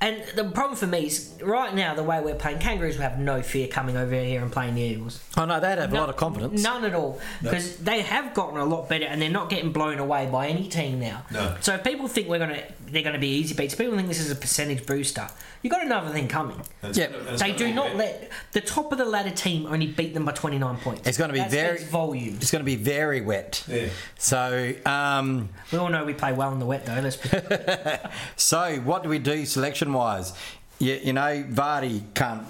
and 0.00 0.22
the 0.34 0.44
problem 0.44 0.76
for 0.76 0.86
me 0.86 1.06
is 1.06 1.34
right 1.42 1.74
now 1.74 1.94
the 1.94 2.02
way 2.02 2.20
we're 2.20 2.34
playing, 2.34 2.58
Kangaroos 2.58 2.96
will 2.96 3.02
have 3.02 3.18
no 3.18 3.42
fear 3.42 3.68
coming 3.68 3.96
over 3.96 4.14
here 4.14 4.40
and 4.40 4.50
playing 4.50 4.74
the 4.74 4.80
Eagles. 4.80 5.20
Oh 5.36 5.44
no, 5.44 5.60
they'd 5.60 5.78
have 5.78 5.92
a 5.92 5.96
lot 5.96 6.08
of 6.08 6.16
confidence. 6.16 6.62
None 6.62 6.84
at 6.84 6.94
all. 6.94 7.20
Because 7.42 7.76
they 7.76 8.00
have 8.00 8.32
gotten 8.32 8.58
a 8.58 8.64
lot 8.64 8.88
better 8.88 9.04
and 9.04 9.20
they're 9.20 9.28
not 9.28 9.50
getting 9.50 9.72
blown 9.72 9.98
away 9.98 10.26
by 10.30 10.48
any 10.48 10.68
team 10.68 11.00
now. 11.00 11.24
No. 11.30 11.54
So 11.60 11.74
if 11.74 11.84
people 11.84 12.08
think 12.08 12.28
we're 12.28 12.38
gonna 12.38 12.62
they're 12.92 13.02
gonna 13.02 13.18
be 13.18 13.28
easy 13.28 13.54
beats, 13.54 13.74
people 13.74 13.96
think 13.96 14.08
this 14.08 14.20
is 14.20 14.30
a 14.30 14.34
percentage 14.36 14.86
booster. 14.86 15.28
You 15.62 15.70
got 15.70 15.84
another 15.84 16.10
thing 16.10 16.26
coming. 16.28 16.60
And 16.82 16.96
Yeah. 16.96 17.08
gonna- 17.08 17.36
They 17.36 17.52
do 17.52 17.72
not 17.74 17.96
let 17.96 18.30
the 18.52 18.60
top 18.60 18.92
of 18.92 18.98
the 18.98 19.04
ladder 19.04 19.30
team 19.30 19.66
only 19.66 19.86
beat 19.86 20.14
them 20.14 20.24
by 20.24 20.32
twenty 20.32 20.58
nine 20.58 20.76
points. 20.78 21.06
It's 21.06 21.18
gonna 21.18 21.32
be 21.32 21.38
That 21.40 21.50
very- 21.50 21.76
speaks 21.78 21.90
volumes. 21.90 22.42
It's 22.42 22.50
going 22.50 22.60
to 22.64 22.66
be 22.66 22.76
very 22.76 23.20
wet. 23.20 23.62
Yeah. 23.68 23.88
So, 24.18 24.72
um, 24.86 25.48
We 25.72 25.78
all 25.78 25.88
know 25.88 26.04
we 26.04 26.14
play 26.14 26.32
well 26.32 26.52
in 26.52 26.58
the 26.58 26.66
wet 26.66 26.86
though. 26.86 27.00
Let's 27.00 27.18
so 28.36 28.76
what 28.84 29.02
do 29.02 29.08
we 29.08 29.18
do 29.18 29.44
selection 29.46 29.92
wise? 29.92 30.32
You, 30.78 30.94
you 31.02 31.12
know, 31.12 31.44
Vardy 31.50 32.02
can't. 32.14 32.44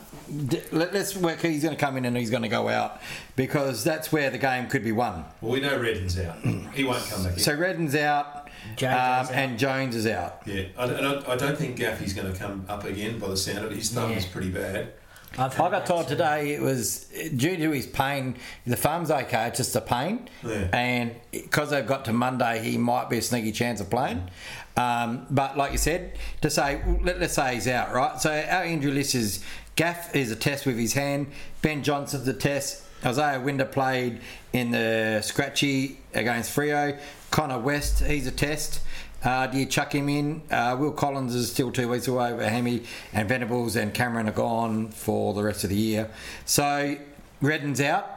Let, 0.71 0.95
us 0.95 1.17
work. 1.17 1.41
He's 1.41 1.65
going 1.65 1.75
to 1.77 1.81
come 1.81 1.97
in 1.97 2.05
and 2.05 2.17
he's 2.17 2.31
going 2.31 2.45
to 2.45 2.49
go 2.49 2.69
out 2.69 3.01
because 3.35 3.83
that's 3.83 4.13
where 4.13 4.31
the 4.31 4.39
game 4.39 4.69
could 4.69 4.85
be 4.85 4.93
won. 4.93 5.25
Well, 5.41 5.51
we 5.53 5.61
know 5.61 5.77
Redden's 5.77 6.17
out. 6.21 6.37
He 6.75 6.85
won't 6.85 7.05
come 7.11 7.25
back 7.25 7.33
in. 7.33 7.39
So 7.41 7.57
Redden's 7.57 7.97
out, 7.97 8.27
Jones 8.37 8.50
um, 8.79 9.29
and 9.33 9.59
Jones 9.59 9.95
is 9.97 10.07
out. 10.07 10.43
yeah, 10.47 10.65
I, 10.79 10.85
and 10.87 11.07
I, 11.07 11.33
I 11.33 11.37
don't 11.37 11.57
think 11.57 11.77
Gaffy's 11.79 12.13
going 12.15 12.33
to 12.33 12.39
come 12.39 12.65
up 12.69 12.85
again 12.85 13.19
by 13.19 13.29
the 13.29 13.37
sound 13.37 13.65
of 13.65 13.73
it. 13.73 13.77
His 13.77 13.91
thumb 13.91 14.11
Yeah. 14.11 14.17
is 14.19 14.27
pretty 14.27 14.51
bad. 14.51 14.93
I've 15.39 15.59
I 15.61 15.71
got 15.71 15.87
told 15.87 16.09
today 16.09 16.55
it 16.55 16.61
was 16.61 17.05
due 17.37 17.57
to 17.57 17.71
his 17.71 17.87
pain. 17.87 18.35
The 18.67 18.75
thumb's 18.75 19.13
okay, 19.13 19.47
it's 19.47 19.59
just 19.59 19.77
a 19.77 19.81
pain, 19.81 20.29
Yeah. 20.45 20.69
and 20.73 21.15
because 21.31 21.71
they've 21.71 21.87
got 21.87 22.05
to 22.07 22.13
Monday, 22.13 22.61
he 22.65 22.77
might 22.79 23.09
be 23.09 23.19
a 23.19 23.23
sneaky 23.23 23.53
chance 23.53 23.81
of 23.81 23.89
playing. 23.91 24.29
Um, 24.77 25.27
but 25.31 25.57
like 25.57 25.71
you 25.73 25.79
said, 25.79 26.19
to 26.41 26.51
say 26.51 26.83
let, 27.03 27.21
let's 27.21 27.35
say 27.35 27.55
he's 27.55 27.69
out, 27.69 27.93
right? 27.93 28.21
So 28.21 28.31
our 28.33 28.65
injury 28.65 28.91
list 28.93 29.15
is 29.15 29.45
Gaff 29.77 30.15
is 30.17 30.33
a 30.33 30.37
test 30.37 30.67
with 30.67 30.77
his 30.79 30.95
hand. 30.95 31.29
Ben 31.63 31.83
Johnson's 31.85 32.27
a 32.27 32.35
test. 32.35 32.83
Isaiah 33.05 33.41
Winder 33.41 33.65
played 33.65 34.21
in 34.53 34.71
the 34.73 35.21
scratchy 35.23 35.99
against 36.13 36.55
Freo. 36.55 36.99
Connor 37.31 37.59
West, 37.59 38.05
he's 38.05 38.27
a 38.27 38.31
test. 38.31 38.81
Uh, 39.23 39.47
do 39.47 39.59
you 39.59 39.67
chuck 39.67 39.95
him 39.95 40.09
in? 40.09 40.43
Uh, 40.51 40.77
Will 40.79 40.93
Collins 40.93 41.35
is 41.35 41.51
still 41.51 41.71
two 41.71 41.89
weeks 41.89 42.09
away 42.09 42.33
with 42.33 42.47
Hammy, 42.47 42.83
and 43.13 43.29
Venables 43.29 43.77
and 43.77 43.93
Cameron 43.93 44.29
are 44.29 44.33
gone 44.33 44.89
for 44.89 45.35
the 45.35 45.43
rest 45.43 45.65
of 45.65 45.71
the 45.71 45.77
year. 45.77 46.11
So 46.45 46.97
Redden's 47.41 47.81
out. 47.81 48.09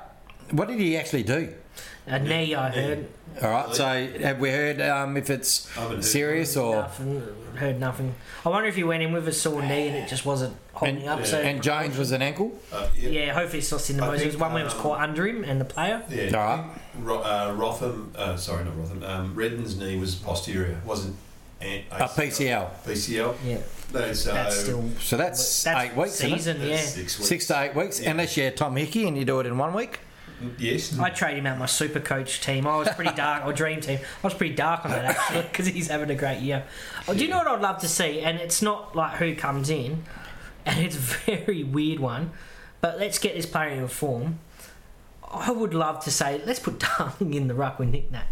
What 0.52 0.68
did 0.68 0.80
he 0.80 0.98
actually 0.98 1.24
do? 1.24 1.54
A 2.08 2.20
knee, 2.20 2.54
I 2.54 2.70
heard. 2.70 3.08
All 3.42 3.50
right. 3.50 3.74
So 3.76 3.84
have 4.20 4.40
we 4.40 4.50
heard 4.52 4.82
um, 4.82 5.16
if 5.18 5.30
it's 5.30 5.70
heard 5.74 6.04
serious 6.04 6.58
or? 6.58 6.76
Nothing. 6.82 7.24
Heard 7.56 7.80
nothing. 7.80 8.16
I 8.46 8.50
wonder 8.50 8.68
if 8.68 8.76
he 8.76 8.84
went 8.84 9.04
in 9.04 9.14
with 9.14 9.28
a 9.28 9.32
sore 9.32 9.62
knee 9.62 9.88
and 9.88 9.96
it 9.96 10.10
just 10.10 10.26
wasn't 10.26 10.56
holding 10.74 10.98
And, 10.98 11.08
up. 11.08 11.26
So 11.26 11.40
and 11.40 11.62
Jones 11.64 11.98
was 11.98 12.12
an 12.12 12.22
ankle. 12.22 12.52
Uh, 12.72 12.88
yeah. 12.96 13.10
yeah, 13.10 13.34
hopefully 13.34 13.60
it's 13.60 13.72
not 13.72 13.90
in 13.90 13.98
the 13.98 14.04
I 14.04 14.08
most. 14.08 14.18
There 14.18 14.26
was 14.28 14.34
think, 14.36 14.42
one 14.42 14.54
where 14.54 14.62
it 14.62 14.66
was 14.66 14.74
um, 14.74 14.82
caught 14.82 15.00
under 15.02 15.26
him 15.28 15.44
and 15.44 15.62
the 15.62 15.66
player. 15.66 16.02
Yeah. 16.10 16.26
All 16.36 16.58
right. 16.58 16.66
Ro- 17.00 17.22
uh, 17.22 17.54
Rotham, 17.56 18.12
uh, 18.16 18.36
sorry, 18.38 18.66
not 18.66 18.78
Rotham. 18.78 19.04
Um, 19.04 19.34
Redden's 19.36 19.78
knee 19.78 19.98
was 19.98 20.16
posterior, 20.16 20.82
wasn't 20.86 21.16
an- 21.62 21.84
A 21.92 22.08
PCL. 22.08 22.70
PCL. 22.86 23.36
Yeah, 23.46 23.58
No, 23.94 24.14
so 24.14 24.34
that's 24.34 24.60
still 24.60 24.90
So 25.00 25.16
that's, 25.18 25.64
that's 25.64 25.80
eight 25.92 25.96
weeks. 25.96 26.16
isn't 26.22 26.32
it? 26.34 26.38
season. 26.40 26.62
Yeah, 26.62 26.78
six 26.78 27.20
weeks. 27.20 27.30
Six 27.30 27.48
to 27.48 27.62
eight 27.62 27.76
weeks, 27.76 28.00
Yeah. 28.02 28.12
unless 28.12 28.36
you're 28.36 28.52
Tom 28.52 28.76
Hickey 28.76 29.08
and 29.08 29.16
you 29.18 29.26
do 29.26 29.40
it 29.40 29.46
in 29.46 29.58
one 29.58 29.74
week. 29.74 30.00
Yes. 30.58 30.98
I 31.00 31.10
trade 31.10 31.38
him 31.38 31.46
out 31.46 31.58
my 31.58 31.66
super 31.66 32.00
coach 32.00 32.42
team. 32.42 32.68
I 32.68 32.78
was 32.78 32.90
pretty 32.90 33.14
dark, 33.16 33.46
or 33.46 33.54
dream 33.54 33.82
team. 33.82 34.00
I 34.00 34.28
was 34.28 34.34
pretty 34.34 34.56
dark 34.56 34.86
on 34.86 34.92
that 34.92 35.06
actually 35.06 35.42
because 35.52 35.68
he's 35.68 35.88
having 35.88 36.10
a 36.10 36.16
great 36.16 36.40
year. 36.42 36.66
Oh, 37.08 37.14
do 37.14 37.24
you 37.24 37.30
know 37.30 37.38
what 37.38 37.48
I'd 37.48 37.62
love 37.62 37.80
to 37.82 37.88
see? 37.88 38.22
And 38.22 38.40
it's 38.40 38.62
not 38.62 38.96
like 38.96 39.18
who 39.18 39.36
comes 39.36 39.70
in, 39.70 40.04
and 40.66 40.80
it's 40.80 40.96
a 40.96 41.00
very 41.36 41.64
weird 41.64 42.00
one. 42.00 42.32
But 42.82 43.00
let's 43.00 43.20
get 43.20 43.36
this 43.36 43.46
player 43.46 43.70
in 43.70 43.88
form. 43.88 44.40
I 45.32 45.52
would 45.52 45.74
love 45.74 46.04
to 46.04 46.12
say 46.12 46.42
let's 46.46 46.60
put 46.60 46.80
Darling 46.98 47.34
in 47.34 47.48
the 47.48 47.56
ruck 47.56 47.80
with 47.80 47.90
Nic 47.90 48.12
Nat. 48.12 48.26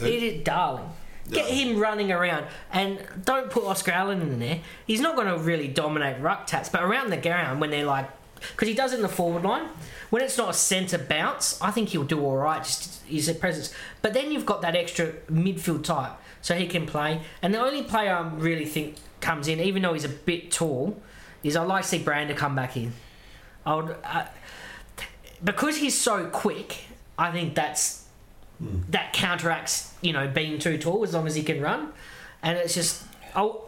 It 0.00 0.22
is 0.22 0.44
Darling. 0.44 0.90
Get 1.30 1.46
him 1.46 1.78
running 1.78 2.12
around 2.12 2.46
and 2.70 3.04
don't 3.24 3.50
put 3.50 3.64
Oscar 3.64 3.90
Allen 3.90 4.22
in 4.22 4.38
there. 4.38 4.60
He's 4.86 5.00
not 5.00 5.16
going 5.16 5.26
to 5.26 5.36
really 5.38 5.66
dominate 5.66 6.20
ruck 6.20 6.46
tats, 6.46 6.68
but 6.68 6.84
around 6.84 7.10
the 7.10 7.16
ground 7.16 7.60
when 7.60 7.70
they're 7.70 7.84
like, 7.84 8.08
because 8.52 8.68
he 8.68 8.74
does 8.74 8.92
it 8.92 8.96
in 8.96 9.02
the 9.02 9.08
forward 9.08 9.42
line. 9.42 9.68
When 10.10 10.22
it's 10.22 10.38
not 10.38 10.50
a 10.50 10.54
centre 10.54 10.98
bounce, 10.98 11.60
I 11.60 11.70
think 11.70 11.90
he'll 11.90 12.04
do 12.04 12.24
all 12.24 12.36
right. 12.36 12.62
Just 12.62 13.04
his 13.04 13.30
presence. 13.32 13.72
But 14.02 14.14
then 14.14 14.32
you've 14.32 14.46
got 14.46 14.62
that 14.62 14.76
extra 14.76 15.12
midfield 15.30 15.84
type, 15.84 16.12
so 16.42 16.54
he 16.54 16.66
can 16.66 16.86
play. 16.86 17.22
And 17.42 17.52
the 17.52 17.58
only 17.58 17.82
player 17.82 18.14
I 18.14 18.28
really 18.28 18.64
think 18.64 18.96
comes 19.20 19.48
in, 19.48 19.60
even 19.60 19.82
though 19.82 19.94
he's 19.94 20.04
a 20.04 20.10
bit 20.10 20.50
tall, 20.50 21.00
is 21.42 21.56
I 21.56 21.62
like 21.62 21.82
to 21.82 21.88
see 21.88 21.98
Brander 21.98 22.34
come 22.34 22.54
back 22.54 22.76
in. 22.76 22.92
I 23.64 23.74
would, 23.74 23.96
uh, 24.04 24.26
because 25.42 25.78
he's 25.78 25.98
so 25.98 26.26
quick. 26.26 26.84
I 27.18 27.32
think 27.32 27.54
that's 27.54 28.04
that 28.60 29.12
counteracts 29.12 29.92
you 30.00 30.12
know 30.14 30.26
being 30.26 30.58
too 30.58 30.78
tall 30.78 31.04
as 31.04 31.12
long 31.12 31.26
as 31.26 31.34
he 31.34 31.42
can 31.42 31.60
run, 31.60 31.92
and 32.42 32.56
it's 32.58 32.74
just 32.74 33.02
oh, 33.34 33.66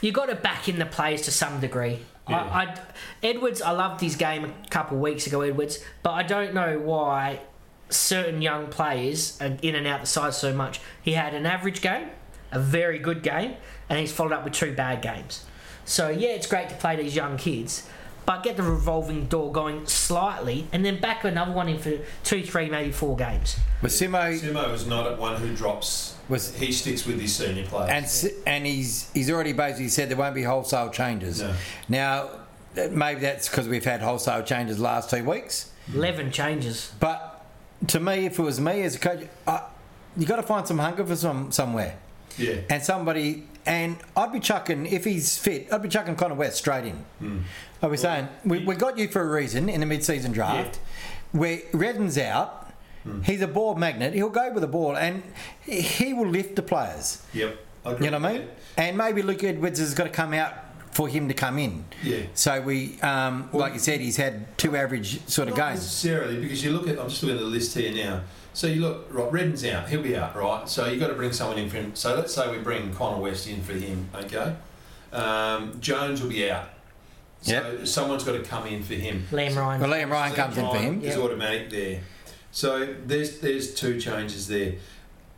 you 0.00 0.12
got 0.12 0.26
to 0.26 0.34
back 0.34 0.68
in 0.68 0.78
the 0.78 0.86
players 0.86 1.22
to 1.22 1.30
some 1.30 1.60
degree. 1.60 2.00
I, 2.32 2.64
I 2.64 2.80
Edwards, 3.22 3.62
I 3.62 3.72
loved 3.72 4.00
his 4.00 4.16
game 4.16 4.44
a 4.44 4.68
couple 4.68 4.96
of 4.96 5.02
weeks 5.02 5.26
ago, 5.26 5.40
Edwards, 5.42 5.78
but 6.02 6.12
I 6.12 6.22
don't 6.22 6.54
know 6.54 6.78
why 6.78 7.40
certain 7.88 8.40
young 8.40 8.68
players 8.68 9.40
are 9.40 9.56
in 9.62 9.74
and 9.74 9.86
out 9.86 10.00
the 10.00 10.06
side 10.06 10.34
so 10.34 10.54
much. 10.54 10.80
He 11.02 11.12
had 11.12 11.34
an 11.34 11.46
average 11.46 11.80
game, 11.80 12.10
a 12.52 12.60
very 12.60 12.98
good 12.98 13.22
game, 13.22 13.56
and 13.88 13.98
he's 13.98 14.12
followed 14.12 14.32
up 14.32 14.44
with 14.44 14.52
two 14.52 14.74
bad 14.74 15.02
games. 15.02 15.44
So 15.84 16.08
yeah, 16.08 16.30
it's 16.30 16.46
great 16.46 16.68
to 16.68 16.74
play 16.76 16.96
these 16.96 17.16
young 17.16 17.36
kids, 17.36 17.88
but 18.30 18.44
get 18.44 18.56
the 18.56 18.62
revolving 18.62 19.26
door 19.26 19.50
going 19.50 19.84
slightly, 19.86 20.68
and 20.72 20.84
then 20.84 21.00
back 21.00 21.24
another 21.24 21.50
one 21.50 21.68
in 21.68 21.78
for 21.78 21.94
two, 22.22 22.44
three, 22.44 22.70
maybe 22.70 22.92
four 22.92 23.16
games. 23.16 23.56
Was 23.82 23.92
Simo 24.00 24.38
Simo 24.40 24.72
is 24.72 24.86
not 24.86 25.18
one 25.18 25.34
who 25.40 25.52
drops. 25.56 26.14
Was- 26.28 26.54
he 26.54 26.70
sticks 26.70 27.04
with 27.04 27.20
his 27.20 27.34
senior 27.34 27.64
players. 27.66 27.90
and 27.90 28.04
S- 28.04 28.28
and 28.46 28.64
he's 28.64 29.10
he's 29.14 29.30
already 29.32 29.52
basically 29.52 29.88
said 29.88 30.08
there 30.10 30.16
won't 30.16 30.36
be 30.36 30.44
wholesale 30.44 30.90
changes. 30.90 31.42
No. 31.42 31.54
Now, 31.88 32.28
maybe 32.92 33.20
that's 33.20 33.48
because 33.48 33.66
we've 33.66 33.84
had 33.84 34.00
wholesale 34.00 34.44
changes 34.44 34.78
last 34.78 35.10
two 35.10 35.24
weeks. 35.24 35.72
Eleven 35.92 36.30
changes. 36.30 36.92
But 37.00 37.44
to 37.88 37.98
me, 37.98 38.26
if 38.26 38.38
it 38.38 38.42
was 38.42 38.60
me 38.60 38.82
as 38.82 38.94
a 38.94 39.00
coach, 39.00 39.26
I, 39.44 39.64
you 40.16 40.24
got 40.24 40.36
to 40.36 40.44
find 40.44 40.68
some 40.68 40.78
hunger 40.78 41.04
for 41.04 41.16
some 41.16 41.50
somewhere. 41.50 41.96
yeah. 42.38 42.58
and 42.70 42.80
somebody 42.80 43.48
and 43.66 43.96
I'd 44.16 44.32
be 44.32 44.38
chucking 44.40 44.86
if 44.86 45.04
he's 45.04 45.36
fit. 45.36 45.72
I'd 45.72 45.82
be 45.82 45.88
chucking 45.88 46.14
Connor 46.14 46.36
West 46.36 46.58
straight 46.58 46.84
in. 46.84 46.96
Hmm. 47.18 47.38
I'd 47.82 47.90
be 47.90 47.96
saying 47.96 48.28
we, 48.44 48.64
we 48.64 48.74
got 48.74 48.98
you 48.98 49.08
for 49.08 49.22
a 49.22 49.26
reason 49.30 49.68
in 49.68 49.80
the 49.80 49.86
mid-season 49.86 50.32
draft. 50.32 50.78
Where 51.32 51.60
Redden's 51.72 52.18
out, 52.18 52.56
Hmm. 53.04 53.22
he's 53.22 53.40
a 53.40 53.48
ball 53.48 53.76
magnet. 53.76 54.12
He'll 54.12 54.28
go 54.28 54.52
with 54.52 54.60
the 54.60 54.66
ball 54.68 54.94
and 54.94 55.22
he 55.64 56.12
will 56.12 56.26
lift 56.28 56.56
the 56.56 56.62
players. 56.62 57.22
Yep. 57.32 57.56
Agree 57.86 58.04
You 58.06 58.10
know 58.10 58.18
what 58.18 58.28
I 58.30 58.38
mean? 58.40 58.48
And 58.76 58.98
maybe 58.98 59.22
Luke 59.22 59.42
Edwards 59.42 59.78
has 59.78 59.94
got 59.94 60.04
to 60.04 60.10
come 60.10 60.34
out 60.34 60.52
for 60.92 61.08
him 61.08 61.26
to 61.28 61.32
come 61.34 61.58
in. 61.58 61.86
Yeah. 62.02 62.18
So 62.34 62.60
we, 62.60 63.00
um, 63.00 63.48
like 63.54 63.72
you 63.72 63.78
said, 63.78 64.00
he's 64.00 64.18
had 64.18 64.58
two 64.58 64.76
average 64.76 65.26
sort 65.28 65.48
of 65.48 65.56
Not 65.56 65.68
games. 65.70 65.80
necessarily, 65.80 66.40
because 66.42 66.62
you 66.62 66.72
look 66.72 66.88
at. 66.88 66.98
I'm 66.98 67.08
just 67.08 67.22
looking 67.22 67.38
at 67.38 67.42
the 67.42 67.48
list 67.48 67.74
here 67.74 67.90
now. 67.94 68.20
So 68.52 68.66
you 68.66 68.82
look, 68.82 69.06
right, 69.10 69.32
Redden's 69.32 69.64
out. 69.64 69.88
He'll 69.88 70.02
be 70.02 70.14
out, 70.14 70.36
right? 70.36 70.68
So 70.68 70.84
you've 70.86 71.00
got 71.00 71.08
to 71.08 71.14
bring 71.14 71.32
someone 71.32 71.56
in 71.56 71.70
for 71.70 71.76
him. 71.78 71.94
So 71.94 72.14
let's 72.16 72.34
say 72.34 72.50
we 72.50 72.58
bring 72.58 72.92
Connor 72.92 73.22
West 73.22 73.48
in 73.48 73.62
for 73.62 73.72
him, 73.72 74.10
okay? 74.14 74.56
Um, 75.12 75.80
Jones 75.80 76.20
will 76.20 76.28
be 76.28 76.50
out. 76.50 76.68
So 77.42 77.52
Yep. 77.52 77.86
someone's 77.86 78.24
got 78.24 78.32
to 78.32 78.42
come 78.42 78.66
in 78.66 78.82
for 78.82 78.94
him. 78.94 79.26
Liam 79.32 79.56
Ryan. 79.56 79.80
Well, 79.80 79.90
Liam 79.90 80.10
Ryan 80.10 80.34
comes 80.34 80.58
in 80.58 80.66
for 80.66 80.76
him. 80.76 81.02
Is 81.02 81.16
Yeah. 81.16 81.22
automatic 81.22 81.70
there. 81.70 82.00
So 82.52 82.94
there's 83.06 83.38
there's 83.38 83.74
two 83.74 84.00
changes 84.00 84.46
there. 84.48 84.74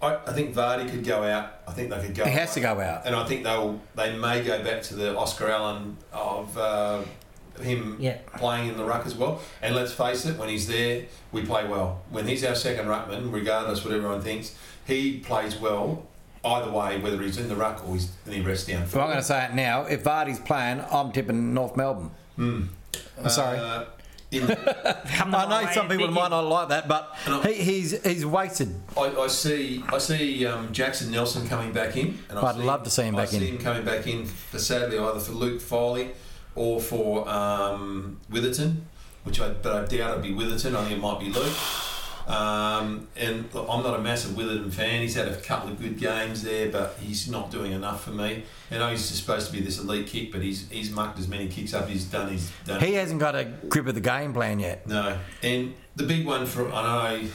I, 0.01 0.17
I 0.27 0.33
think 0.33 0.53
Vardy 0.55 0.91
could 0.91 1.05
go 1.05 1.23
out. 1.23 1.61
I 1.69 1.73
think 1.73 1.91
they 1.91 2.01
could 2.01 2.15
go. 2.15 2.25
He 2.25 2.31
has 2.33 2.55
to 2.55 2.61
go 2.61 2.81
out. 2.81 3.03
And 3.07 3.15
I 3.15 3.25
think 3.25 3.45
they'll 3.45 3.81
they 3.95 4.17
may 4.17 4.43
go 4.43 4.63
back 4.65 4.83
to 4.85 4.95
the 4.95 5.17
Oscar 5.17 5.49
Allen 5.51 5.97
of 6.13 6.59
uh, 6.59 7.03
him 7.61 7.97
Yeah. 8.01 8.17
playing 8.37 8.69
in 8.71 8.77
the 8.77 8.85
ruck 8.85 9.07
as 9.07 9.15
well. 9.15 9.41
And 9.61 9.77
let's 9.77 9.93
face 9.93 10.25
it, 10.27 10.37
when 10.39 10.49
he's 10.49 10.67
there, 10.67 11.03
we 11.31 11.45
play 11.45 11.65
well. 11.67 12.01
When 12.11 12.27
he's 12.27 12.43
our 12.45 12.57
second 12.57 12.87
ruckman, 12.87 13.33
regardless 13.33 13.85
what 13.85 13.95
everyone 13.95 14.23
thinks, 14.23 14.55
he 14.87 15.19
plays 15.19 15.57
well 15.57 16.05
either 16.45 16.71
way, 16.71 16.99
whether 17.01 17.21
he's 17.23 17.39
in 17.39 17.49
the 17.49 17.57
ruck 17.57 17.87
or 17.87 17.95
he's 17.95 18.11
and 18.27 18.35
he 18.35 18.41
rests 18.41 18.67
down. 18.67 18.87
Well, 18.93 19.03
I'm 19.03 19.09
going 19.11 19.17
to 19.19 19.23
say 19.23 19.45
it 19.45 19.55
now. 19.55 19.83
If 19.85 20.03
Vardy's 20.05 20.41
playing, 20.41 20.83
I'm 20.91 21.13
tipping 21.13 21.55
North 21.55 21.77
Melbourne. 21.77 22.11
Hmm. 22.37 22.63
I'm 23.19 23.29
sorry. 23.31 23.59
Uh, 23.59 23.85
in, 24.33 24.47
Come 24.47 25.35
I 25.35 25.47
know 25.65 25.71
some 25.73 25.89
people 25.89 26.07
pick 26.07 26.15
might 26.15 26.31
not 26.31 26.41
like 26.47 26.69
that, 26.71 26.89
but 26.89 27.15
he, 27.45 27.53
he's 27.53 28.03
he's 28.03 28.25
wasted. 28.25 28.75
I, 28.97 29.03
I 29.15 29.27
see 29.27 29.85
I 29.89 29.99
see 29.99 30.47
um, 30.47 30.73
Jackson 30.73 31.11
Nelson 31.11 31.47
coming 31.49 31.73
back 31.73 31.99
in. 31.99 32.19
And 32.31 32.39
I 32.39 32.43
I'd 32.43 32.57
see, 32.57 32.63
love 32.63 32.83
to 32.85 32.91
see 32.91 33.03
him 33.03 33.15
I 33.15 33.25
back 33.25 33.35
in. 33.35 33.41
see 33.41 33.49
him 33.49 33.59
coming 33.59 33.85
back 33.85 34.07
in 34.07 34.25
for 34.25 34.59
sadly 34.59 34.99
either 34.99 35.21
for 35.21 35.33
Luke 35.33 35.61
Foley 35.61 36.13
or 36.55 36.81
for 36.81 37.29
um, 37.29 38.21
Witherden, 38.31 38.87
which 39.25 39.39
I 39.39 39.51
but 39.51 39.73
I 39.75 39.85
doubt 39.97 40.13
it'd 40.13 40.23
be 40.23 40.33
Witherden. 40.33 40.75
I 40.77 40.85
think 40.85 40.97
it 40.99 41.03
might 41.03 41.21
be 41.21 41.29
Luke. 41.29 41.53
Um, 42.27 43.09
and 43.17 43.53
look, 43.53 43.67
I'm 43.69 43.83
not 43.83 43.99
a 43.99 44.03
massive 44.03 44.37
Witherden 44.37 44.71
fan. 44.71 45.01
He's 45.03 45.15
had 45.15 45.29
a 45.29 45.37
couple 45.41 45.71
of 45.71 45.81
good 45.81 45.99
games 45.99 46.43
there, 46.43 46.71
but 46.71 46.97
he's 47.01 47.29
not 47.29 47.51
doing 47.51 47.73
enough 47.73 48.05
for 48.05 48.11
me. 48.11 48.45
I 48.71 48.79
know 48.79 48.89
he's 48.91 49.05
supposed 49.05 49.49
to 49.49 49.53
be 49.53 49.61
this 49.61 49.79
elite 49.79 50.07
kick, 50.07 50.33
but 50.33 50.43
he's 50.43 50.69
he's 50.71 50.91
mucked 50.91 51.19
as 51.19 51.29
many 51.29 51.49
kicks 51.49 51.75
up. 51.75 51.89
He's 51.89 52.05
done. 52.05 52.31
He's 52.31 52.51
done. 52.65 52.81
He 52.81 52.95
hasn't 52.95 53.21
got 53.21 53.35
a 53.35 53.45
grip 53.45 53.87
of 53.87 53.95
the 53.95 54.01
game 54.01 54.33
plan 54.33 54.61
yet. 54.61 54.87
No, 54.87 55.19
and 55.43 55.75
the 55.97 56.05
big 56.05 56.27
one 56.27 56.47
for 56.47 56.73
I 56.73 57.23
know 57.23 57.29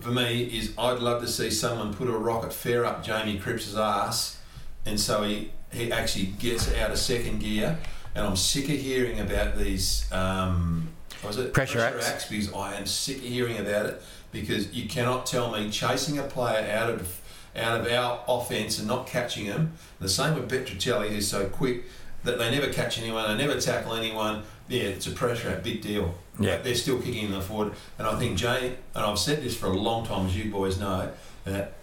for 0.00 0.10
me 0.10 0.44
is 0.44 0.72
I'd 0.78 1.00
love 1.00 1.20
to 1.22 1.28
see 1.28 1.50
someone 1.50 1.92
put 1.92 2.08
a 2.08 2.12
rocket 2.12 2.52
fair 2.52 2.84
up 2.84 3.02
Jamie 3.02 3.38
Cripps' 3.38 3.76
ass, 3.76 4.40
and 4.86 4.98
so 4.98 5.22
he 5.22 5.50
he 5.72 5.90
actually 5.90 6.26
gets 6.26 6.72
out 6.74 6.90
of 6.90 6.98
second 6.98 7.40
gear. 7.40 7.78
And 8.16 8.24
I'm 8.24 8.36
sick 8.36 8.66
of 8.66 8.76
hearing 8.78 9.18
about 9.18 9.56
these. 9.58 10.06
Um, 10.12 10.93
was 11.24 11.38
it 11.38 11.52
Pressure 11.52 11.80
acts. 11.80 12.28
Because 12.28 12.52
I 12.52 12.74
am 12.74 12.86
sick 12.86 13.18
of 13.18 13.22
hearing 13.22 13.58
about 13.58 13.86
it 13.86 14.02
because 14.32 14.72
you 14.72 14.88
cannot 14.88 15.26
tell 15.26 15.52
me 15.52 15.70
chasing 15.70 16.18
a 16.18 16.22
player 16.22 16.70
out 16.70 16.90
of 16.90 17.20
out 17.56 17.80
of 17.80 17.90
our 17.90 18.22
offence 18.26 18.78
and 18.78 18.88
not 18.88 19.06
catching 19.06 19.44
him. 19.44 19.72
The 20.00 20.08
same 20.08 20.34
with 20.34 20.50
Petruccelle, 20.50 21.08
who's 21.08 21.28
so 21.28 21.46
quick 21.46 21.84
that 22.24 22.38
they 22.38 22.50
never 22.50 22.72
catch 22.72 22.98
anyone, 22.98 23.36
they 23.36 23.46
never 23.46 23.60
tackle 23.60 23.94
anyone. 23.94 24.42
Yeah, 24.68 24.84
it's 24.84 25.06
a 25.06 25.12
pressure 25.12 25.50
act, 25.50 25.62
big 25.62 25.82
deal. 25.82 26.14
Yeah. 26.40 26.56
They're 26.58 26.74
still 26.74 27.00
kicking 27.00 27.26
in 27.26 27.32
the 27.32 27.40
forward. 27.40 27.74
And 27.98 28.08
I 28.08 28.18
think 28.18 28.38
Jay, 28.38 28.76
and 28.94 29.04
I've 29.04 29.18
said 29.18 29.42
this 29.42 29.56
for 29.56 29.66
a 29.66 29.76
long 29.76 30.06
time, 30.06 30.26
as 30.26 30.36
you 30.36 30.50
boys 30.50 30.80
know, 30.80 31.10
that 31.44 31.74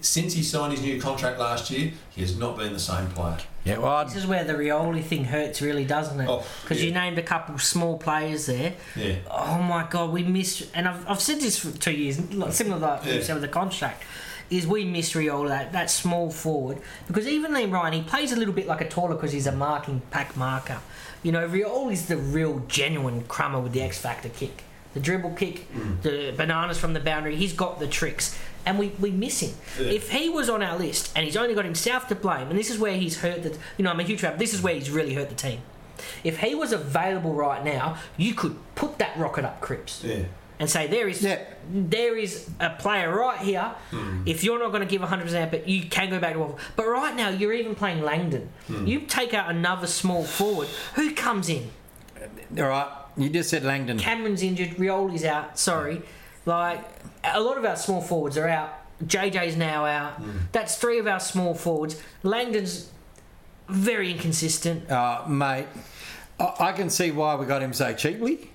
since 0.00 0.34
he 0.34 0.42
signed 0.42 0.72
his 0.72 0.82
new 0.82 1.00
contract 1.00 1.38
last 1.38 1.70
year, 1.70 1.92
he 2.10 2.20
has 2.20 2.38
not 2.38 2.56
been 2.56 2.72
the 2.72 2.78
same 2.78 3.08
player. 3.08 3.38
Yeah, 3.66 3.78
well, 3.78 4.04
This 4.04 4.14
is 4.16 4.26
where 4.26 4.44
the 4.44 4.52
Rioli 4.52 5.02
thing 5.02 5.24
hurts, 5.24 5.60
really, 5.60 5.84
doesn't 5.84 6.20
it? 6.20 6.28
Oh, 6.28 6.46
Because 6.62 6.84
you 6.84 6.92
named 6.92 7.18
a 7.18 7.22
couple 7.22 7.58
small 7.58 7.98
players 7.98 8.46
there. 8.46 8.74
Yeah. 8.94 9.16
Oh 9.30 9.60
my 9.60 9.86
god, 9.90 10.12
we 10.12 10.22
missed, 10.22 10.68
and 10.72 10.86
I've, 10.86 11.08
I've 11.10 11.20
said 11.20 11.40
this 11.40 11.58
for 11.58 11.76
two 11.76 11.92
years, 11.92 12.16
similar 12.50 13.00
you 13.04 13.12
Yeah. 13.14 13.22
said 13.22 13.34
with 13.34 13.42
the 13.42 13.48
contract, 13.48 14.04
is 14.50 14.66
we 14.66 14.84
miss 14.84 15.12
Rioli, 15.14 15.48
that, 15.48 15.72
that 15.72 15.90
small 15.90 16.30
forward. 16.30 16.78
Because 17.08 17.26
even 17.26 17.50
Liam 17.52 17.72
Ryan, 17.72 17.92
he 17.94 18.02
plays 18.02 18.30
a 18.30 18.36
little 18.36 18.54
bit 18.54 18.68
like 18.68 18.80
a 18.80 18.88
taller 18.88 19.14
because 19.16 19.32
he's 19.32 19.48
a 19.48 19.52
marking 19.52 20.00
pack 20.12 20.36
marker. 20.36 20.78
You 21.24 21.32
know, 21.32 21.48
Rioli's 21.48 22.06
the 22.06 22.16
real 22.16 22.60
genuine 22.68 23.24
crumber 23.24 23.58
with 23.58 23.72
the 23.72 23.82
X 23.82 23.98
Factor 23.98 24.28
kick. 24.28 24.62
The 24.94 25.00
dribble 25.00 25.32
kick, 25.32 25.66
Mm. 25.74 26.00
the 26.02 26.32
bananas 26.36 26.78
from 26.78 26.92
the 26.94 27.00
boundary, 27.00 27.34
he's 27.34 27.52
got 27.52 27.80
the 27.80 27.88
tricks. 27.88 28.38
And 28.66 28.78
we, 28.78 28.88
we 28.98 29.10
miss 29.12 29.40
him. 29.40 29.54
Yeah. 29.80 29.92
If 29.92 30.10
he 30.10 30.28
was 30.28 30.50
on 30.50 30.62
our 30.62 30.76
list 30.76 31.12
and 31.16 31.24
he's 31.24 31.36
only 31.36 31.54
got 31.54 31.64
himself 31.64 32.08
to 32.08 32.14
blame, 32.16 32.48
and 32.50 32.58
this 32.58 32.68
is 32.68 32.78
where 32.78 32.96
he's 32.96 33.20
hurt 33.20 33.42
the, 33.44 33.56
you 33.78 33.84
know, 33.84 33.90
I'm 33.90 34.00
a 34.00 34.02
huge 34.02 34.20
fan, 34.20 34.36
this 34.38 34.52
is 34.52 34.60
where 34.60 34.74
he's 34.74 34.90
really 34.90 35.14
hurt 35.14 35.28
the 35.28 35.34
team. 35.36 35.60
If 36.24 36.40
he 36.40 36.54
was 36.54 36.72
available 36.72 37.32
right 37.32 37.64
now, 37.64 37.96
you 38.16 38.34
could 38.34 38.56
put 38.74 38.98
that 38.98 39.16
rocket 39.16 39.44
up 39.44 39.60
Cripps. 39.60 40.02
Yeah. 40.04 40.24
and 40.58 40.68
say 40.68 40.86
there 40.88 41.06
is 41.08 41.22
Yeah. 41.22 41.38
there 41.70 42.16
is 42.16 42.50
a 42.60 42.70
player 42.70 43.14
right 43.14 43.38
here. 43.40 43.72
Hmm. 43.90 44.22
If 44.26 44.42
you're 44.42 44.58
not 44.58 44.72
going 44.72 44.80
to 44.82 44.90
give 44.90 45.00
100%, 45.02 45.50
but 45.50 45.68
you 45.68 45.84
can 45.86 46.10
go 46.10 46.18
back 46.18 46.32
to 46.32 46.38
WAFL. 46.40 46.58
But 46.76 46.86
right 46.88 47.14
now, 47.14 47.28
you're 47.28 47.52
even 47.52 47.74
playing 47.74 48.02
Langdon. 48.02 48.48
Hmm. 48.66 48.86
You 48.86 49.00
take 49.00 49.32
out 49.32 49.48
another 49.50 49.86
small 49.86 50.24
forward. 50.24 50.68
Who 50.96 51.14
comes 51.14 51.48
in? 51.48 51.70
All 52.58 52.64
right, 52.64 52.88
you 53.16 53.28
just 53.30 53.50
said 53.50 53.62
Langdon. 53.64 53.98
Cameron's 53.98 54.42
injured. 54.42 54.70
Rioli's 54.78 55.24
out. 55.24 55.58
Sorry. 55.58 56.02
Like, 56.46 56.82
a 57.24 57.40
lot 57.40 57.58
of 57.58 57.64
our 57.64 57.76
small 57.76 58.00
forwards 58.00 58.38
are 58.38 58.48
out. 58.48 58.72
JJ's 59.04 59.56
now 59.56 59.84
out. 59.84 60.14
Hmm. 60.14 60.38
That's 60.52 60.76
three 60.76 60.98
of 60.98 61.06
our 61.06 61.20
small 61.20 61.54
forwards. 61.54 62.00
Langdon's 62.22 62.90
very 63.68 64.10
inconsistent. 64.12 64.90
Uh, 64.90 65.24
mate, 65.28 65.66
I, 66.40 66.54
I 66.60 66.72
can 66.72 66.88
see 66.88 67.10
why 67.10 67.34
we 67.34 67.46
got 67.46 67.62
him 67.62 67.72
so 67.72 67.92
cheaply. 67.92 68.50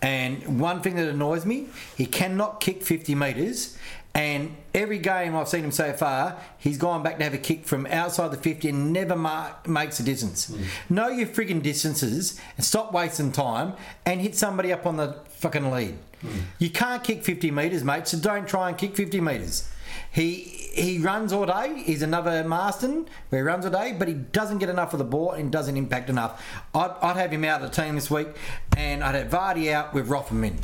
And 0.00 0.60
one 0.60 0.80
thing 0.80 0.94
that 0.96 1.08
annoys 1.08 1.44
me, 1.44 1.68
he 1.96 2.06
cannot 2.06 2.60
kick 2.60 2.84
50 2.84 3.16
metres. 3.16 3.76
And 4.18 4.56
every 4.74 4.98
game 4.98 5.36
I've 5.36 5.48
seen 5.48 5.62
him 5.62 5.70
so 5.70 5.92
far, 5.92 6.36
he's 6.58 6.76
gone 6.76 7.04
back 7.04 7.18
to 7.18 7.24
have 7.24 7.34
a 7.34 7.38
kick 7.38 7.64
from 7.64 7.86
outside 7.86 8.32
the 8.32 8.36
50 8.36 8.68
and 8.68 8.92
never 8.92 9.14
mark, 9.14 9.68
makes 9.68 10.00
a 10.00 10.02
distance. 10.02 10.50
Mm. 10.50 10.64
Know 10.90 11.08
your 11.08 11.28
friggin' 11.28 11.62
distances 11.62 12.40
and 12.56 12.66
stop 12.66 12.92
wasting 12.92 13.30
time 13.30 13.74
and 14.04 14.20
hit 14.20 14.34
somebody 14.34 14.72
up 14.72 14.86
on 14.86 14.96
the 14.96 15.20
fucking 15.28 15.70
lead. 15.70 15.98
Mm. 16.24 16.40
You 16.58 16.70
can't 16.70 17.04
kick 17.04 17.22
50 17.22 17.52
metres, 17.52 17.84
mate, 17.84 18.08
so 18.08 18.18
don't 18.18 18.48
try 18.48 18.68
and 18.68 18.76
kick 18.76 18.96
50 18.96 19.20
metres. 19.20 19.70
He 20.10 20.34
he 20.74 20.98
runs 20.98 21.32
all 21.32 21.46
day. 21.46 21.82
He's 21.84 22.02
another 22.02 22.42
Masten 22.42 23.06
where 23.28 23.42
he 23.42 23.46
runs 23.46 23.66
all 23.66 23.70
day, 23.70 23.94
but 23.96 24.08
he 24.08 24.14
doesn't 24.14 24.58
get 24.58 24.68
enough 24.68 24.92
of 24.94 24.98
the 24.98 25.04
ball 25.04 25.30
and 25.30 25.52
doesn't 25.52 25.76
impact 25.76 26.10
enough. 26.10 26.44
I'd, 26.74 26.90
I'd 27.02 27.16
have 27.16 27.30
him 27.30 27.44
out 27.44 27.62
of 27.62 27.70
the 27.70 27.82
team 27.82 27.94
this 27.94 28.10
week, 28.10 28.28
and 28.76 29.04
I'd 29.04 29.14
have 29.14 29.28
Vardy 29.28 29.70
out 29.72 29.94
with 29.94 30.08
Rotham 30.08 30.42
in 30.42 30.58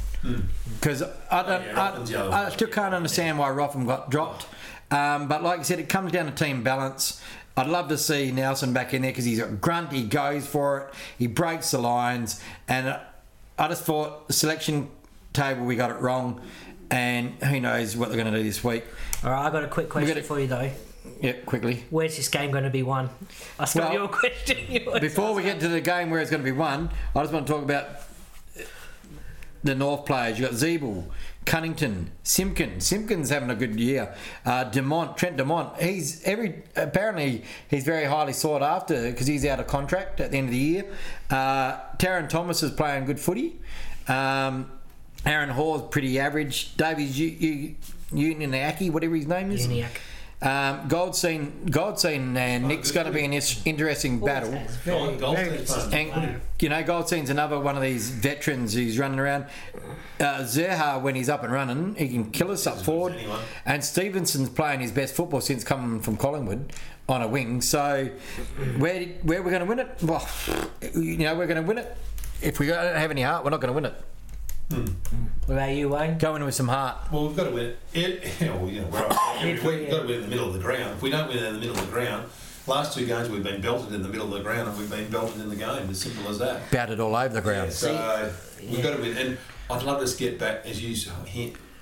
because 0.81 1.03
I 1.31 1.43
don't. 1.43 1.62
Hmm. 1.62 1.66
yeah, 1.68 1.75
Rotham's 1.77 2.11
the 2.11 2.20
other 2.20 2.33
I, 2.33 2.39
I 2.39 2.43
one. 2.45 2.53
still 2.53 2.68
can't 2.68 2.95
understand 2.95 3.39
why 3.39 3.51
Rotham 3.51 3.87
got 3.87 4.11
dropped. 4.11 4.47
Um, 4.91 5.29
but 5.29 5.43
like 5.43 5.61
I 5.61 5.62
said, 5.62 5.79
it 5.81 5.89
comes 5.89 6.12
down 6.12 6.27
to 6.27 6.33
team 6.33 6.62
balance. 6.62 7.20
I'd 7.57 7.68
love 7.68 7.89
to 7.89 7.99
see 7.99 8.33
Nelson 8.33 8.72
back 8.72 8.95
in 8.95 9.03
there 9.03 9.11
because 9.12 9.25
he's 9.25 9.39
a 9.39 9.47
grunt. 9.47 9.93
He 9.93 10.03
goes 10.03 10.47
for 10.47 10.79
it. 10.81 10.95
He 11.18 11.27
breaks 11.27 11.70
the 11.70 11.79
lines, 11.79 12.43
and 12.68 12.89
uh, 12.89 13.01
I 13.59 13.68
just 13.68 13.85
thought 13.85 14.27
the 14.27 14.33
selection 14.33 14.89
table 15.33 15.64
we 15.64 15.77
got 15.77 15.91
it 15.91 16.01
wrong, 16.01 16.41
and 16.91 17.31
who 17.45 17.61
knows 17.61 17.97
what 17.97 18.09
they're 18.09 18.20
going 18.20 18.33
to 18.33 18.39
do 18.39 18.45
this 18.45 18.62
week. 18.64 18.85
All 19.22 19.31
right, 19.31 19.47
I 19.47 19.51
got 19.51 19.64
a 19.64 19.68
quick 19.68 19.89
question 19.89 20.09
gotta- 20.14 20.27
for 20.27 20.41
you 20.41 20.47
though. 20.49 20.70
Yeah, 21.20 21.33
quickly. 21.45 21.85
Where's 21.91 22.16
this 22.16 22.29
game 22.29 22.51
going 22.51 22.64
to 22.64 22.70
be 22.70 22.83
won? 22.83 23.09
I 23.59 23.66
stole 23.66 23.85
Well, 23.85 23.93
your 23.93 24.09
question. 24.20 24.59
You 24.68 24.87
always 24.87 25.01
Before 25.03 25.35
we 25.35 25.43
get 25.43 25.61
to 25.61 25.68
the 25.68 25.81
game 25.81 26.11
where 26.11 26.20
it's 26.20 26.31
going 26.31 26.43
to 26.43 26.45
be 26.45 26.57
won, 26.57 26.91
I 27.14 27.20
just 27.20 27.33
want 27.33 27.47
to 27.47 27.53
talk 27.53 27.62
about 27.62 27.87
the 29.65 29.75
North 29.75 30.07
players. 30.07 30.39
You've 30.39 30.51
got 30.51 30.59
Ziebell, 30.59 31.05
Cunnington, 31.47 32.11
Simpkin. 32.23 32.81
Simpkin's 32.81 33.31
having 33.31 33.51
a 33.51 33.55
good 33.55 33.81
year. 33.81 34.15
Uh, 34.45 34.65
Dumont, 34.65 35.17
Trent 35.17 35.37
Dumont. 35.37 35.81
He's 35.81 36.23
every 36.25 36.62
apparently 36.77 37.43
he's 37.69 37.85
very 37.85 38.05
highly 38.05 38.33
sought 38.35 38.62
after 38.62 39.11
because 39.11 39.27
he's 39.27 39.45
out 39.45 39.59
of 39.61 39.67
contract 39.67 40.21
at 40.21 40.31
the 40.31 40.39
end 40.39 40.49
of 40.49 40.53
the 40.53 40.59
year. 40.59 40.85
Uh, 41.31 41.79
Tarryn 41.97 42.29
Thomas 42.29 42.62
is 42.62 42.71
playing 42.71 43.07
good 43.07 43.19
footy. 43.19 43.57
Um, 44.07 44.71
Aaron 45.27 45.49
Hall's 45.49 45.89
pretty 45.91 46.21
average. 46.21 46.77
Davies 46.77 47.19
U- 47.19 47.75
U- 48.12 48.35
Uniacke, 48.37 48.91
whatever 48.91 49.17
his 49.17 49.27
name 49.27 49.51
is. 49.51 49.67
Um, 50.45 50.86
Goldstein, 50.88 51.66
Goldstein 51.70 52.36
and 52.36 52.68
Nick's 52.68 52.90
going 52.90 53.07
to 53.07 53.12
be 53.12 53.24
an 53.24 53.32
is- 53.32 53.61
interesting 53.64 54.20
battle. 54.20 54.53
It's 54.53 54.76
very, 54.76 55.16
Gold- 55.16 55.20
Goldstein's 55.20 55.49
very 55.49 55.49
fun. 55.49 55.57
consistent 55.57 56.12
player. 56.12 56.28
And 56.28 56.40
you 56.61 56.68
know, 56.68 56.82
Goldstein's 56.84 57.30
another 57.30 57.59
one 57.59 57.76
of 57.76 57.82
these 57.82 58.11
veterans 58.11 58.74
who's 58.74 58.99
running 58.99 59.18
around. 59.18 59.47
Uh, 60.20 60.40
Zurhaar, 60.42 61.01
when 61.03 61.14
he's 61.14 61.28
up 61.28 61.42
and 61.45 61.53
running, 61.53 61.95
he 61.97 62.09
can 62.09 62.30
kill 62.30 62.51
us 62.51 62.66
up 62.66 62.78
forward. 62.82 63.14
anyone. 63.14 63.40
And 63.64 63.82
Stephenson's 63.82 64.51
playing 64.51 64.80
his 64.80 64.92
best 64.92 65.14
football 65.14 65.40
since 65.40 65.64
coming 65.64 66.01
from 66.01 66.16
Collingwood 66.16 66.72
on 67.09 67.22
a 67.22 67.28
wing. 67.28 67.61
So, 67.62 68.11
where 68.78 69.05
where 69.22 69.42
we're 69.42 69.51
going 69.51 69.61
to 69.62 69.66
win 69.68 69.78
it? 69.80 69.88
Well, 70.03 70.28
you 70.95 71.18
know, 71.18 71.34
we're 71.34 71.47
going 71.47 71.62
to 71.62 71.66
win 71.66 71.78
it. 71.78 71.97
If 72.42 72.59
we 72.61 72.66
don't 72.66 72.97
have 72.97 73.11
any 73.11 73.22
heart, 73.22 73.45
we're 73.45 73.51
not 73.51 73.61
going 73.61 73.72
to 73.72 73.74
win 73.74 73.86
it. 73.86 73.95
Hmm. 74.71 74.87
What 75.47 75.55
about 75.57 75.71
you, 75.75 75.89
Wayne? 75.91 76.17
Go 76.19 76.35
in 76.37 76.45
with 76.45 76.55
some 76.55 76.69
heart. 76.69 76.97
Well, 77.12 77.27
we've 77.29 77.37
got 77.37 77.45
to 77.45 77.51
win 77.51 77.67
it. 77.67 77.79
it 77.93 78.33
you 78.41 78.47
know, 78.47 78.67
you 78.67 78.81
know, 78.81 78.87
we're 78.89 78.99
up 79.07 79.17
every 79.39 79.53
If 79.53 79.62
week. 79.65 79.73
we- 79.75 79.81
We've 79.83 79.91
got 79.91 80.01
to 80.03 80.07
win 80.07 80.15
in 80.17 80.23
the 80.23 80.29
middle 80.29 80.47
of 80.49 80.55
the 80.55 80.59
ground. 80.61 80.95
If 80.97 81.03
we 81.03 81.11
don't 81.11 81.29
win 81.29 81.39
in 81.39 81.53
the 81.55 81.61
middle 81.61 81.77
of 81.77 81.87
the 81.87 81.93
ground, 81.93 82.29
last 82.67 82.97
two 82.97 83.07
games 83.07 83.29
we've 83.29 83.43
been 83.45 83.61
belted 83.61 83.93
in 83.95 84.03
the 84.03 84.09
middle 84.09 84.27
of 84.27 84.33
the 84.33 84.41
ground 84.43 84.69
and 84.69 84.79
we've 84.79 84.91
been 84.91 85.11
belted 85.11 85.41
in 85.41 85.49
the 85.51 85.57
game. 85.57 85.91
As 85.91 86.01
simple 86.01 86.29
as 86.31 86.39
that. 86.39 86.71
Battered 86.71 86.99
all 87.01 87.15
over 87.15 87.35
the 87.35 87.43
ground. 87.43 87.73
So 87.73 88.33
we've 88.62 88.83
got 88.83 88.97
to 88.97 89.03
win. 89.03 89.17
And 89.19 89.39
I'd 89.71 89.83
love 89.83 90.05
to 90.05 90.17
get 90.19 90.39
back, 90.39 90.65
as 90.67 90.83
you 90.83 90.97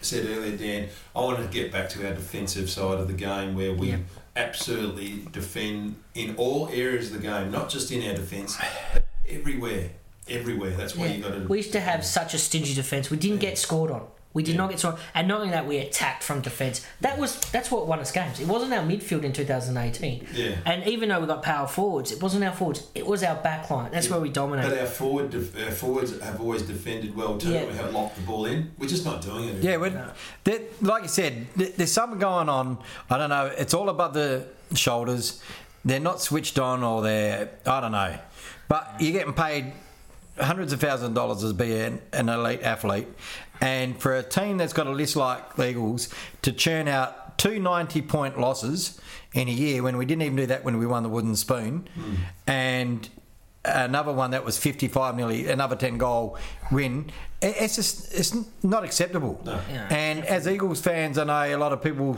said 0.01 0.27
earlier, 0.27 0.57
Dan. 0.57 0.89
I 1.15 1.21
want 1.21 1.39
to 1.39 1.47
get 1.47 1.71
back 1.71 1.89
to 1.91 2.07
our 2.09 2.15
defensive 2.15 2.69
side 2.69 2.99
of 2.99 3.07
the 3.07 3.15
game 3.15 3.55
where 3.55 3.73
we 3.73 3.91
Yeah. 3.91 3.99
absolutely 4.35 5.25
defend 5.31 5.95
in 6.15 6.35
all 6.37 6.69
areas 6.73 7.13
of 7.13 7.23
the 7.23 7.29
game, 7.29 7.53
not 7.53 7.69
just 7.71 7.93
in 7.93 8.07
our 8.09 8.15
defence, 8.17 8.59
but 8.93 9.05
everywhere. 9.29 9.91
Everywhere. 10.29 10.71
That's 10.71 10.97
where 10.97 11.11
you 11.11 11.23
got 11.23 11.33
to. 11.35 11.41
We 11.49 11.59
used 11.59 11.73
to 11.73 11.81
have 11.81 12.05
such 12.05 12.33
a 12.35 12.39
stingy 12.39 12.75
defence. 12.75 13.11
We 13.11 13.17
didn't 13.17 13.39
get 13.41 13.59
scored 13.59 13.91
on. 13.91 14.07
We 14.35 14.43
did 14.43 14.57
not 14.57 14.71
get 14.71 14.79
scored, 14.79 14.97
and 15.15 15.29
not 15.29 15.41
only 15.41 15.51
that, 15.51 15.67
we 15.67 15.77
attacked 15.77 16.23
from 16.23 16.41
defence. 16.41 16.87
That 17.03 17.19
was 17.19 17.39
that's 17.51 17.71
what 17.71 17.87
won 17.87 17.99
us 17.99 18.13
games. 18.13 18.41
It 18.41 18.49
wasn't 18.49 18.73
our 18.73 18.83
midfield 18.83 19.25
in 19.25 19.35
2018. 19.35 20.27
Yeah. 20.33 20.57
And 20.65 20.87
even 20.87 21.11
though 21.11 21.21
we 21.21 21.27
got 21.27 21.43
power 21.43 21.67
forwards, 21.69 22.13
it 22.13 22.23
wasn't 22.23 22.45
our 22.45 22.53
forwards. 22.55 22.87
It 22.95 23.07
was 23.07 23.23
our 23.25 23.35
back 23.43 23.69
line. 23.69 23.91
That's 23.91 24.09
where 24.09 24.21
we 24.21 24.31
dominated. 24.31 24.71
But 24.71 24.75
dominated. 24.77 24.89
our 24.89 24.95
forward, 24.95 25.31
def- 25.31 25.67
our 25.67 25.71
forwards 25.73 26.19
have 26.21 26.41
always 26.41 26.63
defended 26.63 27.15
well 27.15 27.37
too. 27.37 27.51
Yeah. 27.51 27.67
We 27.67 27.75
have 27.75 27.93
locked 27.93 28.17
the 28.17 28.23
ball 28.23 28.47
in. 28.47 28.71
We're 28.79 28.89
just 28.89 29.05
not 29.05 29.21
doing 29.21 29.51
it. 29.51 29.57
Yeah, 29.63 29.77
well, 29.77 30.15
there, 30.45 30.61
like 30.81 31.03
you 31.03 31.09
said, 31.11 31.49
there- 31.55 31.73
there's 31.77 31.93
something 31.93 32.19
going 32.19 32.49
on. 32.49 32.79
I 33.11 33.19
don't 33.19 33.29
know. 33.29 33.47
It's 33.59 33.75
all 33.75 33.91
above 33.91 34.15
the 34.15 34.47
shoulders. 34.75 35.43
They're 35.85 36.01
not 36.01 36.23
switched 36.23 36.59
on, 36.59 36.83
or 36.83 37.03
they're 37.03 37.51
I 37.67 37.81
don't 37.81 37.93
know. 37.93 38.17
But 38.69 38.95
you're 38.99 39.13
getting 39.13 39.35
paid 39.35 39.73
hundreds 40.43 40.73
of 40.73 40.81
thousands 40.81 41.09
of 41.11 41.15
dollars 41.15 41.41
to 41.41 41.53
be 41.55 41.77
an, 41.79 42.01
an 42.13 42.29
elite 42.29 42.63
athlete, 42.63 43.09
and 43.61 43.99
for 43.99 44.17
a 44.17 44.23
team 44.23 44.59
that's 44.59 44.73
got 44.73 44.87
a 44.87 44.91
list 44.91 45.17
like 45.17 45.57
the 45.57 45.71
Eagles 45.71 46.09
to 46.43 46.53
churn 46.53 46.89
out 46.89 47.39
two 47.39 47.59
90 47.59 48.03
point 48.03 48.39
losses 48.39 49.01
in 49.33 49.49
a 49.49 49.53
year 49.53 49.83
when 49.83 49.97
we 49.97 50.05
didn't 50.05 50.23
even 50.23 50.37
do 50.37 50.47
that 50.47 50.65
when 50.65 50.79
we 50.79 50.87
won 50.87 51.03
the 51.03 51.09
wooden 51.09 51.37
spoon, 51.37 51.89
hmm. 51.95 52.15
and 52.47 53.09
another 53.65 54.13
one 54.13 54.33
that 54.33 54.45
was 54.45 54.59
55 54.59 55.17
nearly 55.17 55.47
another 55.49 55.77
10 55.77 55.97
goal 55.97 56.37
win 56.73 57.09
it's 57.41 57.77
just 57.77 58.13
it's 58.13 58.35
not 58.65 58.83
acceptable 58.83 59.41
No. 59.45 59.61
Yeah. 59.71 59.87
and 59.89 60.27
as 60.27 60.49
eagles 60.49 60.81
fans 60.81 61.17
i 61.17 61.23
know 61.23 61.57
a 61.57 61.59
lot 61.59 61.73
of 61.73 61.81
people 61.81 62.17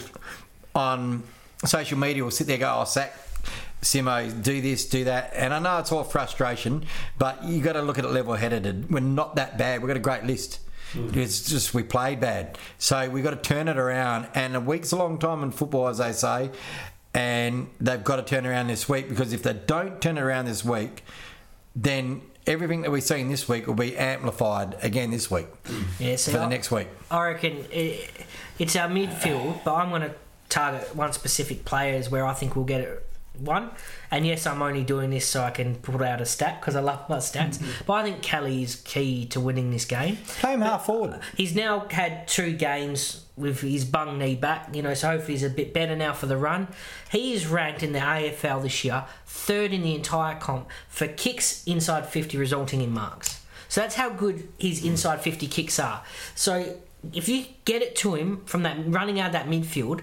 on 0.75 1.23
social 1.67 1.99
media 1.99 2.25
will 2.25 2.31
sit 2.31 2.47
there 2.47 2.55
and 2.55 2.63
go 2.63 2.79
oh 2.81 2.85
sack 2.85 3.13
Simo, 3.85 4.43
do 4.43 4.61
this, 4.61 4.87
do 4.87 5.05
that, 5.05 5.33
and 5.35 5.53
I 5.53 5.59
know 5.59 5.79
it's 5.79 5.93
all 5.93 6.05
frustration, 6.05 6.87
but 7.19 7.45
you 7.45 7.61
got 7.61 7.75
to 7.75 7.83
look 7.83 7.99
at 7.99 8.05
it 8.05 8.11
level-headed. 8.11 8.91
We're 8.91 9.01
not 9.01 9.37
that 9.37 9.59
bad. 9.59 9.83
We've 9.83 9.89
got 9.89 9.97
a 9.97 10.01
great 10.01 10.25
list. 10.25 10.61
Hmm. 10.93 11.11
It's 11.19 11.49
just 11.49 11.75
we 11.75 11.83
played 11.83 12.21
bad, 12.21 12.59
so 12.79 13.09
we 13.11 13.21
got 13.21 13.31
to 13.31 13.49
turn 13.49 13.69
it 13.69 13.77
around. 13.77 14.29
And 14.35 14.57
a 14.57 14.61
week's 14.61 14.93
a 14.93 14.97
long 14.97 15.19
time 15.19 15.43
in 15.43 15.51
football, 15.51 15.89
as 15.89 15.99
they 15.99 16.13
say, 16.13 16.51
and 17.13 17.69
they've 17.79 18.03
got 18.03 18.17
to 18.17 18.23
turn 18.23 18.47
around 18.47 18.69
this 18.69 18.89
week 18.89 19.09
because 19.09 19.33
if 19.33 19.43
they 19.43 19.53
don't 19.53 20.01
turn 20.01 20.19
around 20.19 20.47
this 20.47 20.65
week, 20.65 21.05
then 21.77 22.23
everything 22.47 22.83
that 22.83 22.91
we've 22.91 23.03
seen 23.03 23.29
this 23.29 23.49
week 23.49 23.67
will 23.67 23.75
be 23.75 23.97
amplified 23.97 24.77
again 24.83 25.11
this 25.11 25.31
week 25.31 25.47
hmm. 25.65 25.83
yeah, 25.99 26.17
see, 26.17 26.31
for 26.33 26.39
the 26.39 26.45
I- 26.45 26.49
next 26.49 26.71
week. 26.71 26.89
I 27.11 27.29
reckon 27.29 27.65
it, 27.71 28.11
it's 28.59 28.77
our 28.77 28.89
midfield, 28.89 29.63
but 29.65 29.75
I'm 29.75 29.91
going 29.91 30.03
to 30.03 30.15
target 30.49 30.95
one 30.95 31.13
specific 31.13 31.65
player 31.65 31.95
is 31.97 32.11
where 32.11 32.27
I 32.27 32.35
think 32.35 32.55
we'll 32.57 32.65
get 32.65 32.81
it 32.81 33.07
one. 33.39 33.71
And 34.11 34.27
yes, 34.27 34.47
I'm 34.47 34.63
only 34.63 34.85
doing 34.85 35.11
this 35.11 35.27
so 35.27 35.43
I 35.43 35.51
can 35.51 35.77
put 35.77 36.01
out 36.03 36.21
a 36.21 36.27
stat 36.27 36.61
because 36.61 36.77
I 36.77 36.81
love 36.81 37.09
my 37.09 37.19
stats. 37.19 37.59
Mm-hmm. 37.59 37.85
But 37.87 37.93
I 37.95 38.03
think 38.05 38.23
Kelly 38.23 38.63
is 38.63 38.77
key 38.77 39.27
to 39.27 39.41
winning 39.41 39.71
this 39.71 39.85
game. 39.85 40.19
Play 40.27 40.55
him 40.55 40.61
half 40.61 40.87
forward. 40.87 41.15
Uh, 41.15 41.21
he's 41.37 41.55
now 41.55 41.87
had 41.91 42.29
two 42.29 42.53
games 42.53 43.25
with 43.37 43.61
his 43.63 43.85
bung 43.85 44.19
knee 44.19 44.37
back, 44.37 44.75
you 44.75 44.81
know, 44.83 44.95
so 44.95 45.09
hopefully 45.09 45.33
he's 45.33 45.43
a 45.43 45.51
bit 45.51 45.75
better 45.75 45.97
now 45.97 46.13
for 46.13 46.27
the 46.27 46.37
run. 46.37 46.69
He 47.11 47.33
is 47.33 47.49
ranked 47.49 47.83
in 47.83 47.93
the 47.93 47.99
AFL 47.99 48.63
this 48.63 48.85
year 48.85 49.05
third 49.27 49.73
in 49.73 49.83
the 49.83 49.95
entire 49.95 50.37
comp 50.39 50.69
for 50.89 51.09
kicks 51.09 51.65
inside 51.65 52.07
50 52.07 52.39
resulting 52.39 52.81
in 52.81 52.93
marks. 52.93 53.41
So 53.69 53.81
that's 53.81 53.97
how 53.97 54.11
good 54.11 54.49
his 54.59 54.83
mm. 54.83 54.91
inside 54.91 55.21
50 55.21 55.49
kicks 55.49 55.81
are. 55.81 56.05
So 56.37 56.77
if 57.13 57.29
you 57.29 57.47
get 57.65 57.83
it 57.83 57.97
to 57.97 58.15
him 58.15 58.43
from 58.47 58.63
that 58.63 58.77
running 58.87 59.21
out 59.21 59.27
of 59.27 59.33
that 59.33 59.47
midfield, 59.47 60.03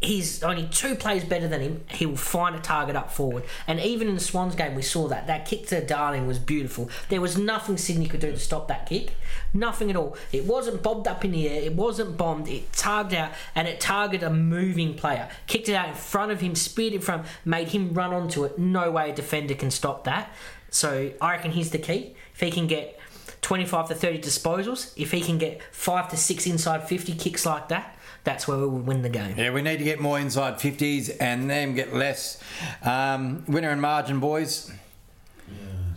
he's 0.00 0.42
only 0.42 0.66
two 0.68 0.94
plays 0.94 1.24
better 1.24 1.48
than 1.48 1.60
him. 1.60 1.84
He 1.88 2.06
will 2.06 2.16
find 2.16 2.54
a 2.54 2.60
target 2.60 2.94
up 2.94 3.10
forward. 3.10 3.44
And 3.66 3.80
even 3.80 4.08
in 4.08 4.14
the 4.14 4.20
Swans 4.20 4.54
game, 4.54 4.74
we 4.74 4.82
saw 4.82 5.08
that. 5.08 5.26
That 5.26 5.46
kick 5.46 5.66
to 5.68 5.84
Darling 5.84 6.26
was 6.26 6.38
beautiful. 6.38 6.88
There 7.08 7.20
was 7.20 7.36
nothing 7.36 7.76
Sydney 7.76 8.06
could 8.06 8.20
do 8.20 8.30
to 8.30 8.38
stop 8.38 8.68
that 8.68 8.86
kick. 8.88 9.12
Nothing 9.52 9.90
at 9.90 9.96
all. 9.96 10.16
It 10.32 10.44
wasn't 10.44 10.82
bobbed 10.82 11.08
up 11.08 11.24
in 11.24 11.32
the 11.32 11.48
air. 11.48 11.62
It 11.62 11.74
wasn't 11.74 12.16
bombed. 12.16 12.48
It 12.48 12.72
targeted 12.72 13.18
out 13.18 13.32
and 13.54 13.66
it 13.66 13.80
targeted 13.80 14.26
a 14.26 14.32
moving 14.32 14.94
player. 14.94 15.28
Kicked 15.46 15.68
it 15.68 15.74
out 15.74 15.88
in 15.88 15.94
front 15.94 16.30
of 16.30 16.40
him, 16.40 16.54
speared 16.54 16.92
in 16.92 17.00
front, 17.00 17.26
made 17.44 17.68
him 17.68 17.92
run 17.92 18.12
onto 18.12 18.44
it. 18.44 18.58
No 18.58 18.90
way 18.90 19.10
a 19.10 19.14
defender 19.14 19.54
can 19.54 19.70
stop 19.70 20.04
that. 20.04 20.32
So 20.70 21.12
I 21.20 21.32
reckon 21.32 21.52
he's 21.52 21.70
the 21.70 21.78
key. 21.78 22.14
If 22.34 22.40
he 22.40 22.50
can 22.50 22.66
get 22.66 22.98
25 23.40 23.88
to 23.88 23.94
30 23.94 24.18
disposals. 24.20 24.92
If 24.96 25.12
he 25.12 25.20
can 25.20 25.38
get 25.38 25.62
five 25.72 26.08
to 26.10 26.16
six 26.16 26.46
inside 26.46 26.88
50 26.88 27.14
kicks 27.14 27.46
like 27.46 27.68
that, 27.68 27.96
that's 28.24 28.46
where 28.46 28.58
we 28.58 28.66
would 28.66 28.86
win 28.86 29.02
the 29.02 29.08
game. 29.08 29.34
Yeah, 29.38 29.52
we 29.52 29.62
need 29.62 29.78
to 29.78 29.84
get 29.84 30.00
more 30.00 30.18
inside 30.18 30.54
50s 30.54 31.16
and 31.20 31.48
then 31.50 31.74
get 31.74 31.94
less. 31.94 32.42
Um, 32.82 33.44
winner 33.48 33.70
and 33.70 33.80
margin, 33.80 34.20
boys. 34.20 34.70
Yeah, 35.48 35.54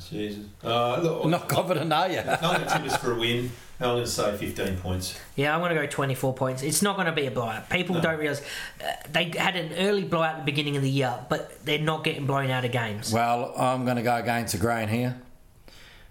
Jesus. 0.10 0.46
Uh, 0.64 1.00
look, 1.02 1.26
Not 1.26 1.50
confident, 1.50 1.92
are 1.92 2.10
you? 2.10 2.20
I'm 2.20 2.40
going 2.40 2.62
to 2.62 2.70
tip 2.70 2.84
us 2.84 2.98
for 2.98 3.14
a 3.14 3.20
win. 3.20 3.52
I'm 3.80 3.88
going 3.96 4.04
to 4.04 4.10
say 4.10 4.38
15 4.38 4.78
points. 4.78 5.20
Yeah, 5.36 5.56
I'm 5.56 5.60
going 5.60 5.74
to 5.76 5.82
go 5.82 5.88
24 5.88 6.36
points. 6.36 6.62
It's 6.62 6.84
not 6.84 6.96
going 6.98 7.08
to 7.08 7.12
be 7.12 7.26
a 7.26 7.32
blowout. 7.32 7.68
People 7.70 7.96
No. 7.96 8.02
don't 8.02 8.20
realise 8.20 8.40
uh, 8.80 8.92
they 9.12 9.26
had 9.36 9.56
an 9.56 9.74
early 9.74 10.04
blowout 10.04 10.36
at 10.36 10.40
the 10.42 10.46
beginning 10.46 10.78
of 10.78 10.84
the 10.84 10.90
year, 10.90 11.14
but 11.30 11.66
they're 11.66 11.80
not 11.80 12.04
getting 12.04 12.28
blown 12.28 12.52
out 12.52 12.64
of 12.64 12.72
games. 12.72 13.12
Well, 13.12 13.54
I'm 13.58 13.84
going 13.86 13.98
to 13.98 14.04
go 14.04 14.16
against 14.16 14.54
the 14.54 14.60
grain 14.60 14.88
here. 14.88 15.20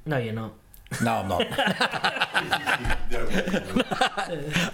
No, 0.04 0.18
you're 0.18 0.32
not. 0.34 0.52
No, 1.02 1.14
I'm 1.14 1.28
not. 1.28 1.40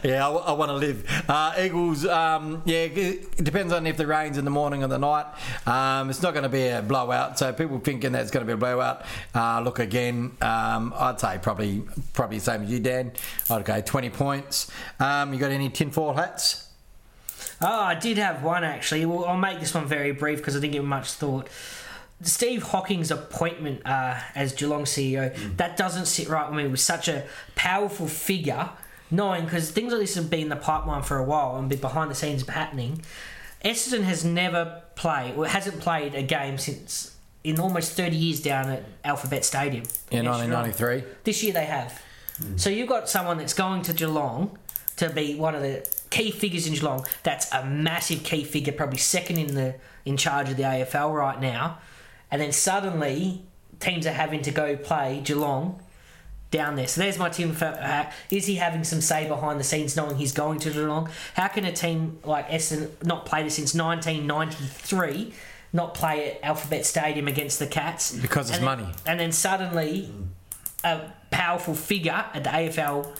yeah, 0.03 0.27
I, 0.27 0.53
want 0.53 0.71
to 0.71 0.75
live. 0.75 1.05
Uh, 1.29 1.55
Eagles, 1.59 2.07
um, 2.07 2.62
yeah, 2.64 2.85
it 2.85 3.45
depends 3.45 3.73
on 3.73 3.87
if 3.87 3.99
the 3.99 4.07
rain's 4.07 4.39
in 4.39 4.45
the 4.45 4.51
morning 4.51 4.83
or 4.83 4.89
the 4.89 4.99
night. 4.99 5.27
Um, 5.67 6.09
it's 6.09 6.23
not 6.23 6.33
going 6.33 6.45
to 6.45 6.49
be 6.49 6.69
a 6.69 6.81
blowout, 6.81 7.39
so 7.39 7.53
people 7.53 7.79
thinking 7.81 8.12
that 8.12 8.23
it's 8.23 8.31
going 8.31 8.45
to 8.45 8.47
be 8.47 8.55
a 8.55 8.57
blowout. 8.57 9.05
Uh, 9.35 9.61
look 9.61 9.79
again, 9.79 10.33
um, 10.41 10.95
I'd 10.97 11.21
say 11.21 11.39
probably 11.41 11.83
probably 12.14 12.39
the 12.39 12.45
same 12.45 12.62
as 12.62 12.71
you, 12.71 12.81
Dan. 12.81 13.12
I'd 13.51 13.64
go 13.64 13.81
20 13.81 14.11
points. 14.11 14.71
Um, 14.99 15.35
you 15.35 15.39
got 15.39 15.51
any 15.51 15.69
tinfoil 15.69 16.14
hats? 16.14 16.67
Oh, 17.61 17.83
I 17.83 17.95
did 17.95 18.19
have 18.19 18.43
one 18.43 18.64
actually. 18.64 19.05
Well, 19.07 19.27
I'll 19.27 19.37
make 19.37 19.61
this 19.61 19.75
one 19.75 19.87
very 19.87 20.12
brief 20.12 20.39
because 20.39 20.57
I 20.57 20.61
didn't 20.61 20.73
give 20.73 20.85
much 20.85 21.12
thought. 21.12 21.49
Steve 22.23 22.62
Hocking's 22.62 23.11
appointment 23.11 23.83
uh, 23.87 24.19
as 24.35 24.53
Geelong 24.55 24.85
CEO, 24.85 25.35
that 25.57 25.77
doesn't 25.77 26.07
sit 26.07 26.29
right 26.29 26.49
with 26.51 26.57
me. 26.57 26.69
With 26.69 26.81
such 26.81 27.09
a 27.09 27.25
powerful 27.55 28.09
figure, 28.09 28.71
knowing 29.11 29.45
because 29.45 29.71
things 29.71 29.93
like 29.93 30.01
this 30.01 30.14
have 30.14 30.31
been 30.31 30.41
in 30.41 30.49
the 30.49 30.57
pipeline 30.57 31.03
for 31.03 31.19
a 31.19 31.25
while 31.25 31.57
and 31.57 31.69
been 31.69 31.81
behind 31.81 32.11
the 32.11 32.14
scenes 32.14 32.47
happening. 32.49 33.03
Essendon 33.64 34.03
has 34.05 34.25
never 34.25 34.83
played, 34.95 35.35
or 35.37 35.47
hasn't 35.47 35.81
played 35.81 36.14
a 36.14 36.23
game 36.23 36.57
since 36.59 37.17
in 37.45 37.61
almost 37.61 37.93
30 37.93 38.17
years 38.17 38.41
down 38.41 38.69
at 38.71 38.85
Alphabet 39.05 39.45
Stadium. 39.45 39.85
In 40.11 40.25
Yes, 40.25 40.27
right. 40.27 40.51
1993. 40.51 41.05
This 41.25 41.43
year 41.43 41.53
they 41.53 41.67
have. 41.67 42.03
So 42.57 42.69
you've 42.69 42.89
got 42.89 43.09
someone 43.09 43.39
that's 43.39 43.55
going 43.55 43.81
to 43.83 43.95
Geelong 43.95 44.59
to 44.97 45.09
be 45.09 45.37
one 45.37 45.55
of 45.55 45.62
the 45.62 45.89
key 46.11 46.31
figures 46.31 46.67
in 46.67 46.75
Geelong. 46.75 47.07
That's 47.23 47.51
a 47.53 47.64
massive 47.64 48.25
key 48.25 48.45
figure, 48.45 48.73
probably 48.73 48.99
second 48.99 49.39
in 49.39 49.55
the 49.55 49.77
in 50.05 50.17
charge 50.17 50.51
of 50.51 50.57
the 50.57 50.62
AFL 50.64 51.14
right 51.14 51.41
now. 51.41 51.79
And 52.31 52.41
then 52.43 52.53
suddenly 52.53 53.43
teams 53.81 54.07
are 54.07 54.12
having 54.12 54.43
to 54.43 54.51
go 54.51 54.77
play 54.77 55.20
Geelong 55.24 55.81
down 56.51 56.77
there. 56.77 56.89
So 56.89 57.01
there's 57.01 57.18
my 57.18 57.29
team. 57.29 57.53
For, 57.53 57.66
uh, 57.66 58.11
is 58.31 58.47
he 58.47 58.57
having 58.57 58.85
some 58.85 59.01
say 59.01 59.27
behind 59.29 59.59
the 59.61 59.64
scenes, 59.64 59.97
knowing 59.97 60.16
he's 60.16 60.33
going 60.33 60.59
to 60.61 60.70
Geelong? 60.70 61.09
How 61.35 61.49
can 61.49 61.64
a 61.64 61.72
team 61.72 62.18
like 62.24 62.49
Essendon 62.49 62.91
not 63.05 63.27
play 63.27 63.43
this 63.43 63.57
since 63.57 63.74
1993? 63.74 65.33
Not 65.72 65.95
play 65.95 66.33
at 66.33 66.45
Alphabet 66.45 66.87
Stadium 66.87 67.29
against 67.29 67.59
the 67.59 67.66
Cats 67.66 68.12
Because 68.12 68.51
it's 68.51 68.61
money. 68.61 68.87
and 69.05 69.18
then 69.20 69.33
suddenly 69.33 70.11
a 70.85 71.01
powerful 71.31 71.74
figure 71.74 72.24
at 72.33 72.45
the 72.45 72.51
AFL 72.51 73.14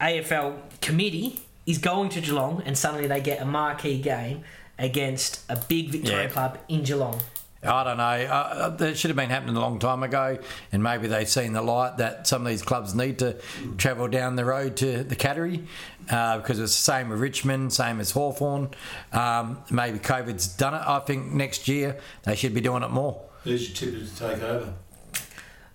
AFL 0.00 0.58
committee 0.80 1.40
is 1.64 1.78
going 1.78 2.08
to 2.10 2.20
Geelong, 2.20 2.62
and 2.66 2.76
suddenly 2.76 3.06
they 3.08 3.20
get 3.20 3.40
a 3.40 3.44
marquee 3.44 4.00
game 4.00 4.42
against 4.78 5.40
a 5.48 5.56
big 5.56 5.88
Victoria 5.90 6.24
Yeah. 6.24 6.28
club 6.28 6.58
in 6.68 6.82
Geelong. 6.82 7.20
I 7.62 7.84
don't 7.84 7.96
know. 7.96 8.04
Uh, 8.04 8.68
that 8.70 8.96
should 8.96 9.08
have 9.08 9.16
been 9.16 9.30
happening 9.30 9.56
a 9.56 9.60
long 9.60 9.78
time 9.78 10.02
ago, 10.02 10.38
and 10.72 10.82
maybe 10.82 11.08
they've 11.08 11.28
seen 11.28 11.52
the 11.52 11.62
light 11.62 11.96
that 11.98 12.26
some 12.26 12.42
of 12.42 12.48
these 12.48 12.62
clubs 12.62 12.94
need 12.94 13.18
to 13.20 13.36
travel 13.78 14.08
down 14.08 14.36
the 14.36 14.44
road 14.44 14.76
to 14.78 15.02
the 15.02 15.16
Cattery 15.16 15.64
uh, 16.10 16.38
because 16.38 16.60
it's 16.60 16.76
the 16.76 16.82
same 16.82 17.08
with 17.08 17.18
Richmond, 17.20 17.72
same 17.72 18.00
as 18.00 18.10
Hawthorn. 18.10 18.70
Um, 19.12 19.58
maybe 19.70 19.98
COVID's 19.98 20.46
done 20.48 20.74
it. 20.74 20.82
I 20.86 21.00
think 21.00 21.32
next 21.32 21.66
year 21.66 21.98
they 22.24 22.36
should 22.36 22.54
be 22.54 22.60
doing 22.60 22.82
it 22.82 22.90
more. 22.90 23.20
Who's 23.44 23.68
your 23.68 23.90
tipper 23.92 24.04
to 24.04 24.16
take 24.16 24.42
over? 24.42 24.74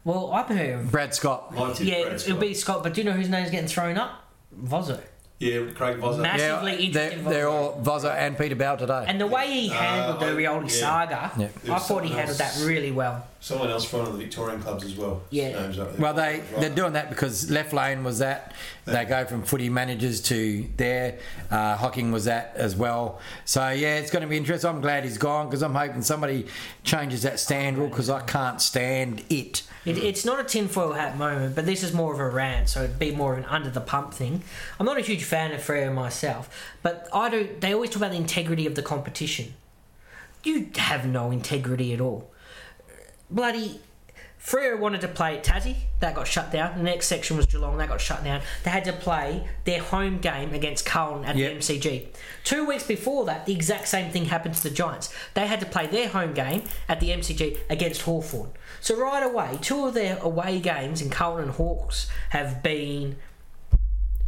Well, 0.04 0.32
I've 0.32 0.48
heard. 0.48 0.92
Brad 0.92 1.14
Scott. 1.14 1.54
Yeah, 1.80 2.04
Brad 2.04 2.14
it'll 2.16 2.38
be 2.38 2.54
Scott, 2.54 2.84
but 2.84 2.94
do 2.94 3.02
you 3.02 3.06
know 3.06 3.14
whose 3.14 3.30
name's 3.30 3.52
getting 3.52 3.68
thrown 3.68 3.98
up? 3.98 4.28
Vozzo. 4.58 5.00
Yeah, 5.42 5.72
Craig 5.74 5.98
Vozzo. 5.98 6.20
Mass- 6.20 6.40
Yeah, 6.40 6.62
Massively 6.62 6.90
they're, 6.92 7.04
interested 7.12 7.32
they're 7.34 7.50
all 7.50 7.82
Vozzo 7.82 8.14
and 8.16 8.38
Peter 8.38 8.56
Bow 8.56 8.76
today. 8.76 9.06
And 9.08 9.20
the 9.20 9.26
way 9.26 9.48
he 9.48 9.68
handled 9.70 10.22
Uh, 10.22 10.26
the 10.28 10.32
Rioli 10.34 10.64
yeah. 10.64 10.80
saga, 10.80 11.32
Yeah. 11.36 11.48
I 11.76 11.80
thought 11.80 12.04
he 12.04 12.10
someone 12.10 12.14
handled 12.14 12.38
that 12.38 12.64
really 12.64 12.92
well. 12.92 13.26
Someone 13.44 13.72
else 13.72 13.86
from 13.86 14.02
one 14.02 14.08
of 14.10 14.14
the 14.14 14.20
Victorian 14.20 14.62
clubs 14.62 14.84
as 14.84 14.96
well. 14.96 15.24
Yeah. 15.32 15.60
Name's. 15.60 15.76
Well, 15.98 16.14
they 16.14 16.22
Right. 16.42 16.60
they're 16.60 16.70
doing 16.70 16.94
that 16.94 17.10
because 17.10 17.50
left 17.50 17.74
lane 17.74 18.04
was 18.04 18.20
that. 18.20 18.54
They 18.86 19.04
go 19.04 19.26
from 19.26 19.42
footy 19.42 19.68
managers 19.68 20.22
to 20.24 20.68
there. 20.78 21.18
Uh, 21.50 21.76
Hocking 21.76 22.12
was 22.12 22.26
that 22.26 22.54
as 22.56 22.76
well. 22.76 23.20
So 23.46 23.70
yeah, 23.70 23.96
it's 23.98 24.12
going 24.12 24.22
to 24.22 24.28
be 24.28 24.38
interesting. 24.38 24.70
I'm 24.70 24.80
glad 24.80 25.06
he's 25.06 25.18
gone 25.18 25.48
because 25.48 25.64
I'm 25.64 25.74
hoping 25.74 26.04
somebody 26.04 26.46
changes 26.84 27.24
that 27.24 27.40
stand 27.40 27.80
rule 27.80 27.88
because 27.88 28.12
I 28.12 28.22
can't 28.22 28.62
stand 28.62 29.24
it. 29.32 29.64
It, 29.86 29.98
it's 29.98 30.24
not 30.24 30.40
a 30.40 30.44
tinfoil 30.44 30.94
hat 30.94 31.18
moment, 31.18 31.56
but 31.56 31.66
this 31.66 31.82
is 31.82 31.94
more 31.94 32.14
of 32.14 32.20
a 32.20 32.30
rant, 32.30 32.70
so 32.70 32.84
it'd 32.84 33.00
be 33.00 33.10
more 33.10 33.34
of 33.34 33.40
an 33.40 33.46
under 33.46 33.72
the 33.72 33.82
pump 33.82 34.14
thing. 34.14 34.44
I'm 34.80 34.86
not 34.86 35.00
a 35.00 35.02
huge 35.02 35.24
fan 35.24 35.52
of 35.52 35.62
Freo 35.62 35.92
myself, 35.92 36.48
but 36.84 37.10
I 37.12 37.32
do. 37.32 37.50
They 37.60 37.74
always 37.74 37.90
talk 37.90 37.98
about 37.98 38.12
the 38.12 38.18
integrity 38.18 38.68
of 38.68 38.76
the 38.76 38.84
competition. 38.84 39.56
You 40.44 40.70
have 40.76 41.08
no 41.08 41.32
integrity 41.32 41.92
at 41.94 42.00
all. 42.02 42.28
Bloody 43.32 43.80
Freo 44.44 44.78
wanted 44.80 45.02
to 45.02 45.08
play 45.08 45.38
at 45.38 45.44
Tassie, 45.44 45.76
that 46.00 46.16
got 46.16 46.26
shut 46.26 46.52
down. 46.52 46.76
The 46.78 46.84
next 46.84 47.06
section 47.08 47.38
was 47.38 47.46
Geelong, 47.46 47.78
that 47.78 47.90
got 47.90 48.02
shut 48.02 48.24
down. 48.24 48.42
They 48.64 48.72
had 48.72 48.84
to 48.86 48.94
play 48.94 49.48
their 49.66 49.82
home 49.82 50.18
game 50.18 50.54
against 50.56 50.84
Carlton 50.84 51.26
at 51.26 51.36
Yep. 51.36 51.52
the 51.52 51.58
MCG. 51.60 52.08
Two 52.44 52.66
weeks 52.66 52.84
before 52.84 53.24
that, 53.26 53.46
the 53.46 53.54
exact 53.54 53.88
same 53.88 54.12
thing 54.12 54.26
happened 54.26 54.56
to 54.56 54.64
the 54.64 54.72
Giants. 54.72 55.14
They 55.36 55.46
had 55.46 55.60
to 55.60 55.68
play 55.68 55.86
their 55.86 56.08
home 56.10 56.34
game 56.34 56.64
at 56.90 57.00
the 57.00 57.12
MCG 57.12 57.60
against 57.70 58.02
Hawthorn. 58.02 58.50
So 58.80 58.98
right 59.00 59.22
away, 59.22 59.60
two 59.62 59.86
of 59.86 59.94
their 59.94 60.18
away 60.18 60.60
games 60.60 61.04
in 61.04 61.12
Carlton 61.12 61.44
and 61.46 61.54
Hawks 61.54 62.10
have 62.30 62.64
been 62.64 63.18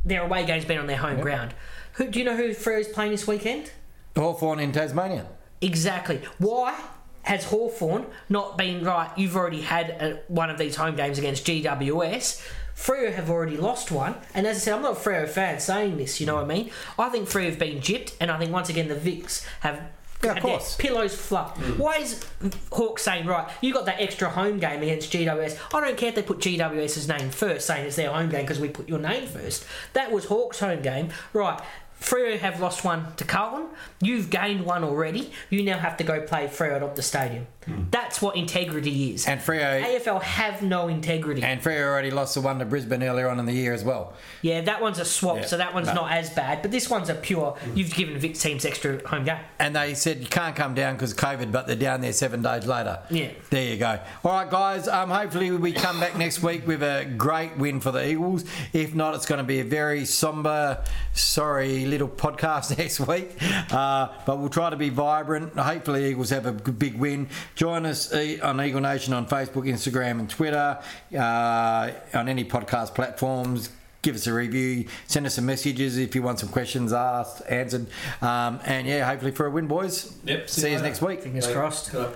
their 0.05 0.21
away 0.21 0.45
games 0.45 0.63
been 0.65 0.77
on 0.77 0.85
their 0.87 0.97
home 0.97 1.21
ground. 1.21 1.55
Who 1.93 2.07
do 2.09 2.19
you 2.19 2.25
know 2.25 2.35
who 2.35 2.49
Freo's 2.49 2.87
playing 2.87 3.11
this 3.11 3.25
weekend? 3.25 3.71
Hawthorn 4.15 4.59
in 4.59 4.71
Tasmania. 4.71 5.25
Exactly. 5.61 6.21
Why 6.37 6.79
has 7.23 7.45
Hawthorn 7.45 8.05
not 8.29 8.57
been 8.57 8.83
right? 8.83 9.11
You've 9.17 9.35
already 9.35 9.61
had 9.61 9.89
a, 9.89 10.19
one 10.27 10.49
of 10.49 10.57
these 10.57 10.75
home 10.75 10.95
games 10.95 11.17
against 11.17 11.45
GWS. 11.45 12.45
Freo 12.75 13.13
have 13.13 13.29
already 13.29 13.55
lost 13.55 13.91
one, 13.91 14.15
and 14.33 14.47
as 14.47 14.57
I 14.57 14.59
said, 14.59 14.73
I'm 14.73 14.81
not 14.81 14.93
a 14.93 14.99
Freo 14.99 15.27
fan 15.27 15.59
saying 15.59 15.97
this. 15.97 16.19
You 16.19 16.25
know 16.25 16.35
what 16.35 16.45
I 16.45 16.47
mean? 16.47 16.71
I 16.97 17.09
think 17.09 17.29
Freo 17.29 17.45
have 17.45 17.59
been 17.59 17.79
gypped, 17.79 18.15
and 18.19 18.31
I 18.31 18.39
think 18.39 18.51
once 18.51 18.69
again 18.69 18.87
the 18.87 18.95
Vics 18.95 19.45
have. 19.61 19.81
Yeah, 20.23 20.29
of 20.29 20.35
had 20.35 20.43
their 20.43 20.51
course. 20.53 20.77
Pillows 20.77 21.13
fluffed. 21.13 21.57
Hmm. 21.57 21.77
Why 21.77 21.97
is 21.97 22.25
Hawks 22.71 23.03
saying 23.03 23.27
right? 23.27 23.49
You 23.59 23.73
got 23.73 23.85
that 23.87 23.99
extra 23.99 24.29
home 24.29 24.57
game 24.57 24.81
against 24.81 25.11
GWS. 25.11 25.59
I 25.73 25.81
don't 25.81 25.97
care 25.97 26.09
if 26.09 26.15
they 26.15 26.23
put 26.23 26.39
GWS's 26.39 27.09
name 27.09 27.29
first, 27.29 27.67
saying 27.67 27.85
it's 27.85 27.97
their 27.97 28.09
home 28.09 28.29
game 28.29 28.41
because 28.41 28.59
we 28.59 28.69
put 28.69 28.87
your 28.87 28.99
name 28.99 29.27
first. 29.27 29.65
That 29.91 30.11
was 30.13 30.25
Hawks' 30.25 30.61
home 30.61 30.81
game, 30.81 31.09
right? 31.33 31.59
Freo 32.03 32.37
have 32.37 32.59
lost 32.59 32.83
one 32.83 33.15
to 33.15 33.23
Carlton. 33.23 33.69
You've 34.01 34.29
gained 34.29 34.65
one 34.65 34.83
already. 34.83 35.31
You 35.49 35.63
now 35.63 35.77
have 35.77 35.95
to 35.97 36.03
go 36.03 36.21
play 36.21 36.47
Freo 36.47 36.75
at 36.75 36.81
Optus 36.81 37.03
Stadium. 37.03 37.47
That's 37.91 38.21
what 38.21 38.35
integrity 38.35 39.13
is. 39.13 39.27
And 39.27 39.39
Freo 39.39 39.83
AFL 39.83 40.21
have 40.21 40.61
no 40.61 40.87
integrity. 40.87 41.41
and 41.43 41.61
Freo 41.61 41.83
already 41.85 42.11
lost 42.11 42.35
the 42.35 42.41
one 42.41 42.59
to 42.59 42.65
Brisbane 42.65 43.03
earlier 43.03 43.29
on 43.29 43.39
in 43.39 43.45
the 43.45 43.53
year 43.53 43.73
as 43.73 43.83
well. 43.83 44.13
yeah, 44.41 44.61
that 44.61 44.81
one's 44.81 44.99
a 44.99 45.05
swap, 45.05 45.37
Yeah, 45.37 45.45
so 45.45 45.57
that 45.57 45.73
one's 45.73 45.87
no. 45.87 45.93
not 45.95 46.11
as 46.11 46.29
bad. 46.29 46.61
But 46.61 46.71
this 46.71 46.89
one's 46.89 47.09
a 47.09 47.15
pure. 47.15 47.57
You've 47.75 47.93
given 47.93 48.17
Vic 48.17 48.35
teams 48.37 48.65
extra 48.65 49.07
home 49.07 49.23
game. 49.25 49.37
And 49.59 49.75
they 49.75 49.93
said 49.93 50.19
you 50.19 50.27
can't 50.27 50.55
come 50.55 50.73
down 50.73 50.95
because 50.95 51.11
of 51.11 51.17
COVID, 51.17 51.51
but 51.51 51.67
they're 51.67 51.75
down 51.75 52.01
there 52.01 52.13
seven 52.13 52.41
days 52.41 52.65
later. 52.65 52.99
Yeah. 53.09 53.31
There 53.49 53.63
you 53.63 53.77
go. 53.77 53.99
All 54.23 54.31
right, 54.31 54.49
guys. 54.49 54.87
Um, 54.87 55.09
hopefully 55.09 55.51
we 55.51 55.71
come 55.73 55.99
back 55.99 56.17
next 56.17 56.41
week 56.43 56.67
with 56.67 56.83
a 56.83 57.05
great 57.17 57.57
win 57.57 57.79
for 57.79 57.91
the 57.91 58.07
Eagles. 58.07 58.45
If 58.73 58.93
not, 58.95 59.15
it's 59.15 59.25
going 59.25 59.37
to 59.39 59.43
be 59.43 59.59
a 59.59 59.63
very 59.65 60.05
somber, 60.05 60.83
sorry 61.13 61.85
little 61.85 62.07
podcast 62.07 62.77
next 62.77 62.99
week. 62.99 63.31
Uh, 63.71 64.09
but 64.25 64.39
we'll 64.39 64.49
try 64.49 64.69
to 64.69 64.75
be 64.75 64.89
vibrant. 64.89 65.53
Hopefully, 65.57 66.09
Eagles 66.09 66.29
have 66.31 66.45
a 66.45 66.51
big 66.51 66.95
win. 66.97 67.27
Join 67.55 67.85
us 67.85 68.11
uh, 68.11 68.37
on 68.41 68.59
Eagle 68.61 68.81
Nation 68.81 69.13
on 69.13 69.27
Facebook, 69.27 69.67
Instagram, 69.67 70.19
and 70.19 70.29
Twitter. 70.29 70.79
Uh, 71.15 71.91
on 72.13 72.27
any 72.29 72.43
podcast 72.45 72.95
platforms. 72.95 73.69
Give 74.01 74.15
us 74.15 74.27
a 74.27 74.33
review. 74.33 74.85
Send 75.07 75.25
us 75.25 75.35
some 75.35 75.45
messages 75.45 75.97
if 75.97 76.13
you 76.13 76.21
want 76.21 76.39
some 76.39 76.49
questions 76.49 76.91
asked, 76.91 77.41
answered. 77.47 77.87
Um, 78.21 78.59
and 78.65 78.85
yeah, 78.85 79.05
hopefully 79.05 79.31
for 79.31 79.45
a 79.45 79.49
win, 79.49 79.67
boys. 79.67 80.13
Yep. 80.25 80.49
See 80.49 80.67
you 80.67 80.75
later. 80.75 80.83
next 80.83 81.01
week. 81.01 81.21
Fingers 81.21 81.47
Bye. 81.47 81.53
crossed. 81.53 81.91
Good 81.91 82.15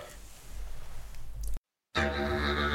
luck. 1.96 2.74